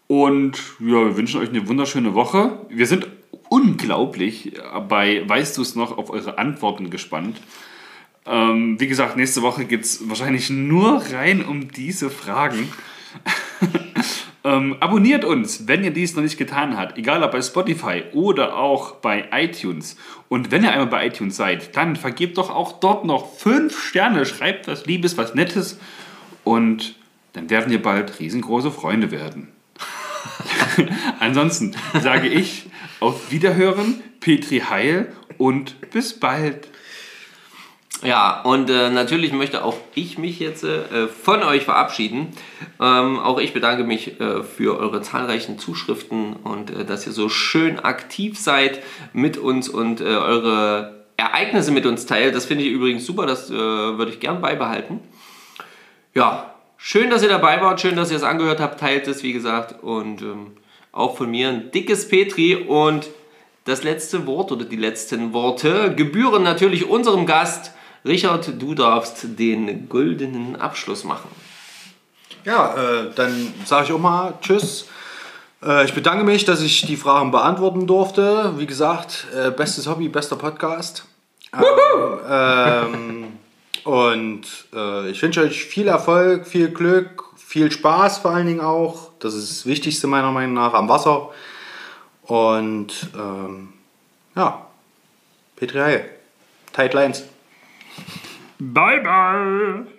[0.07, 2.61] Und ja, wir wünschen euch eine wunderschöne Woche.
[2.69, 3.09] Wir sind
[3.49, 4.53] unglaublich
[4.89, 7.41] bei Weißt du es noch auf eure Antworten gespannt.
[8.27, 12.69] Ähm, wie gesagt, nächste Woche geht es wahrscheinlich nur rein um diese Fragen.
[14.47, 18.57] ähm, abonniert uns, wenn ihr dies noch nicht getan habt, egal ob bei Spotify oder
[18.57, 19.97] auch bei iTunes.
[20.29, 24.25] Und wenn ihr einmal bei iTunes seid, dann vergebt doch auch dort noch fünf Sterne,
[24.25, 25.81] schreibt was Liebes, was Nettes
[26.45, 26.95] und
[27.33, 29.49] dann werden wir bald riesengroße Freunde werden.
[31.21, 32.67] Ansonsten sage ich
[33.01, 36.69] auf Wiederhören, Petri Heil und bis bald.
[38.03, 42.29] Ja, und äh, natürlich möchte auch ich mich jetzt äh, von euch verabschieden.
[42.79, 47.31] Ähm, auch ich bedanke mich äh, für eure zahlreichen Zuschriften und äh, dass ihr so
[47.31, 48.83] schön aktiv seid
[49.15, 52.35] mit uns und äh, eure Ereignisse mit uns teilt.
[52.35, 55.01] Das finde ich übrigens super, das äh, würde ich gern beibehalten.
[56.15, 59.33] Ja, schön, dass ihr dabei wart, schön, dass ihr es angehört habt, teilt es, wie
[59.33, 59.83] gesagt.
[59.83, 60.53] Und ähm,
[60.93, 63.09] auch von mir ein dickes Petri und
[63.65, 67.73] das letzte Wort oder die letzten Worte gebühren natürlich unserem Gast.
[68.07, 71.29] Richard, du darfst den goldenen Abschluss machen.
[72.45, 74.87] Ja, äh, dann sage ich auch mal Tschüss.
[75.63, 78.55] Äh, ich bedanke mich, dass ich die Fragen beantworten durfte.
[78.57, 81.05] Wie gesagt, äh, bestes Hobby, bester Podcast.
[81.53, 83.27] Ähm, ähm,
[83.85, 84.43] und
[84.73, 89.11] äh, ich wünsche euch viel Erfolg, viel Glück, viel Spaß vor allen Dingen auch.
[89.19, 91.31] Das ist das Wichtigste meiner Meinung nach am Wasser.
[92.23, 93.73] Und ähm,
[94.35, 94.67] ja,
[95.57, 96.11] Petri Heil,
[96.73, 97.25] Tight Lines.
[98.61, 99.96] Bye, bye.